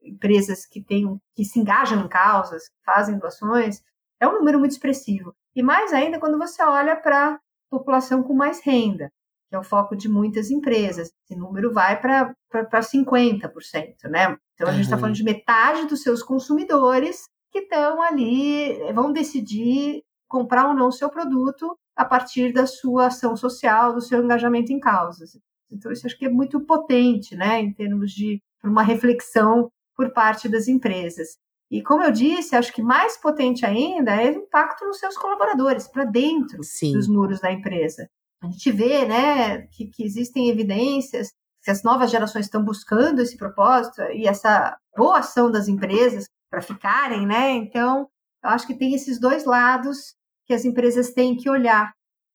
empresas 0.00 0.64
que, 0.64 0.80
têm, 0.80 1.20
que 1.34 1.44
se 1.44 1.58
engajam 1.58 2.04
em 2.04 2.08
causas, 2.08 2.68
que 2.68 2.84
fazem 2.84 3.18
doações, 3.18 3.82
é 4.20 4.28
um 4.28 4.34
número 4.34 4.60
muito 4.60 4.72
expressivo. 4.72 5.34
E 5.56 5.62
mais 5.62 5.92
ainda 5.92 6.20
quando 6.20 6.38
você 6.38 6.62
olha 6.62 6.94
para 6.94 7.34
a 7.34 7.38
população 7.68 8.22
com 8.22 8.32
mais 8.32 8.60
renda, 8.64 9.10
que 9.48 9.56
é 9.56 9.58
o 9.58 9.64
foco 9.64 9.96
de 9.96 10.08
muitas 10.08 10.50
empresas. 10.50 11.10
Esse 11.24 11.38
número 11.38 11.72
vai 11.72 12.00
para 12.00 12.34
50%, 12.52 14.04
né? 14.10 14.36
Então 14.54 14.68
a 14.68 14.72
gente 14.72 14.84
está 14.84 14.98
falando 14.98 15.14
de 15.14 15.24
metade 15.24 15.86
dos 15.86 16.02
seus 16.02 16.22
consumidores 16.22 17.28
que 17.50 17.60
estão 17.60 18.02
ali, 18.02 18.76
vão 18.92 19.12
decidir 19.12 20.02
comprar 20.28 20.68
ou 20.68 20.74
não 20.74 20.88
o 20.88 20.92
seu 20.92 21.08
produto 21.08 21.76
a 21.96 22.04
partir 22.04 22.52
da 22.52 22.66
sua 22.66 23.06
ação 23.06 23.36
social, 23.36 23.94
do 23.94 24.02
seu 24.02 24.22
engajamento 24.22 24.72
em 24.72 24.78
causas. 24.78 25.38
Então 25.70 25.90
isso 25.90 26.06
acho 26.06 26.18
que 26.18 26.26
é 26.26 26.30
muito 26.30 26.60
potente, 26.60 27.34
né, 27.34 27.60
em 27.60 27.72
termos 27.72 28.12
de 28.12 28.42
uma 28.62 28.82
reflexão 28.82 29.70
por 29.96 30.12
parte 30.12 30.48
das 30.48 30.68
empresas. 30.68 31.38
E 31.70 31.82
como 31.82 32.02
eu 32.02 32.12
disse, 32.12 32.56
acho 32.56 32.72
que 32.72 32.82
mais 32.82 33.16
potente 33.16 33.64
ainda 33.64 34.12
é 34.14 34.30
o 34.30 34.42
impacto 34.42 34.86
nos 34.86 34.98
seus 34.98 35.16
colaboradores, 35.16 35.86
para 35.86 36.04
dentro 36.04 36.62
Sim. 36.62 36.92
dos 36.92 37.08
muros 37.08 37.40
da 37.40 37.52
empresa. 37.52 38.08
A 38.42 38.46
gente 38.46 38.70
vê 38.70 39.04
né, 39.04 39.62
que, 39.68 39.86
que 39.86 40.04
existem 40.04 40.48
evidências 40.48 41.28
que 41.62 41.70
as 41.70 41.82
novas 41.82 42.10
gerações 42.10 42.46
estão 42.46 42.64
buscando 42.64 43.20
esse 43.20 43.36
propósito 43.36 44.00
e 44.12 44.26
essa 44.26 44.76
boa 44.96 45.18
ação 45.18 45.50
das 45.50 45.68
empresas 45.68 46.26
para 46.50 46.62
ficarem, 46.62 47.26
né? 47.26 47.50
Então, 47.50 48.08
eu 48.42 48.50
acho 48.50 48.66
que 48.66 48.74
tem 48.74 48.94
esses 48.94 49.20
dois 49.20 49.44
lados 49.44 50.14
que 50.46 50.54
as 50.54 50.64
empresas 50.64 51.12
têm 51.12 51.36
que 51.36 51.50
olhar, 51.50 51.92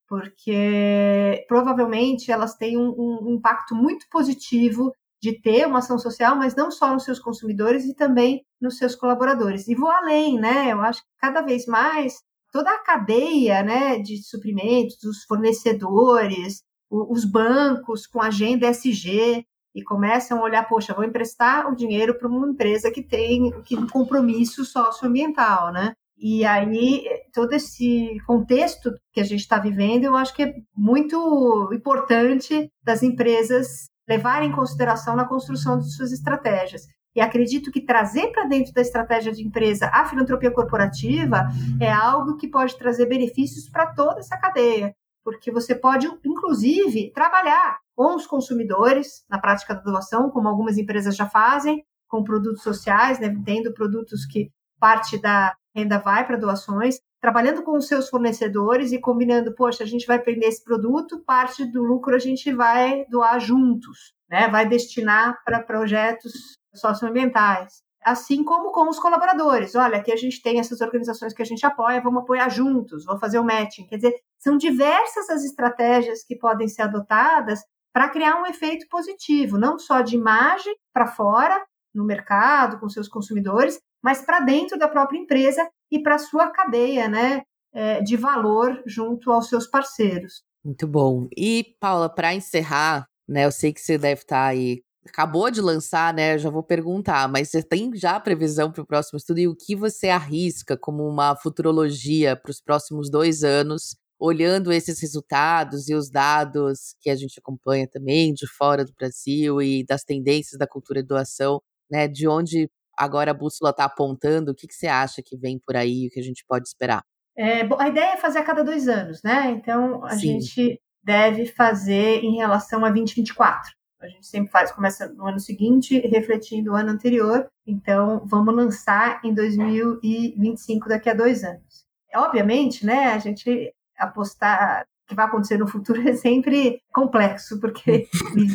porque 0.08 1.46
provavelmente 1.48 2.32
elas 2.32 2.56
têm 2.56 2.78
um, 2.78 2.94
um 2.98 3.32
impacto 3.32 3.74
muito 3.74 4.06
positivo 4.12 4.94
de 5.22 5.40
ter 5.42 5.66
uma 5.66 5.80
ação 5.80 5.98
social, 5.98 6.36
mas 6.36 6.54
não 6.54 6.70
só 6.70 6.94
nos 6.94 7.06
seus 7.06 7.18
consumidores 7.18 7.86
e 7.86 7.96
também 7.96 8.46
nos 8.62 8.78
seus 8.78 8.94
colaboradores. 8.94 9.68
E 9.68 9.74
vou 9.74 9.90
além, 9.90 10.40
né? 10.40 10.72
Eu 10.72 10.82
acho 10.82 11.02
que 11.02 11.08
cada 11.18 11.42
vez 11.42 11.66
mais 11.66 12.22
toda 12.54 12.70
a 12.70 12.84
cadeia, 12.84 13.64
né, 13.64 13.98
de 13.98 14.24
suprimentos, 14.24 15.04
os 15.04 15.24
fornecedores, 15.24 16.62
os 16.90 17.26
bancos 17.26 18.06
com 18.06 18.22
agenda 18.22 18.68
SG 18.68 19.44
e 19.76 19.84
começam 19.84 20.38
a 20.38 20.44
olhar, 20.44 20.70
poxa, 20.70 20.94
vou 20.94 21.04
emprestar 21.04 21.68
o 21.68 21.76
dinheiro 21.76 22.16
para 22.16 22.28
uma 22.28 22.48
empresa 22.48 22.92
que 22.92 23.02
tem 23.02 23.52
que 23.64 23.76
um 23.76 23.88
compromisso 23.88 24.64
socioambiental, 24.64 25.74
né? 25.74 25.94
E 26.16 26.46
aí, 26.46 27.04
todo 27.34 27.54
esse 27.54 28.18
contexto 28.28 28.94
que 29.12 29.20
a 29.20 29.24
gente 29.24 29.40
está 29.40 29.58
vivendo, 29.58 30.04
eu 30.04 30.16
acho 30.16 30.36
que 30.36 30.44
é 30.44 30.54
muito 30.78 31.72
importante 31.74 32.72
das 32.84 33.02
empresas 33.02 33.90
levar 34.08 34.44
em 34.44 34.52
consideração 34.52 35.16
na 35.16 35.28
construção 35.28 35.80
de 35.80 35.92
suas 35.92 36.12
estratégias. 36.12 36.84
E 37.16 37.22
acredito 37.22 37.72
que 37.72 37.82
trazer 37.82 38.32
para 38.32 38.46
dentro 38.46 38.74
da 38.74 38.82
estratégia 38.82 39.32
de 39.32 39.44
empresa 39.44 39.90
a 39.94 40.06
filantropia 40.06 40.52
corporativa 40.52 41.48
é 41.80 41.92
algo 41.92 42.38
que 42.38 42.48
pode 42.48 42.78
trazer 42.78 43.06
benefícios 43.06 43.70
para 43.70 43.94
toda 43.94 44.20
essa 44.20 44.38
cadeia, 44.38 44.96
porque 45.24 45.52
você 45.52 45.76
pode, 45.76 46.08
inclusive, 46.26 47.12
trabalhar 47.14 47.78
com 47.96 48.16
os 48.16 48.26
consumidores 48.26 49.24
na 49.30 49.40
prática 49.40 49.76
da 49.76 49.82
doação, 49.82 50.30
como 50.30 50.48
algumas 50.48 50.78
empresas 50.78 51.16
já 51.16 51.28
fazem, 51.28 51.84
com 52.08 52.24
produtos 52.24 52.64
sociais, 52.64 53.20
né, 53.20 53.36
tendo 53.46 53.74
produtos 53.74 54.26
que 54.26 54.52
parte 54.80 55.20
da 55.20 55.56
renda 55.76 55.98
vai 55.98 56.26
para 56.26 56.38
doações, 56.38 57.00
trabalhando 57.22 57.64
com 57.64 57.78
os 57.78 57.88
seus 57.88 58.10
fornecedores 58.10 58.92
e 58.92 59.00
combinando, 59.00 59.56
poxa, 59.56 59.84
a 59.84 59.88
gente 59.88 60.06
vai 60.06 60.20
prender 60.20 60.50
esse 60.50 60.64
produto, 60.64 61.24
parte 61.26 61.66
do 61.66 61.82
lucro 61.82 62.14
a 62.14 62.20
gente 62.20 62.52
vai 62.54 63.06
doar 63.10 63.40
juntos, 63.40 64.14
né? 64.34 64.48
Vai 64.48 64.68
destinar 64.68 65.40
para 65.46 65.62
projetos 65.62 66.58
socioambientais. 66.74 67.84
Assim 68.04 68.44
como 68.44 68.72
com 68.72 68.90
os 68.90 69.00
colaboradores. 69.00 69.76
Olha, 69.76 70.00
aqui 70.00 70.12
a 70.12 70.16
gente 70.16 70.42
tem 70.42 70.60
essas 70.60 70.82
organizações 70.82 71.34
que 71.36 71.44
a 71.44 71.46
gente 71.46 71.64
apoia, 71.64 72.02
vamos 72.02 72.24
apoiar 72.24 72.50
juntos, 72.50 73.06
vou 73.06 73.20
fazer 73.20 73.38
o 73.38 73.44
matching. 73.44 73.86
Quer 73.86 73.98
dizer, 73.98 74.16
são 74.40 74.58
diversas 74.58 75.30
as 75.30 75.46
estratégias 75.46 76.24
que 76.24 76.36
podem 76.36 76.68
ser 76.68 76.82
adotadas 76.82 77.60
para 77.94 78.10
criar 78.10 78.42
um 78.42 78.48
efeito 78.48 78.88
positivo, 78.90 79.60
não 79.60 79.78
só 79.78 80.02
de 80.02 80.16
imagem 80.16 80.74
para 80.92 81.06
fora, 81.06 81.64
no 81.94 82.04
mercado, 82.04 82.80
com 82.80 82.90
seus 82.90 83.08
consumidores, 83.08 83.80
mas 84.04 84.24
para 84.24 84.40
dentro 84.40 84.80
da 84.80 84.88
própria 84.88 85.20
empresa 85.20 85.62
e 85.92 86.02
para 86.02 86.16
a 86.16 86.20
sua 86.20 86.50
cadeia 86.50 87.08
né, 87.08 87.44
é, 87.72 88.02
de 88.02 88.18
valor 88.18 88.82
junto 88.88 89.32
aos 89.32 89.48
seus 89.48 89.68
parceiros. 89.68 90.42
Muito 90.66 90.88
bom. 90.88 91.28
E, 91.38 91.76
Paula, 91.80 92.10
para 92.10 92.34
encerrar, 92.34 93.06
né, 93.28 93.46
eu 93.46 93.52
sei 93.52 93.74
que 93.74 93.82
você 93.82 93.98
deve 93.98 94.22
estar 94.22 94.36
tá 94.36 94.48
aí. 94.48 94.84
Acabou 95.08 95.52
de 95.52 95.60
lançar, 95.62 96.14
né? 96.14 96.36
Eu 96.36 96.40
já 96.40 96.50
vou 96.50 96.64
perguntar, 96.64 97.28
mas 97.28 97.50
você 97.50 97.62
tem 97.62 97.92
já 97.94 98.20
previsão 98.20 98.72
para 98.72 98.82
o 98.84 98.86
próximo 98.86 99.18
estudo 99.18 99.40
e 99.40 99.48
o 99.48 99.56
que 99.56 99.76
você 99.76 100.08
arrisca 100.08 100.78
como 100.78 101.06
uma 101.08 101.36
futurologia 101.36 102.38
para 102.38 102.52
os 102.52 102.62
próximos 102.62 103.10
dois 103.12 103.44
anos, 103.44 103.98
olhando 104.18 104.72
esses 104.72 105.02
resultados 105.02 105.90
e 105.90 105.96
os 105.96 106.10
dados 106.10 106.96
que 107.02 107.10
a 107.10 107.16
gente 107.16 107.38
acompanha 107.38 107.86
também 107.86 108.34
de 108.34 108.48
fora 108.48 108.86
do 108.86 108.94
Brasil 108.94 109.62
e 109.62 109.84
das 109.86 110.04
tendências 110.06 110.58
da 110.58 110.66
cultura 110.66 111.02
de 111.02 111.08
doação, 111.10 111.62
né? 111.92 112.08
De 112.08 112.26
onde 112.28 112.70
agora 112.98 113.32
a 113.32 113.34
bússola 113.34 113.72
está 113.72 113.86
apontando, 113.86 114.52
o 114.52 114.56
que, 114.56 114.68
que 114.68 114.74
você 114.76 114.88
acha 114.88 115.22
que 115.22 115.36
vem 115.36 115.60
por 115.60 115.76
aí, 115.76 116.08
o 116.08 116.10
que 116.10 116.20
a 116.20 116.24
gente 116.24 116.46
pode 116.48 116.68
esperar? 116.68 117.04
É, 117.36 117.64
bom, 117.64 117.80
a 117.80 117.90
ideia 117.90 118.14
é 118.14 118.18
fazer 118.18 118.40
a 118.40 118.44
cada 118.44 118.64
dois 118.64 118.88
anos, 118.88 119.22
né? 119.24 119.52
Então 119.52 120.04
a 120.06 120.12
Sim. 120.12 120.40
gente 120.40 120.80
deve 121.04 121.46
fazer 121.46 122.24
em 122.24 122.36
relação 122.36 122.86
a 122.86 122.90
2024. 122.90 123.72
A 124.00 124.08
gente 124.08 124.28
sempre 124.28 124.52
faz, 124.52 124.72
começa 124.72 125.08
no 125.08 125.26
ano 125.26 125.40
seguinte, 125.40 125.98
refletindo 126.00 126.72
o 126.72 126.76
ano 126.76 126.92
anterior. 126.92 127.48
Então, 127.66 128.22
vamos 128.26 128.54
lançar 128.54 129.22
em 129.24 129.34
2025, 129.34 130.90
daqui 130.90 131.10
a 131.10 131.14
dois 131.14 131.44
anos. 131.44 131.86
Obviamente, 132.14 132.86
né, 132.86 133.14
a 133.14 133.18
gente 133.18 133.74
apostar 133.98 134.86
que 135.08 135.16
vai 135.16 135.26
acontecer 135.26 135.58
no 135.58 135.68
futuro 135.68 136.08
é 136.08 136.14
sempre 136.16 136.82
complexo, 136.94 137.60
porque 137.60 138.08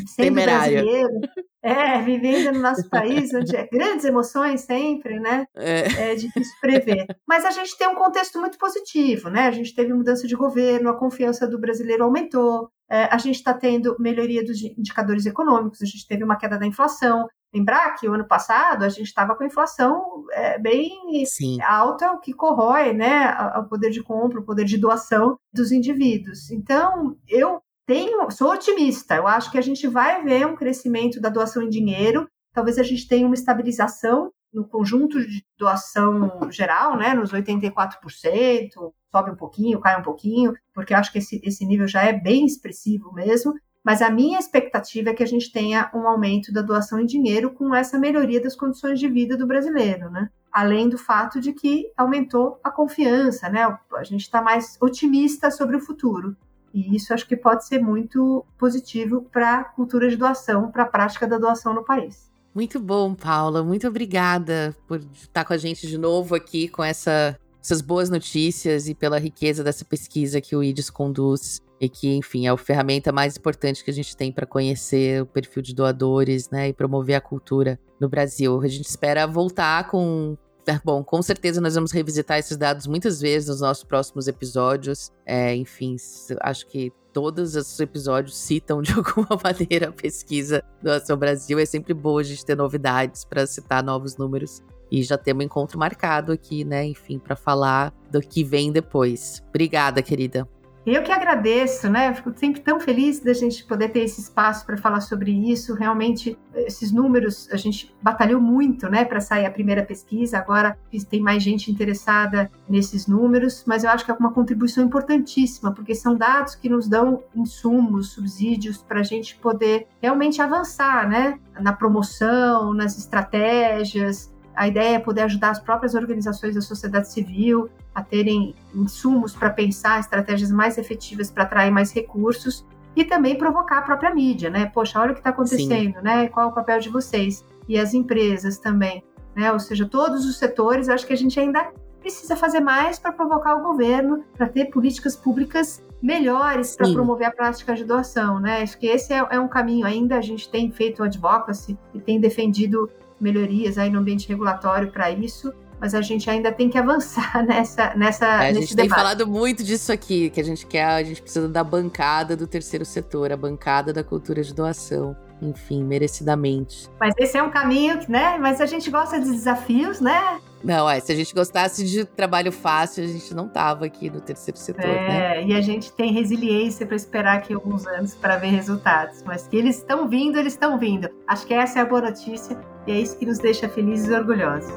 sempre 0.07 0.45
brasileiro, 0.45 1.21
é, 1.63 2.01
vivendo 2.01 2.55
no 2.55 2.61
nosso 2.61 2.89
país, 2.89 3.33
onde 3.35 3.55
é 3.57 3.67
grandes 3.67 4.05
emoções 4.05 4.63
sempre, 4.63 5.19
né? 5.21 5.47
É. 5.57 6.13
é 6.13 6.15
difícil 6.15 6.55
prever. 6.61 7.07
Mas 7.27 7.45
a 7.45 7.51
gente 7.51 7.77
tem 7.77 7.89
um 7.89 7.95
contexto 7.95 8.39
muito 8.41 8.59
positivo, 8.59 9.29
né? 9.29 9.47
A 9.47 9.51
gente 9.51 9.75
teve 9.75 9.93
mudança 9.93 10.27
de 10.27 10.37
governo, 10.37 10.91
a 10.91 10.99
confiança 10.99 11.47
do 11.47 11.59
brasileiro 11.59 12.05
aumentou, 12.05 12.71
é, 12.91 13.05
a 13.05 13.19
gente 13.19 13.37
está 13.37 13.53
tendo 13.53 13.97
melhoria 13.99 14.43
dos 14.43 14.63
indicadores 14.63 15.27
econômicos, 15.27 15.83
a 15.83 15.87
gente 15.87 16.07
teve 16.07 16.25
uma 16.25 16.39
queda 16.39 16.59
da 16.59 16.67
inflação, 16.67 17.27
Lembrar 17.55 17.95
que 17.95 18.09
o 18.09 18.13
ano 18.13 18.27
passado 18.27 18.85
a 18.85 18.89
gente 18.89 19.07
estava 19.07 19.35
com 19.35 19.43
a 19.43 19.47
inflação 19.47 20.25
é, 20.33 20.59
bem 20.59 21.25
Sim. 21.25 21.61
alta, 21.63 22.13
o 22.13 22.21
que 22.21 22.33
corrói 22.33 22.93
né, 22.93 23.31
o 23.57 23.65
poder 23.65 23.91
de 23.91 24.03
compra, 24.03 24.41
o 24.41 24.45
poder 24.45 24.65
de 24.65 24.77
doação 24.77 25.39
dos 25.53 25.73
indivíduos. 25.73 26.51
Então, 26.51 27.17
eu 27.27 27.63
tenho, 27.87 28.31
sou 28.31 28.53
otimista. 28.53 29.17
Eu 29.17 29.27
acho 29.27 29.51
que 29.51 29.57
a 29.57 29.63
gente 29.63 29.87
vai 29.87 30.23
ver 30.23 30.47
um 30.47 30.55
crescimento 30.55 31.21
da 31.21 31.31
doação 31.31 31.63
em 31.63 31.71
dinheiro. 31.71 32.29
Talvez 32.53 32.79
a 32.79 32.83
gente 32.83 33.09
tenha 33.09 33.27
uma 33.27 33.35
estabilização 33.35 34.31
no 34.53 34.67
conjunto 34.67 35.21
de 35.27 35.45
doação 35.59 36.51
geral, 36.51 36.97
né, 36.97 37.15
nos 37.15 37.33
84%, 37.33 38.93
sobe 39.11 39.31
um 39.31 39.37
pouquinho, 39.37 39.81
cai 39.81 39.99
um 39.99 40.03
pouquinho, 40.03 40.55
porque 40.75 40.95
acho 40.95 41.13
que 41.13 41.19
esse, 41.19 41.41
esse 41.45 41.67
nível 41.67 41.87
já 41.87 42.03
é 42.03 42.13
bem 42.13 42.45
expressivo 42.45 43.13
mesmo. 43.13 43.55
Mas 43.85 44.03
a 44.03 44.11
minha 44.11 44.39
expectativa 44.39 45.11
é 45.11 45.15
que 45.15 45.23
a 45.23 45.27
gente 45.27 45.53
tenha 45.53 45.91
um 45.95 46.07
aumento 46.07 46.53
da 46.53 46.63
doação 46.63 47.01
em 47.01 47.07
dinheiro 47.07 47.51
com 47.51 47.75
essa 47.75 47.99
melhoria 47.99 48.41
das 48.41 48.55
condições 48.55 48.99
de 48.99 49.09
vida 49.09 49.37
do 49.37 49.47
brasileiro, 49.47 50.11
né? 50.11 50.29
Além 50.53 50.89
do 50.89 50.99
fato 50.99 51.41
de 51.41 51.53
que 51.53 51.91
aumentou 51.97 52.59
a 52.63 52.71
confiança, 52.71 53.49
né? 53.49 53.63
A 53.95 54.05
gente 54.05 54.23
está 54.23 54.43
mais 54.43 54.77
otimista 54.81 55.51
sobre 55.51 55.77
o 55.77 55.81
futuro. 55.81 56.37
E 56.75 56.95
isso 56.95 57.15
acho 57.15 57.27
que 57.27 57.37
pode 57.37 57.67
ser 57.67 57.81
muito 57.81 58.45
positivo 58.59 59.23
para 59.33 59.61
a 59.61 59.65
cultura 59.65 60.09
de 60.09 60.17
doação, 60.17 60.71
para 60.71 60.83
a 60.83 60.87
prática 60.87 61.27
da 61.27 61.39
doação 61.39 61.73
no 61.73 61.85
país. 61.85 62.29
Muito 62.55 62.81
bom, 62.81 63.15
Paula. 63.15 63.63
Muito 63.63 63.87
obrigada 63.87 64.77
por 64.87 65.01
estar 65.15 65.45
com 65.45 65.53
a 65.53 65.57
gente 65.57 65.87
de 65.87 65.97
novo 65.97 66.35
aqui 66.35 66.69
com 66.69 66.83
essa, 66.83 67.39
essas 67.63 67.81
boas 67.81 68.11
notícias 68.11 68.89
e 68.89 68.95
pela 68.95 69.19
riqueza 69.19 69.63
dessa 69.63 69.85
pesquisa 69.85 70.41
que 70.41 70.57
o 70.57 70.63
IDES 70.63 70.91
conduz 70.91 71.63
e 71.81 71.89
que, 71.89 72.15
enfim, 72.17 72.47
é 72.47 72.51
a 72.51 72.57
ferramenta 72.57 73.13
mais 73.13 73.37
importante 73.37 73.85
que 73.85 73.91
a 73.91 73.95
gente 73.95 74.17
tem 74.17 74.33
para 74.33 74.47
conhecer 74.47 75.23
o 75.23 75.27
perfil 75.27 75.63
de 75.63 75.75
doadores, 75.75 76.51
né, 76.51 76.69
e 76.69 76.73
promover 76.73 77.17
a 77.17 77.21
cultura 77.21 77.79
no 78.01 78.09
Brasil. 78.09 78.61
A 78.63 78.69
gente 78.69 78.87
espera 78.87 79.27
voltar 79.27 79.89
com 79.89 80.37
É, 80.67 80.79
bom, 80.85 81.03
com 81.03 81.23
certeza 81.23 81.63
nós 81.63 81.75
vamos 81.75 81.93
revisitar 81.93 82.39
esses 82.39 82.57
dados 82.57 82.87
muitas 82.87 83.23
vezes 83.23 83.49
nos 83.49 83.63
nossos 83.63 83.85
próximos 83.85 84.29
episódios. 84.29 85.11
É, 85.25 85.55
enfim, 85.55 85.97
acho 86.43 86.67
que 86.67 86.93
todos 87.11 87.55
esses 87.55 87.81
episódios 87.81 88.37
citam 88.37 88.83
de 88.83 88.93
alguma 88.95 89.41
maneira 89.43 89.89
a 89.89 89.93
pesquisa 89.93 90.63
do 90.83 90.91
Ação 90.91 91.17
Brasil. 91.17 91.59
É 91.59 91.65
sempre 91.65 91.95
bom 91.95 92.19
a 92.19 92.23
gente 92.23 92.45
ter 92.45 92.57
novidades 92.57 93.25
para 93.25 93.47
citar 93.47 93.83
novos 93.83 94.17
números. 94.17 94.63
E 94.91 95.03
já 95.03 95.19
temos 95.19 95.43
um 95.43 95.47
encontro 95.47 95.79
marcado 95.79 96.33
aqui, 96.33 96.65
né? 96.65 96.85
Enfim, 96.85 97.19
para 97.19 97.37
falar 97.37 97.93
do 98.11 98.21
que 98.21 98.45
vem 98.45 98.71
depois. 98.71 99.43
Obrigada, 99.49 100.03
querida. 100.03 100.49
Eu 100.91 101.03
que 101.03 101.13
agradeço, 101.13 101.89
né? 101.91 102.15
fico 102.15 102.33
sempre 102.35 102.63
tão 102.63 102.81
feliz 102.81 103.21
da 103.21 103.35
gente 103.35 103.63
poder 103.65 103.91
ter 103.91 104.01
esse 104.01 104.23
espaço 104.23 104.65
para 104.65 104.77
falar 104.79 105.01
sobre 105.01 105.31
isso. 105.31 105.75
Realmente, 105.75 106.39
esses 106.55 106.91
números, 106.91 107.47
a 107.53 107.57
gente 107.57 107.95
batalhou 108.01 108.41
muito, 108.41 108.89
né, 108.89 109.05
para 109.05 109.21
sair 109.21 109.45
a 109.45 109.51
primeira 109.51 109.83
pesquisa. 109.85 110.39
Agora 110.39 110.79
tem 111.11 111.21
mais 111.21 111.43
gente 111.43 111.71
interessada 111.71 112.51
nesses 112.67 113.07
números, 113.07 113.65
mas 113.67 113.85
eu 113.85 113.91
acho 113.91 114.05
que 114.05 114.11
é 114.11 114.15
uma 114.15 114.33
contribuição 114.33 114.83
importantíssima, 114.83 115.73
porque 115.73 115.95
são 115.95 116.17
dados 116.17 116.55
que 116.55 116.69
nos 116.69 116.89
dão 116.89 117.23
insumos, 117.35 118.13
subsídios 118.13 118.79
para 118.79 119.01
a 119.01 119.05
gente 119.05 119.37
poder 119.37 119.87
realmente 120.01 120.41
avançar, 120.41 121.07
né, 121.07 121.39
na 121.61 121.73
promoção, 121.73 122.73
nas 122.73 122.97
estratégias, 122.97 124.33
a 124.59 124.67
ideia 124.67 124.97
é 124.97 124.99
poder 124.99 125.23
ajudar 125.23 125.51
as 125.51 125.61
próprias 125.61 125.95
organizações 125.95 126.57
da 126.57 126.61
sociedade 126.61 127.09
civil 127.13 127.71
a 127.95 128.03
terem 128.03 128.57
insumos 128.75 129.33
para 129.33 129.51
pensar 129.51 130.01
estratégias 130.01 130.51
mais 130.51 130.77
efetivas 130.77 131.31
para 131.31 131.45
atrair 131.45 131.71
mais 131.71 131.93
recursos 131.93 132.67
e 132.97 133.05
também 133.05 133.39
provocar 133.39 133.79
a 133.79 133.83
própria 133.83 134.13
mídia, 134.13 134.51
né? 134.51 134.67
Poxa, 134.67 135.01
olha 135.01 135.13
o 135.13 135.15
que 135.15 135.21
está 135.21 135.31
acontecendo, 135.31 135.95
Sim. 135.95 136.03
né? 136.03 136.27
Qual 136.27 136.47
é 136.47 136.49
o 136.49 136.53
papel 136.53 136.81
de 136.81 136.89
vocês 136.89 137.45
e 137.69 137.79
as 137.79 137.95
empresas 137.95 138.59
também, 138.59 139.05
né? 139.37 139.53
Ou 139.53 139.61
seja, 139.61 139.87
todos 139.87 140.27
os 140.27 140.37
setores. 140.39 140.89
Acho 140.89 141.07
que 141.07 141.13
a 141.13 141.17
gente 141.17 141.39
ainda 141.39 141.71
precisa 142.01 142.35
fazer 142.35 142.59
mais 142.59 142.99
para 142.99 143.13
provocar 143.13 143.55
o 143.55 143.63
governo 143.63 144.25
para 144.37 144.49
ter 144.49 144.67
políticas 144.67 145.15
públicas 145.15 145.85
melhores 146.03 146.75
para 146.75 146.93
promover 146.93 147.29
a 147.29 147.31
prática 147.31 147.75
de 147.75 147.85
doação, 147.85 148.41
né? 148.41 148.63
Acho 148.63 148.77
que 148.77 148.89
esse 148.89 149.13
é, 149.13 149.25
é, 149.31 149.39
um 149.39 149.47
caminho 149.47 149.87
ainda. 149.87 150.17
A 150.17 150.21
gente 150.21 150.49
tem 150.49 150.69
feito 150.73 151.05
advocacy 151.05 151.79
e 151.95 152.01
tem 152.01 152.19
defendido 152.19 152.91
melhorias 153.21 153.79
aí 153.79 153.91
no 153.91 153.99
ambiente 153.99 154.29
regulatório 154.29 154.91
para 154.91 155.11
isso, 155.11 155.53
mas 155.81 155.95
a 155.95 156.03
gente 156.03 156.29
ainda 156.29 156.51
tem 156.51 156.69
que 156.69 156.79
avançar 156.79 157.43
nessa 157.47 157.95
nessa 157.95 158.27
é, 158.45 158.49
A 158.49 158.53
gente 158.53 158.75
tem 158.75 158.89
falado 158.89 159.27
muito 159.27 159.63
disso 159.63 159.93
aqui, 159.93 160.31
que 160.31 160.41
a 160.41 160.45
gente 160.45 160.67
quer, 160.67 160.85
a 160.85 161.03
gente 161.03 161.23
precisa 161.23 161.49
da 161.49 161.63
bancada 161.63 162.37
do 162.37 162.47
terceiro 162.47 162.85
setor, 162.85 163.33
a 163.33 163.37
bancada 163.37 163.93
da 163.93 164.03
cultura 164.03 164.43
de 164.43 164.55
doação. 164.55 165.17
Enfim, 165.41 165.85
merecidamente. 165.85 166.89
Mas 166.99 167.15
esse 167.17 167.39
é 167.39 167.43
um 167.45 167.49
caminho, 167.49 168.01
né? 168.09 168.37
Mas 168.39 168.61
a 168.61 168.67
gente 168.67 168.91
gosta 168.91 169.21
de 169.21 169.31
desafios, 169.31 170.01
né? 170.01 170.41
Não, 170.65 170.91
é, 170.91 170.99
se 170.99 171.13
a 171.13 171.15
gente 171.15 171.33
gostasse 171.33 171.85
de 171.85 172.05
trabalho 172.05 172.51
fácil, 172.51 173.05
a 173.05 173.07
gente 173.07 173.33
não 173.33 173.49
tava 173.49 173.85
aqui 173.85 174.11
no 174.11 174.21
terceiro 174.21 174.59
setor, 174.59 174.85
é, 174.85 175.09
né? 175.09 175.45
e 175.45 175.55
a 175.55 175.61
gente 175.61 175.93
tem 175.93 176.13
resiliência 176.13 176.85
para 176.85 176.97
esperar 176.97 177.37
aqui 177.37 177.55
alguns 177.55 177.87
anos 177.87 178.17
para 178.17 178.37
ver 178.37 178.49
resultados. 178.49 179.23
Mas 179.23 179.47
que 179.47 179.57
eles 179.57 179.77
estão 179.77 180.09
vindo, 180.09 180.37
eles 180.37 180.55
estão 180.55 180.77
vindo. 180.77 181.09
Acho 181.29 181.47
que 181.47 181.55
essa 181.55 181.79
é 181.79 181.83
a 181.83 181.85
boa 181.85 182.01
notícia 182.01 182.59
e 182.89 182.91
é 182.91 183.01
isso 183.01 183.19
que 183.19 183.27
nos 183.27 183.39
deixa 183.39 183.69
felizes 183.69 184.09
e 184.09 184.15
orgulhosos. 184.15 184.73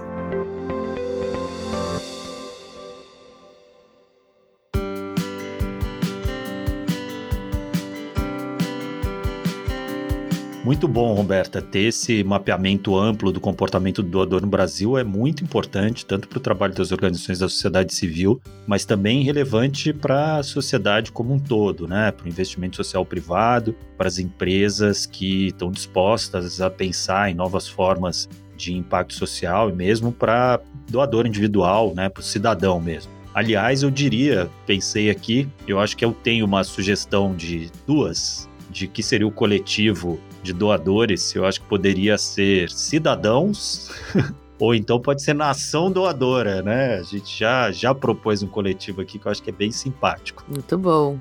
Muito 10.72 10.88
bom, 10.88 11.14
Roberta. 11.14 11.62
Ter 11.62 11.90
esse 11.90 12.24
mapeamento 12.24 12.98
amplo 12.98 13.30
do 13.30 13.42
comportamento 13.42 14.02
do 14.02 14.08
doador 14.08 14.40
no 14.40 14.48
Brasil 14.48 14.98
é 14.98 15.04
muito 15.04 15.44
importante, 15.44 16.06
tanto 16.06 16.30
para 16.30 16.38
o 16.38 16.40
trabalho 16.40 16.74
das 16.74 16.94
organizações 16.94 17.40
da 17.40 17.50
sociedade 17.50 17.94
civil, 17.94 18.42
mas 18.66 18.86
também 18.86 19.22
relevante 19.22 19.92
para 19.92 20.38
a 20.38 20.44
sociedade 20.44 21.12
como 21.12 21.34
um 21.34 21.40
todo, 21.40 21.90
né? 21.90 22.10
Para 22.14 22.26
o 22.26 22.30
investimento 22.30 22.78
social 22.78 23.06
privado, 23.06 23.76
para 23.98 24.08
as 24.08 24.18
empresas 24.18 25.06
que 25.06 25.48
estão 25.48 25.70
dispostas 25.70 26.62
a 26.62 26.70
pensar 26.70 27.30
em 27.30 27.34
novas 27.34 27.68
formas 27.68 28.30
de 28.56 28.74
impacto 28.74 29.14
social 29.14 29.70
e 29.70 29.74
mesmo 29.74 30.10
para 30.10 30.62
doador 30.90 31.28
individual, 31.28 31.94
né? 31.94 32.08
Para 32.08 32.22
o 32.22 32.24
cidadão 32.24 32.80
mesmo. 32.80 33.12
Aliás, 33.34 33.84
eu 33.84 33.92
diria, 33.92 34.50
pensei 34.66 35.10
aqui, 35.10 35.50
eu 35.68 35.82
acho 35.82 35.98
que 35.98 36.06
eu 36.06 36.14
tenho 36.14 36.46
uma 36.46 36.64
sugestão 36.64 37.36
de 37.36 37.70
duas 37.86 38.50
de 38.70 38.88
que 38.88 39.04
seria 39.04 39.28
o 39.28 39.32
coletivo 39.32 40.18
de 40.42 40.54
doadores, 40.54 41.34
eu 41.36 41.46
acho 41.46 41.62
que 41.62 41.68
poderia 41.68 42.18
ser 42.18 42.70
cidadãos. 42.70 43.90
ou 44.62 44.76
então 44.76 45.00
pode 45.00 45.24
ser 45.24 45.34
nação 45.34 45.92
doadora, 45.92 46.62
né? 46.62 47.00
A 47.00 47.04
gente 47.04 47.40
já, 47.40 47.72
já 47.72 47.96
propôs 47.96 48.44
um 48.44 48.48
coletivo 48.48 49.02
aqui 49.02 49.18
que 49.18 49.26
eu 49.26 49.32
acho 49.32 49.42
que 49.42 49.50
é 49.50 49.54
bem 49.54 49.72
simpático. 49.72 50.46
Muito 50.48 50.78
bom. 50.78 51.18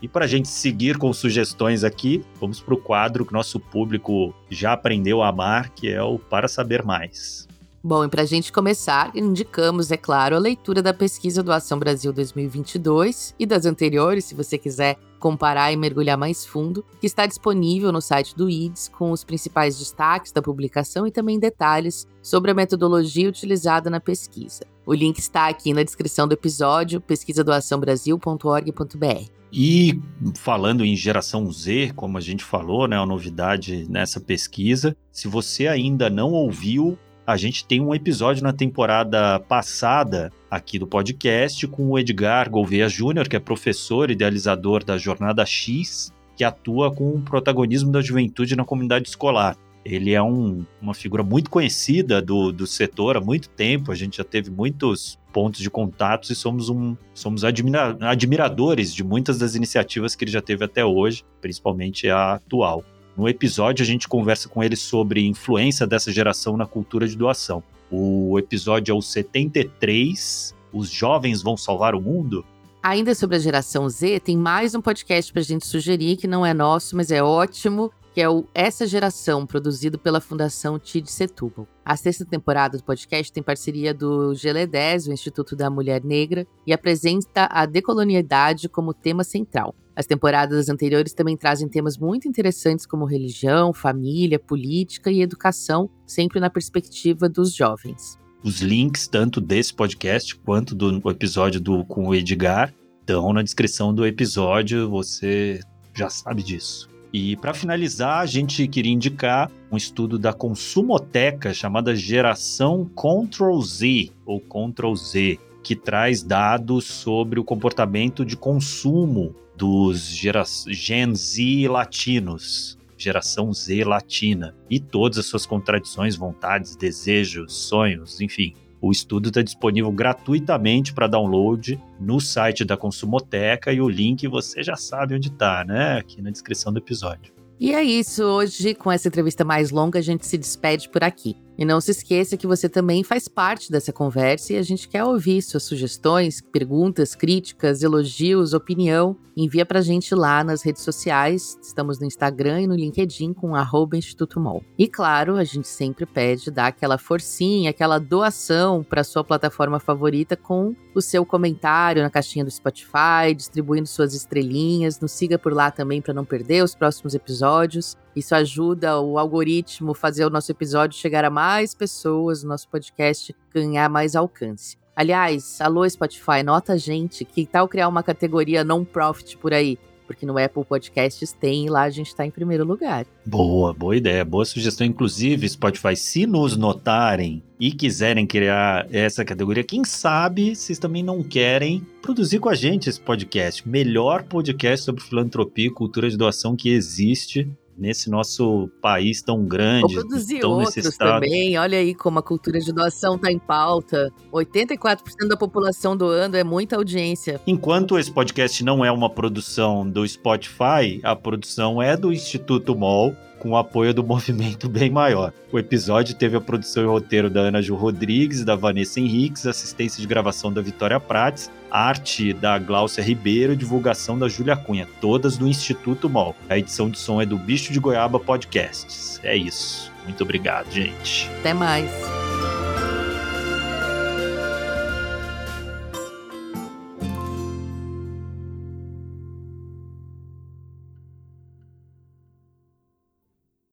E 0.00 0.06
para 0.06 0.26
a 0.26 0.28
gente 0.28 0.48
seguir 0.48 0.96
com 0.96 1.12
sugestões 1.12 1.82
aqui, 1.82 2.22
vamos 2.38 2.60
para 2.60 2.74
o 2.74 2.76
quadro 2.76 3.24
que 3.24 3.32
nosso 3.32 3.58
público 3.58 4.34
já 4.50 4.74
aprendeu 4.74 5.22
a 5.22 5.28
amar, 5.28 5.70
que 5.70 5.90
é 5.90 6.02
o 6.02 6.18
Para 6.18 6.46
Saber 6.46 6.84
Mais. 6.84 7.48
Bom, 7.86 8.02
e 8.02 8.08
para 8.08 8.22
a 8.22 8.24
gente 8.24 8.50
começar, 8.50 9.14
indicamos, 9.14 9.90
é 9.90 9.96
claro, 9.98 10.34
a 10.34 10.38
leitura 10.38 10.80
da 10.80 10.94
pesquisa 10.94 11.42
do 11.42 11.52
Ação 11.52 11.78
Brasil 11.78 12.14
2022 12.14 13.34
e 13.38 13.44
das 13.44 13.66
anteriores, 13.66 14.24
se 14.24 14.34
você 14.34 14.56
quiser 14.56 14.96
comparar 15.20 15.70
e 15.70 15.76
mergulhar 15.76 16.16
mais 16.16 16.46
fundo, 16.46 16.82
que 16.98 17.06
está 17.06 17.26
disponível 17.26 17.92
no 17.92 18.00
site 18.00 18.34
do 18.34 18.48
IDES 18.48 18.88
com 18.88 19.10
os 19.10 19.22
principais 19.22 19.78
destaques 19.78 20.32
da 20.32 20.40
publicação 20.40 21.06
e 21.06 21.10
também 21.10 21.38
detalhes 21.38 22.08
sobre 22.22 22.52
a 22.52 22.54
metodologia 22.54 23.28
utilizada 23.28 23.90
na 23.90 24.00
pesquisa. 24.00 24.64
O 24.86 24.94
link 24.94 25.18
está 25.18 25.48
aqui 25.48 25.74
na 25.74 25.82
descrição 25.82 26.26
do 26.26 26.32
episódio, 26.32 27.02
pesquisadoaçãobrasil.org.br. 27.02 29.30
E 29.52 30.00
falando 30.36 30.82
em 30.84 30.96
geração 30.96 31.52
Z, 31.52 31.92
como 31.94 32.18
a 32.18 32.20
gente 32.20 32.42
falou, 32.42 32.88
né, 32.88 32.98
a 32.98 33.06
novidade 33.06 33.86
nessa 33.88 34.20
pesquisa, 34.20 34.96
se 35.12 35.28
você 35.28 35.68
ainda 35.68 36.10
não 36.10 36.32
ouviu, 36.32 36.98
a 37.26 37.36
gente 37.36 37.66
tem 37.66 37.80
um 37.80 37.94
episódio 37.94 38.42
na 38.42 38.52
temporada 38.52 39.40
passada 39.40 40.30
aqui 40.50 40.78
do 40.78 40.86
podcast 40.86 41.66
com 41.66 41.90
o 41.90 41.98
Edgar 41.98 42.50
Gouveia 42.50 42.88
Júnior, 42.88 43.28
que 43.28 43.36
é 43.36 43.40
professor 43.40 44.10
idealizador 44.10 44.84
da 44.84 44.98
Jornada 44.98 45.44
X, 45.46 46.12
que 46.36 46.44
atua 46.44 46.94
com 46.94 47.10
o 47.10 47.22
protagonismo 47.22 47.90
da 47.90 48.02
juventude 48.02 48.54
na 48.54 48.64
comunidade 48.64 49.08
escolar. 49.08 49.56
Ele 49.84 50.12
é 50.12 50.22
um, 50.22 50.64
uma 50.80 50.94
figura 50.94 51.22
muito 51.22 51.50
conhecida 51.50 52.20
do, 52.20 52.52
do 52.52 52.66
setor 52.66 53.16
há 53.16 53.20
muito 53.20 53.48
tempo, 53.50 53.90
a 53.90 53.94
gente 53.94 54.18
já 54.18 54.24
teve 54.24 54.50
muitos 54.50 55.18
pontos 55.32 55.60
de 55.60 55.70
contatos 55.70 56.30
e 56.30 56.34
somos, 56.34 56.68
um, 56.68 56.96
somos 57.12 57.44
admira, 57.44 57.96
admiradores 58.00 58.94
de 58.94 59.02
muitas 59.02 59.38
das 59.38 59.54
iniciativas 59.54 60.14
que 60.14 60.24
ele 60.24 60.30
já 60.30 60.40
teve 60.40 60.64
até 60.64 60.84
hoje, 60.84 61.24
principalmente 61.40 62.08
a 62.08 62.34
atual. 62.34 62.84
No 63.16 63.28
episódio, 63.28 63.82
a 63.82 63.86
gente 63.86 64.08
conversa 64.08 64.48
com 64.48 64.62
ele 64.62 64.74
sobre 64.74 65.24
influência 65.26 65.86
dessa 65.86 66.10
geração 66.10 66.56
na 66.56 66.66
cultura 66.66 67.06
de 67.06 67.16
doação. 67.16 67.62
O 67.90 68.36
episódio 68.38 68.92
é 68.92 68.94
o 68.94 69.00
73, 69.00 70.54
Os 70.72 70.90
Jovens 70.90 71.40
Vão 71.40 71.56
Salvar 71.56 71.94
o 71.94 72.00
Mundo. 72.00 72.44
Ainda 72.82 73.14
sobre 73.14 73.36
a 73.36 73.38
geração 73.38 73.88
Z, 73.88 74.20
tem 74.20 74.36
mais 74.36 74.74
um 74.74 74.80
podcast 74.80 75.32
para 75.32 75.40
a 75.40 75.44
gente 75.44 75.64
sugerir, 75.66 76.16
que 76.16 76.26
não 76.26 76.44
é 76.44 76.52
nosso, 76.52 76.96
mas 76.96 77.10
é 77.10 77.22
ótimo, 77.22 77.90
que 78.14 78.20
é 78.20 78.30
o 78.30 78.46
Essa 78.54 78.86
Geração, 78.86 79.44
produzido 79.44 79.98
pela 79.98 80.20
Fundação 80.20 80.78
TID 80.78 81.10
Setúbal. 81.10 81.66
A 81.84 81.96
sexta 81.96 82.24
temporada 82.24 82.78
do 82.78 82.84
podcast 82.84 83.32
tem 83.32 83.42
parceria 83.42 83.92
do 83.92 84.30
GLE10, 84.30 85.08
o 85.08 85.12
Instituto 85.12 85.56
da 85.56 85.68
Mulher 85.68 86.02
Negra, 86.04 86.46
e 86.64 86.72
apresenta 86.72 87.48
a 87.50 87.66
decolonialidade 87.66 88.68
como 88.68 88.94
tema 88.94 89.24
central. 89.24 89.74
As 89.96 90.06
temporadas 90.06 90.68
anteriores 90.68 91.12
também 91.12 91.36
trazem 91.36 91.68
temas 91.68 91.98
muito 91.98 92.28
interessantes 92.28 92.86
como 92.86 93.04
religião, 93.04 93.72
família, 93.72 94.38
política 94.38 95.10
e 95.10 95.20
educação, 95.20 95.90
sempre 96.06 96.38
na 96.38 96.48
perspectiva 96.48 97.28
dos 97.28 97.52
jovens. 97.52 98.16
Os 98.44 98.60
links, 98.60 99.08
tanto 99.08 99.40
desse 99.40 99.74
podcast 99.74 100.36
quanto 100.36 100.72
do 100.72 101.10
episódio 101.10 101.60
do, 101.60 101.84
com 101.84 102.06
o 102.06 102.14
Edgar, 102.14 102.72
estão 103.00 103.32
na 103.32 103.42
descrição 103.42 103.92
do 103.92 104.06
episódio, 104.06 104.88
você 104.88 105.58
já 105.92 106.08
sabe 106.08 106.44
disso. 106.44 106.93
E 107.16 107.36
para 107.36 107.54
finalizar, 107.54 108.18
a 108.18 108.26
gente 108.26 108.66
queria 108.66 108.92
indicar 108.92 109.48
um 109.70 109.76
estudo 109.76 110.18
da 110.18 110.32
Consumoteca 110.32 111.54
chamada 111.54 111.94
Geração 111.94 112.90
Ctrl 112.92 113.60
Z 113.60 114.10
ou 114.26 114.40
Ctrl 114.40 114.96
Z, 114.96 115.38
que 115.62 115.76
traz 115.76 116.24
dados 116.24 116.86
sobre 116.86 117.38
o 117.38 117.44
comportamento 117.44 118.24
de 118.24 118.36
consumo 118.36 119.32
dos 119.56 120.08
gera 120.08 120.42
Gen 120.66 121.14
Z 121.14 121.68
latinos, 121.68 122.76
geração 122.98 123.52
Z 123.52 123.84
latina, 123.84 124.52
e 124.68 124.80
todas 124.80 125.18
as 125.18 125.26
suas 125.26 125.46
contradições, 125.46 126.16
vontades, 126.16 126.74
desejos, 126.74 127.54
sonhos, 127.54 128.20
enfim. 128.20 128.54
O 128.84 128.92
estudo 128.92 129.28
está 129.28 129.40
disponível 129.40 129.90
gratuitamente 129.90 130.92
para 130.92 131.06
download 131.06 131.82
no 131.98 132.20
site 132.20 132.66
da 132.66 132.76
Consumoteca 132.76 133.72
e 133.72 133.80
o 133.80 133.88
link 133.88 134.28
você 134.28 134.62
já 134.62 134.76
sabe 134.76 135.14
onde 135.14 135.28
está, 135.28 135.64
né? 135.64 135.96
Aqui 135.96 136.20
na 136.20 136.28
descrição 136.28 136.70
do 136.70 136.80
episódio. 136.80 137.32
E 137.58 137.72
é 137.72 137.82
isso. 137.82 138.22
Hoje, 138.22 138.74
com 138.74 138.92
essa 138.92 139.08
entrevista 139.08 139.42
mais 139.42 139.70
longa, 139.70 140.00
a 140.00 140.02
gente 140.02 140.26
se 140.26 140.36
despede 140.36 140.90
por 140.90 141.02
aqui. 141.02 141.34
E 141.56 141.64
não 141.64 141.80
se 141.80 141.92
esqueça 141.92 142.36
que 142.36 142.46
você 142.46 142.68
também 142.68 143.04
faz 143.04 143.28
parte 143.28 143.70
dessa 143.70 143.92
conversa 143.92 144.52
e 144.52 144.56
a 144.56 144.62
gente 144.62 144.88
quer 144.88 145.04
ouvir 145.04 145.40
suas 145.40 145.62
sugestões, 145.62 146.40
perguntas, 146.40 147.14
críticas, 147.14 147.82
elogios, 147.82 148.54
opinião. 148.54 149.16
Envia 149.36 149.66
pra 149.66 149.80
gente 149.80 150.14
lá 150.14 150.44
nas 150.44 150.62
redes 150.62 150.82
sociais. 150.82 151.58
Estamos 151.60 151.98
no 151.98 152.06
Instagram 152.06 152.62
e 152.62 152.66
no 152.66 152.74
LinkedIn 152.74 153.32
com 153.32 153.54
arroba 153.54 153.96
Instituto 153.96 154.38
Mol. 154.38 154.62
E 154.78 154.86
claro, 154.86 155.36
a 155.36 155.44
gente 155.44 155.66
sempre 155.66 156.06
pede 156.06 156.50
dar 156.50 156.68
aquela 156.68 156.98
forcinha, 156.98 157.70
aquela 157.70 157.98
doação 157.98 158.84
para 158.84 159.02
sua 159.02 159.24
plataforma 159.24 159.80
favorita 159.80 160.36
com 160.36 160.74
o 160.94 161.00
seu 161.00 161.26
comentário 161.26 162.02
na 162.02 162.10
caixinha 162.10 162.44
do 162.44 162.50
Spotify, 162.50 163.34
distribuindo 163.36 163.88
suas 163.88 164.14
estrelinhas. 164.14 165.00
Nos 165.00 165.12
siga 165.12 165.38
por 165.38 165.52
lá 165.52 165.70
também 165.70 166.00
para 166.00 166.14
não 166.14 166.24
perder 166.24 166.62
os 166.62 166.74
próximos 166.74 167.14
episódios. 167.14 167.96
Isso 168.14 168.34
ajuda 168.34 169.00
o 169.00 169.18
algoritmo 169.18 169.94
fazer 169.94 170.24
o 170.24 170.30
nosso 170.30 170.50
episódio 170.52 170.98
chegar 170.98 171.24
a 171.24 171.30
mais 171.30 171.74
pessoas, 171.74 172.44
o 172.44 172.46
nosso 172.46 172.68
podcast 172.68 173.34
ganhar 173.52 173.88
mais 173.88 174.14
alcance. 174.14 174.76
Aliás, 174.96 175.60
alô 175.60 175.88
Spotify, 175.88 176.44
nota 176.44 176.74
a 176.74 176.76
gente, 176.76 177.24
que 177.24 177.44
tal 177.44 177.66
criar 177.66 177.88
uma 177.88 178.02
categoria 178.02 178.62
non-profit 178.62 179.36
por 179.38 179.52
aí? 179.52 179.76
Porque 180.06 180.26
no 180.26 180.38
Apple 180.38 180.64
Podcasts 180.64 181.32
tem 181.32 181.66
e 181.66 181.70
lá 181.70 181.82
a 181.82 181.90
gente 181.90 182.08
está 182.08 182.24
em 182.24 182.30
primeiro 182.30 182.64
lugar. 182.64 183.06
Boa, 183.24 183.72
boa 183.72 183.96
ideia, 183.96 184.24
boa 184.24 184.44
sugestão. 184.44 184.86
Inclusive, 184.86 185.48
Spotify, 185.48 185.96
se 185.96 186.26
nos 186.26 186.56
notarem 186.56 187.42
e 187.58 187.72
quiserem 187.72 188.26
criar 188.26 188.86
essa 188.92 189.24
categoria, 189.24 189.64
quem 189.64 189.82
sabe 189.82 190.54
vocês 190.54 190.78
também 190.78 191.02
não 191.02 191.22
querem 191.22 191.84
produzir 192.02 192.38
com 192.38 192.50
a 192.50 192.54
gente 192.54 192.88
esse 192.88 193.00
podcast. 193.00 193.66
Melhor 193.66 194.24
podcast 194.24 194.84
sobre 194.84 195.02
filantropia 195.02 195.68
e 195.68 195.70
cultura 195.70 196.08
de 196.08 196.18
doação 196.18 196.54
que 196.54 196.68
existe 196.68 197.50
nesse 197.76 198.10
nosso 198.10 198.68
país 198.80 199.22
tão 199.22 199.44
grande, 199.44 199.94
Vou 199.94 200.04
produzir 200.06 200.40
tão 200.40 200.50
outros 200.52 200.76
necessitado. 200.76 201.20
também. 201.20 201.58
Olha 201.58 201.78
aí 201.78 201.94
como 201.94 202.18
a 202.18 202.22
cultura 202.22 202.58
de 202.58 202.72
doação 202.72 203.16
está 203.16 203.30
em 203.30 203.38
pauta. 203.38 204.12
84% 204.32 205.28
da 205.28 205.36
população 205.36 205.96
doando 205.96 206.36
é 206.36 206.44
muita 206.44 206.76
audiência. 206.76 207.40
Enquanto 207.46 207.98
esse 207.98 208.10
podcast 208.10 208.62
não 208.64 208.84
é 208.84 208.90
uma 208.90 209.10
produção 209.10 209.88
do 209.88 210.06
Spotify, 210.06 211.00
a 211.02 211.14
produção 211.16 211.82
é 211.82 211.96
do 211.96 212.12
Instituto 212.12 212.74
MOL, 212.74 213.14
com 213.44 213.50
o 213.50 213.56
apoio 213.58 213.92
do 213.92 214.02
movimento 214.02 214.70
bem 214.70 214.88
maior. 214.88 215.30
O 215.52 215.58
episódio 215.58 216.14
teve 216.14 216.34
a 216.34 216.40
produção 216.40 216.82
e 216.82 216.86
roteiro 216.86 217.28
da 217.28 217.42
Ana 217.42 217.60
Ju 217.60 217.74
Rodrigues, 217.74 218.42
da 218.42 218.56
Vanessa 218.56 218.98
Henriques, 218.98 219.46
assistência 219.46 220.00
de 220.00 220.06
gravação 220.06 220.50
da 220.50 220.62
Vitória 220.62 220.98
Prates, 220.98 221.50
arte 221.70 222.32
da 222.32 222.58
Gláucia 222.58 223.04
Ribeiro 223.04 223.54
divulgação 223.54 224.18
da 224.18 224.28
Júlia 224.28 224.56
Cunha, 224.56 224.88
todas 224.98 225.36
do 225.36 225.46
Instituto 225.46 226.08
MOL. 226.08 226.34
A 226.48 226.56
edição 226.56 226.88
de 226.88 226.98
som 226.98 227.20
é 227.20 227.26
do 227.26 227.36
Bicho 227.36 227.70
de 227.70 227.78
Goiaba 227.78 228.18
Podcasts. 228.18 229.20
É 229.22 229.36
isso. 229.36 229.92
Muito 230.04 230.22
obrigado, 230.22 230.70
gente. 230.70 231.28
Até 231.40 231.52
mais. 231.52 231.90